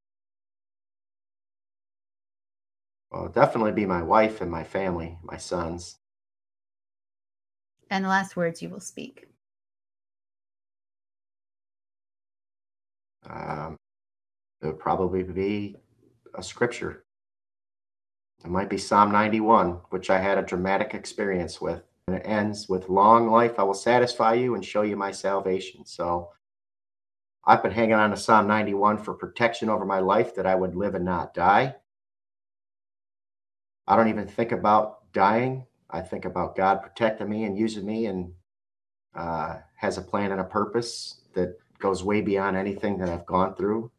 Well, 3.11 3.30
definitely 3.30 3.71
be 3.71 3.86
my 3.86 4.01
wife 4.01 4.41
and 4.41 4.51
my 4.51 4.63
family, 4.63 5.17
my 5.23 5.38
sons. 5.38 5.97
And 7.89 8.03
the 8.03 8.09
last 8.09 8.36
words 8.36 8.61
you 8.61 8.69
will 8.69 8.82
speak. 8.82 9.28
Um, 13.30 13.78
it 14.61 14.67
would 14.67 14.80
probably 14.80 15.23
be 15.23 15.75
a 16.36 16.43
scripture. 16.43 17.03
It 18.43 18.49
might 18.49 18.69
be 18.69 18.78
Psalm 18.78 19.11
91, 19.11 19.80
which 19.89 20.09
I 20.09 20.19
had 20.19 20.38
a 20.38 20.43
dramatic 20.43 20.93
experience 20.93 21.59
with 21.59 21.84
and 22.08 22.16
it 22.16 22.24
ends 22.26 22.70
with 22.70 22.88
long 22.88 23.30
life 23.30 23.60
i 23.60 23.64
will 23.64 23.74
satisfy 23.74 24.34
you 24.34 24.55
and 24.55 24.64
show 24.64 24.82
you 24.82 24.95
my 24.95 25.12
salvation. 25.12 25.86
So 25.86 26.30
i've 27.45 27.62
been 27.62 27.72
hanging 27.72 27.95
on 27.95 28.12
to 28.12 28.18
psalm 28.18 28.47
91 28.47 28.99
for 28.99 29.14
protection 29.14 29.70
over 29.70 29.86
my 29.86 29.99
life 29.99 30.34
that 30.36 30.47
i 30.47 30.55
would 30.55 30.76
live 30.76 30.95
and 30.95 31.05
not 31.05 31.34
die. 31.34 31.76
I 33.89 33.95
don't 33.95 34.10
even 34.10 34.28
think 34.28 34.51
about 34.51 35.14
dying. 35.14 35.66
I 35.89 36.01
think 36.01 36.26
about 36.26 36.55
god 36.55 36.82
protecting 36.82 37.30
me 37.30 37.43
and 37.43 37.58
using 37.58 37.86
me 37.86 38.05
and 38.05 38.32
uh, 39.16 39.58
has 39.76 39.97
a 39.97 40.01
plan 40.01 40.32
and 40.32 40.41
a 40.41 40.45
purpose 40.45 41.22
that 41.34 41.58
goes 41.80 42.03
way 42.03 42.22
beyond 42.22 42.55
anything 42.55 42.97
that 42.99 43.10
i've 43.10 43.26
gone 43.26 43.55
through. 43.55 43.91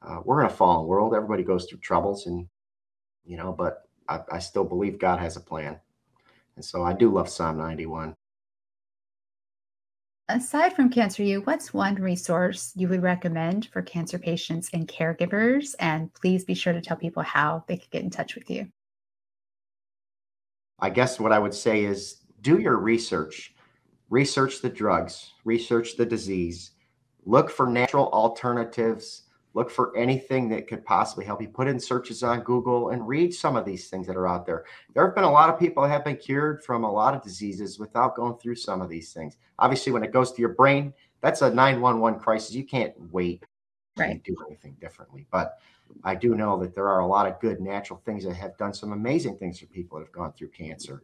Uh, 0.00 0.20
we're 0.24 0.40
in 0.40 0.46
a 0.46 0.50
fallen 0.50 0.86
world. 0.86 1.14
Everybody 1.14 1.44
goes 1.44 1.66
through 1.66 1.80
troubles 1.80 2.26
and 2.26 2.48
you 3.26 3.36
know 3.36 3.52
but 3.52 3.82
I, 4.08 4.20
I 4.32 4.38
still 4.38 4.64
believe 4.64 4.98
god 4.98 5.20
has 5.20 5.36
a 5.36 5.40
plan 5.40 5.78
and 6.56 6.64
so 6.64 6.82
I 6.82 6.92
do 6.92 7.10
love 7.10 7.28
Psalm 7.28 7.58
91. 7.58 8.14
Aside 10.28 10.74
from 10.74 10.88
Cancer 10.88 11.22
U, 11.24 11.42
what's 11.42 11.74
one 11.74 11.96
resource 11.96 12.72
you 12.74 12.88
would 12.88 13.02
recommend 13.02 13.66
for 13.66 13.82
cancer 13.82 14.18
patients 14.18 14.70
and 14.72 14.88
caregivers? 14.88 15.74
And 15.78 16.12
please 16.14 16.44
be 16.44 16.54
sure 16.54 16.72
to 16.72 16.80
tell 16.80 16.96
people 16.96 17.22
how 17.22 17.64
they 17.66 17.76
could 17.76 17.90
get 17.90 18.02
in 18.02 18.10
touch 18.10 18.34
with 18.34 18.48
you. 18.48 18.68
I 20.78 20.90
guess 20.90 21.20
what 21.20 21.32
I 21.32 21.38
would 21.38 21.54
say 21.54 21.84
is 21.84 22.18
do 22.40 22.58
your 22.58 22.76
research, 22.76 23.54
research 24.10 24.62
the 24.62 24.70
drugs, 24.70 25.32
research 25.44 25.96
the 25.96 26.06
disease, 26.06 26.72
look 27.24 27.50
for 27.50 27.66
natural 27.66 28.08
alternatives 28.10 29.24
look 29.54 29.70
for 29.70 29.96
anything 29.96 30.48
that 30.48 30.66
could 30.66 30.84
possibly 30.84 31.24
help 31.24 31.42
you. 31.42 31.48
Put 31.48 31.68
in 31.68 31.78
searches 31.78 32.22
on 32.22 32.40
google 32.40 32.90
and 32.90 33.06
read 33.06 33.34
some 33.34 33.56
of 33.56 33.64
these 33.64 33.88
things 33.88 34.06
that 34.06 34.16
are 34.16 34.28
out 34.28 34.46
there. 34.46 34.64
There 34.94 35.04
have 35.04 35.14
been 35.14 35.24
a 35.24 35.30
lot 35.30 35.50
of 35.50 35.58
people 35.58 35.82
that 35.82 35.90
have 35.90 36.04
been 36.04 36.16
cured 36.16 36.64
from 36.64 36.84
a 36.84 36.90
lot 36.90 37.14
of 37.14 37.22
diseases 37.22 37.78
without 37.78 38.16
going 38.16 38.36
through 38.38 38.56
some 38.56 38.80
of 38.80 38.88
these 38.88 39.12
things. 39.12 39.36
Obviously 39.58 39.92
when 39.92 40.04
it 40.04 40.12
goes 40.12 40.32
to 40.32 40.40
your 40.40 40.54
brain 40.54 40.92
that's 41.22 41.40
a 41.40 41.48
911 41.48 42.20
crisis. 42.20 42.54
You 42.54 42.64
can't 42.64 42.92
wait 43.10 43.44
right. 43.96 44.10
and 44.10 44.22
do 44.22 44.36
anything 44.46 44.76
differently. 44.80 45.26
But 45.30 45.58
i 46.04 46.14
do 46.14 46.34
know 46.34 46.58
that 46.58 46.74
there 46.74 46.88
are 46.88 47.00
a 47.00 47.06
lot 47.06 47.26
of 47.26 47.38
good 47.38 47.60
natural 47.60 48.00
things 48.06 48.24
that 48.24 48.34
have 48.34 48.56
done 48.56 48.72
some 48.72 48.92
amazing 48.92 49.36
things 49.36 49.60
for 49.60 49.66
people 49.66 49.98
that 49.98 50.06
have 50.06 50.12
gone 50.12 50.32
through 50.32 50.48
cancer. 50.48 51.02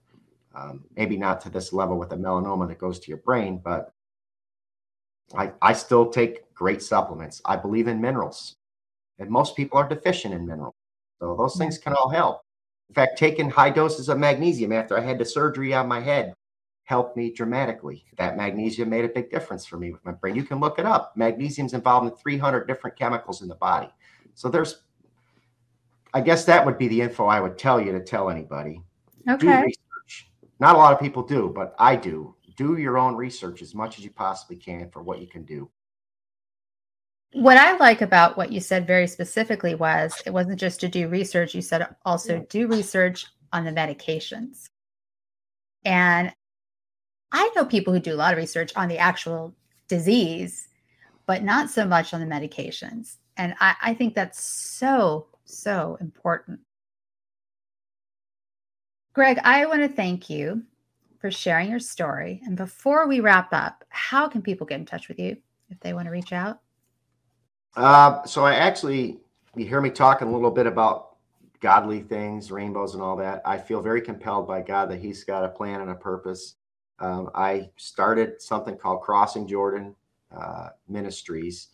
Um, 0.55 0.85
maybe 0.97 1.17
not 1.17 1.43
to 1.43 1.51
this 1.51 1.73
level 1.75 1.99
with 1.99 2.13
a 2.13 2.17
melanoma 2.17 2.67
that 2.69 2.79
goes 2.79 2.99
to 3.01 3.09
your 3.09 3.19
brain 3.19 3.61
but 3.63 3.93
I, 5.37 5.53
I 5.61 5.73
still 5.73 6.11
take 6.11 6.53
great 6.55 6.83
supplements. 6.83 7.43
I 7.45 7.57
believe 7.57 7.89
in 7.89 8.01
minerals, 8.01 8.57
and 9.19 9.31
most 9.31 9.57
people 9.57 9.79
are 9.79 9.89
deficient 9.89 10.35
in 10.35 10.47
minerals. 10.47 10.75
So 11.21 11.35
those 11.37 11.57
things 11.57 11.79
can 11.79 11.95
all 11.95 12.09
help. 12.09 12.41
In 12.89 12.95
fact, 12.95 13.19
taking 13.19 13.51
high 13.51 13.71
doses 13.71 14.09
of 14.09 14.19
magnesium 14.19 14.73
after 14.73 14.97
I 14.97 15.03
had 15.03 15.19
the 15.19 15.25
surgery 15.25 15.75
on 15.75 15.89
my 15.89 16.01
head 16.01 16.33
helped 16.85 17.19
me 17.19 17.31
dramatically. 17.31 18.07
That 18.17 18.37
magnesium 18.39 18.89
made 18.89 19.05
a 19.05 19.11
big 19.11 19.31
difference 19.31 19.67
for 19.67 19.77
me 19.77 19.93
with 19.93 20.03
my 20.07 20.13
brain. 20.13 20.35
You 20.35 20.43
can 20.43 20.59
look 20.59 20.79
it 20.79 20.87
up. 20.87 21.15
Magnesium's 21.17 21.75
involved 21.75 22.11
in 22.11 22.17
300 22.17 22.67
different 22.67 22.97
chemicals 22.97 23.43
in 23.43 23.49
the 23.49 23.57
body. 23.57 23.91
So 24.35 24.49
there's, 24.49 24.85
I 26.15 26.23
guess 26.23 26.47
that 26.47 26.65
would 26.65 26.79
be 26.79 26.89
the 26.89 27.03
info 27.03 27.27
I 27.27 27.41
would 27.41 27.59
tell 27.59 27.79
you 27.79 27.93
to 27.93 28.01
tell 28.01 28.31
anybody. 28.31 28.81
Okay. 29.29 29.71
Not 30.61 30.77
a 30.77 30.79
lot 30.79 30.95
of 30.95 31.01
people 31.01 31.23
do, 31.23 31.53
but 31.55 31.75
I 31.79 31.95
do 31.95 32.35
do 32.59 32.77
your 32.77 32.99
own 32.99 33.15
research 33.15 33.63
as 33.63 33.75
much 33.75 33.99
as 33.99 34.05
you 34.05 34.11
possibly 34.11 34.57
can 34.57 34.91
for 34.91 35.03
what 35.03 35.21
you 35.21 35.29
can 35.29 35.45
do. 35.45 35.71
What 37.33 37.57
I 37.57 37.77
like 37.77 38.03
about 38.03 38.37
what 38.37 38.51
you 38.51 38.59
said 38.61 38.87
very 38.87 39.07
specifically 39.07 39.75
was 39.75 40.21
it 40.27 40.33
wasn't 40.33 40.59
just 40.59 40.81
to 40.81 40.89
do 40.89 41.09
research, 41.09 41.55
you 41.55 41.63
said 41.63 41.87
also 42.05 42.45
do 42.51 42.67
research 42.67 43.27
on 43.53 43.65
the 43.65 43.71
medications. 43.71 44.69
And 45.85 46.33
I 47.31 47.51
know 47.55 47.65
people 47.65 47.93
who 47.93 48.01
do 48.01 48.15
a 48.15 48.17
lot 48.17 48.33
of 48.33 48.39
research 48.39 48.73
on 48.75 48.89
the 48.89 48.99
actual 48.99 49.55
disease, 49.87 50.69
but 51.27 51.45
not 51.45 51.71
so 51.71 51.87
much 51.87 52.13
on 52.13 52.21
the 52.21 52.27
medications. 52.27 53.17
And 53.37 53.55
I, 53.61 53.77
I 53.83 53.95
think 53.95 54.15
that's 54.15 54.43
so, 54.43 55.29
so 55.45 55.97
important. 56.01 56.61
Greg, 59.13 59.39
I 59.45 59.67
want 59.67 59.83
to 59.83 59.89
thank 59.89 60.29
you 60.29 60.63
for 61.19 61.31
sharing 61.31 61.71
your 61.71 61.81
story. 61.81 62.41
And 62.45 62.57
before 62.57 63.09
we 63.09 63.21
wrap 63.21 63.53
up, 63.53 63.85
how 63.89 64.29
can 64.29 64.43
people 64.43 64.67
get 64.67 64.79
in 64.81 64.87
touch 64.87 65.09
with 65.09 65.19
you 65.19 65.37
if 65.69 65.79
they 65.81 65.93
want 65.93 66.07
to 66.07 66.11
reach 66.11 66.33
out? 66.33 66.61
Uh, 67.77 68.25
so 68.25 68.45
I 68.45 68.55
actually, 68.55 69.19
you 69.57 69.67
hear 69.67 69.81
me 69.81 69.91
talking 69.91 70.29
a 70.29 70.33
little 70.33 70.51
bit 70.51 70.67
about 70.67 71.17
godly 71.61 72.01
things, 72.01 72.51
rainbows, 72.51 72.95
and 72.95 73.03
all 73.03 73.17
that. 73.17 73.43
I 73.45 73.59
feel 73.59 73.81
very 73.81 74.01
compelled 74.01 74.47
by 74.47 74.63
God 74.63 74.91
that 74.91 75.01
He's 75.01 75.25
got 75.25 75.45
a 75.45 75.49
plan 75.49 75.81
and 75.81 75.91
a 75.91 75.95
purpose. 75.95 76.55
Um, 77.01 77.31
I 77.35 77.71
started 77.77 78.41
something 78.41 78.77
called 78.77 79.03
Crossing 79.03 79.47
Jordan 79.47 79.95
uh, 80.37 80.71
Ministries, 80.89 81.69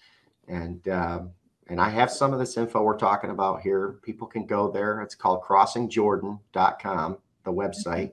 and 0.49 0.87
um, 0.89 1.31
and 1.69 1.81
I 1.81 1.89
have 1.89 2.11
some 2.11 2.33
of 2.33 2.39
this 2.39 2.57
info 2.57 2.83
we're 2.83 2.99
talking 2.99 3.31
about 3.31 3.63
here. 3.63 3.97
People 4.03 4.27
can 4.27 4.47
go 4.47 4.71
there. 4.71 5.01
It's 5.01 5.15
called 5.15 5.43
crossingjordan.com, 5.43 7.19
the 7.45 7.53
website. 7.53 8.13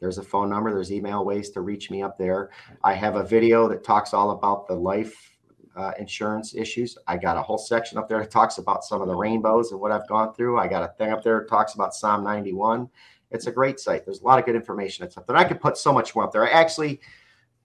There's 0.00 0.18
a 0.18 0.22
phone 0.22 0.50
number, 0.50 0.72
there's 0.72 0.92
email 0.92 1.24
ways 1.24 1.50
to 1.50 1.60
reach 1.60 1.90
me 1.90 2.02
up 2.02 2.16
there. 2.16 2.50
I 2.84 2.94
have 2.94 3.16
a 3.16 3.24
video 3.24 3.68
that 3.68 3.84
talks 3.84 4.14
all 4.14 4.30
about 4.30 4.66
the 4.68 4.74
life 4.74 5.36
uh, 5.78 5.92
insurance 5.98 6.54
issues. 6.54 6.98
I 7.06 7.16
got 7.16 7.36
a 7.36 7.42
whole 7.42 7.56
section 7.56 7.98
up 7.98 8.08
there 8.08 8.18
that 8.18 8.30
talks 8.30 8.58
about 8.58 8.84
some 8.84 9.00
of 9.00 9.06
the 9.06 9.14
rainbows 9.14 9.70
and 9.70 9.80
what 9.80 9.92
I've 9.92 10.08
gone 10.08 10.34
through. 10.34 10.58
I 10.58 10.66
got 10.66 10.82
a 10.82 10.92
thing 10.98 11.12
up 11.12 11.22
there 11.22 11.40
that 11.40 11.48
talks 11.48 11.74
about 11.74 11.94
Psalm 11.94 12.24
91. 12.24 12.88
It's 13.30 13.46
a 13.46 13.52
great 13.52 13.78
site. 13.78 14.04
There's 14.04 14.20
a 14.20 14.24
lot 14.24 14.40
of 14.40 14.44
good 14.44 14.56
information 14.56 15.04
that's 15.04 15.16
up 15.16 15.26
there. 15.26 15.36
I 15.36 15.44
could 15.44 15.60
put 15.60 15.76
so 15.76 15.92
much 15.92 16.14
more 16.16 16.24
up 16.24 16.32
there. 16.32 16.44
I 16.44 16.50
actually, 16.50 17.00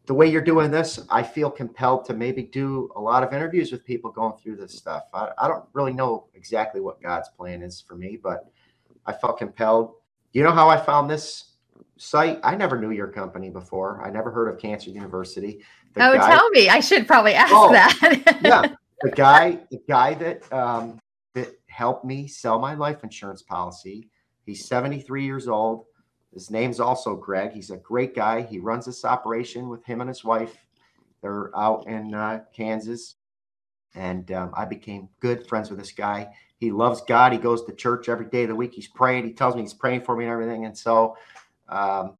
the 0.05 0.13
way 0.13 0.29
you're 0.29 0.41
doing 0.41 0.69
this, 0.69 0.99
I 1.09 1.23
feel 1.23 1.49
compelled 1.49 2.05
to 2.05 2.13
maybe 2.13 2.43
do 2.43 2.91
a 2.95 3.01
lot 3.01 3.23
of 3.23 3.33
interviews 3.33 3.71
with 3.71 3.83
people 3.83 4.11
going 4.11 4.37
through 4.37 4.57
this 4.57 4.73
stuff. 4.73 5.03
I, 5.13 5.29
I 5.39 5.47
don't 5.47 5.65
really 5.73 5.93
know 5.93 6.27
exactly 6.35 6.81
what 6.81 7.01
God's 7.01 7.29
plan 7.29 7.63
is 7.63 7.81
for 7.81 7.95
me, 7.95 8.19
but 8.21 8.45
I 9.07 9.13
felt 9.13 9.39
compelled. 9.39 9.93
You 10.33 10.43
know 10.43 10.51
how 10.51 10.69
I 10.69 10.77
found 10.77 11.09
this 11.09 11.52
site? 12.03 12.39
I 12.43 12.55
never 12.55 12.79
knew 12.79 12.91
your 12.91 13.07
company 13.07 13.49
before. 13.49 14.01
I 14.05 14.09
never 14.09 14.31
heard 14.31 14.47
of 14.49 14.59
Cancer 14.59 14.89
University. 14.89 15.63
The 15.93 16.09
oh, 16.09 16.17
guy, 16.17 16.35
tell 16.35 16.49
me. 16.49 16.69
I 16.69 16.79
should 16.79 17.07
probably 17.07 17.33
ask 17.33 17.53
oh, 17.53 17.71
that. 17.71 18.39
yeah, 18.43 18.75
the 19.01 19.11
guy, 19.15 19.59
the 19.71 19.81
guy 19.87 20.13
that 20.15 20.51
um, 20.53 20.99
that 21.33 21.59
helped 21.67 22.05
me 22.05 22.27
sell 22.27 22.59
my 22.59 22.73
life 22.75 23.03
insurance 23.03 23.41
policy. 23.41 24.09
He's 24.45 24.67
73 24.67 25.23
years 25.23 25.47
old. 25.47 25.85
His 26.33 26.49
name's 26.49 26.79
also 26.79 27.15
Greg. 27.15 27.51
He's 27.51 27.69
a 27.69 27.77
great 27.77 28.15
guy. 28.15 28.41
He 28.41 28.59
runs 28.59 28.85
this 28.85 29.05
operation 29.05 29.69
with 29.69 29.85
him 29.85 30.01
and 30.01 30.07
his 30.07 30.23
wife. 30.23 30.57
They're 31.21 31.55
out 31.57 31.87
in 31.87 32.13
uh, 32.13 32.41
Kansas, 32.55 33.15
and 33.95 34.29
um, 34.31 34.51
I 34.55 34.65
became 34.65 35.09
good 35.19 35.47
friends 35.47 35.69
with 35.69 35.79
this 35.79 35.91
guy. 35.91 36.33
He 36.57 36.71
loves 36.71 37.01
God. 37.01 37.33
He 37.33 37.37
goes 37.37 37.63
to 37.65 37.73
church 37.73 38.09
every 38.09 38.25
day 38.25 38.43
of 38.43 38.49
the 38.49 38.55
week. 38.55 38.73
He's 38.73 38.87
praying. 38.87 39.25
He 39.25 39.33
tells 39.33 39.55
me 39.55 39.61
he's 39.61 39.73
praying 39.73 40.01
for 40.01 40.15
me 40.15 40.23
and 40.23 40.31
everything. 40.31 40.65
And 40.65 40.77
so 40.77 41.17
um, 41.73 42.17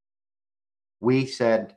we 0.99 1.25
said, 1.25 1.75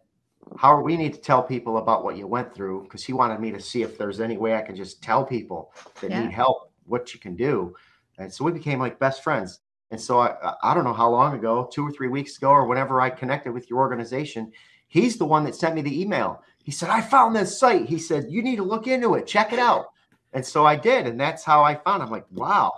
how 0.57 0.81
we 0.81 0.97
need 0.97 1.13
to 1.13 1.21
tell 1.21 1.43
people 1.43 1.79
about 1.79 2.05
what 2.05 2.17
you 2.17 2.27
went 2.27 2.55
through 2.55 2.83
because 2.85 3.05
he 3.05 3.13
wanted 3.13 3.41
me 3.41 3.51
to 3.51 3.61
see 3.61 3.83
if 3.83 3.99
there's 3.99 4.21
any 4.21 4.37
way 4.37 4.55
I 4.55 4.63
can 4.63 4.77
just 4.77 5.03
tell 5.03 5.25
people 5.25 5.73
that 6.01 6.11
yeah. 6.11 6.23
need 6.23 6.33
help 6.33 6.73
what 6.85 7.13
you 7.13 7.21
can 7.21 7.35
do. 7.35 7.75
And 8.19 8.33
so 8.33 8.45
we 8.45 8.53
became 8.53 8.79
like 8.79 8.99
best 8.99 9.23
friends. 9.23 9.61
And 9.91 10.01
so 10.01 10.21
I, 10.21 10.55
I 10.63 10.75
don't 10.75 10.85
know 10.85 10.95
how 10.95 11.11
long 11.11 11.35
ago, 11.35 11.69
two 11.73 11.87
or 11.87 11.93
three 11.93 12.09
weeks 12.09 12.39
ago, 12.39 12.51
or 12.51 12.67
whenever 12.67 13.01
I 13.01 13.11
connected 13.11 13.53
with 13.53 13.69
your 13.69 13.81
organization, 13.81 14.53
he's 14.89 15.19
the 15.19 15.27
one 15.27 15.45
that 15.45 15.55
sent 15.55 15.75
me 15.75 15.83
the 15.83 16.01
email. 16.01 16.43
He 16.63 16.73
said, 16.73 16.89
I 16.89 17.01
found 17.01 17.37
this 17.37 17.59
site. 17.59 17.87
He 17.87 17.99
said, 17.99 18.27
you 18.31 18.43
need 18.43 18.57
to 18.57 18.65
look 18.65 18.87
into 18.87 19.15
it, 19.15 19.27
check 19.27 19.53
it 19.53 19.59
out. 19.59 19.87
And 20.33 20.45
so 20.45 20.65
I 20.65 20.77
did. 20.77 21.07
And 21.07 21.21
that's 21.21 21.45
how 21.45 21.63
I 21.63 21.75
found. 21.75 22.03
I'm 22.03 22.11
like, 22.11 22.27
wow. 22.31 22.73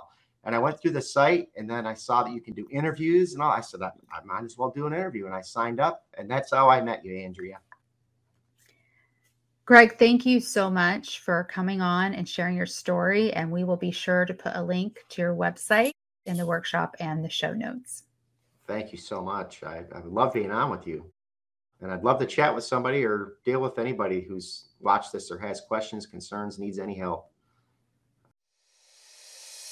And 0.49 0.57
I 0.57 0.61
went 0.61 0.81
through 0.81 0.93
the 0.93 1.03
site 1.03 1.51
and 1.59 1.69
then 1.69 1.87
I 1.87 1.93
saw 1.93 2.23
that 2.23 2.33
you 2.33 2.41
can 2.41 2.55
do 2.55 2.67
interviews 2.71 3.35
and 3.35 3.43
all. 3.43 3.51
I 3.51 3.61
said, 3.61 3.83
I, 3.83 3.91
I 4.11 4.25
might 4.25 4.45
as 4.45 4.57
well 4.57 4.71
do 4.75 4.87
an 4.87 4.95
interview. 4.95 5.27
And 5.27 5.35
I 5.35 5.43
signed 5.43 5.79
up. 5.79 6.07
And 6.17 6.31
that's 6.31 6.53
how 6.53 6.71
I 6.71 6.81
met 6.81 7.05
you, 7.05 7.19
Andrea. 7.19 7.59
Greg, 9.67 9.99
thank 9.99 10.25
you 10.25 10.41
so 10.41 10.71
much 10.71 11.21
for 11.21 11.47
coming 11.53 11.83
on 11.83 12.15
and 12.15 12.27
sharing 12.27 12.57
your 12.57 12.65
story. 12.65 13.31
And 13.35 13.53
we 13.53 13.63
will 13.63 13.77
be 13.77 13.91
sure 13.91 14.25
to 14.25 14.33
put 14.33 14.53
a 14.55 14.63
link 14.63 15.01
to 15.11 15.21
your 15.21 15.35
website 15.35 15.91
in 16.25 16.39
the 16.39 16.47
workshop 16.47 16.97
and 16.99 17.23
the 17.23 17.29
show 17.29 17.53
notes. 17.53 18.05
Thank 18.67 18.91
you 18.91 18.97
so 18.97 19.21
much. 19.21 19.63
I, 19.63 19.85
I 19.95 20.01
love 20.03 20.33
being 20.33 20.51
on 20.51 20.71
with 20.71 20.87
you. 20.87 21.05
And 21.83 21.93
I'd 21.93 22.05
love 22.05 22.21
to 22.21 22.27
chat 22.27 22.55
with 22.55 22.65
somebody 22.65 23.05
or 23.05 23.35
deal 23.45 23.61
with 23.61 23.79
anybody 23.79 24.23
who's 24.23 24.71
watched 24.81 25.13
this 25.13 25.31
or 25.31 25.39
has 25.41 25.61
questions, 25.61 26.07
concerns, 26.07 26.59
needs 26.59 26.79
any 26.79 26.95
help. 26.95 27.31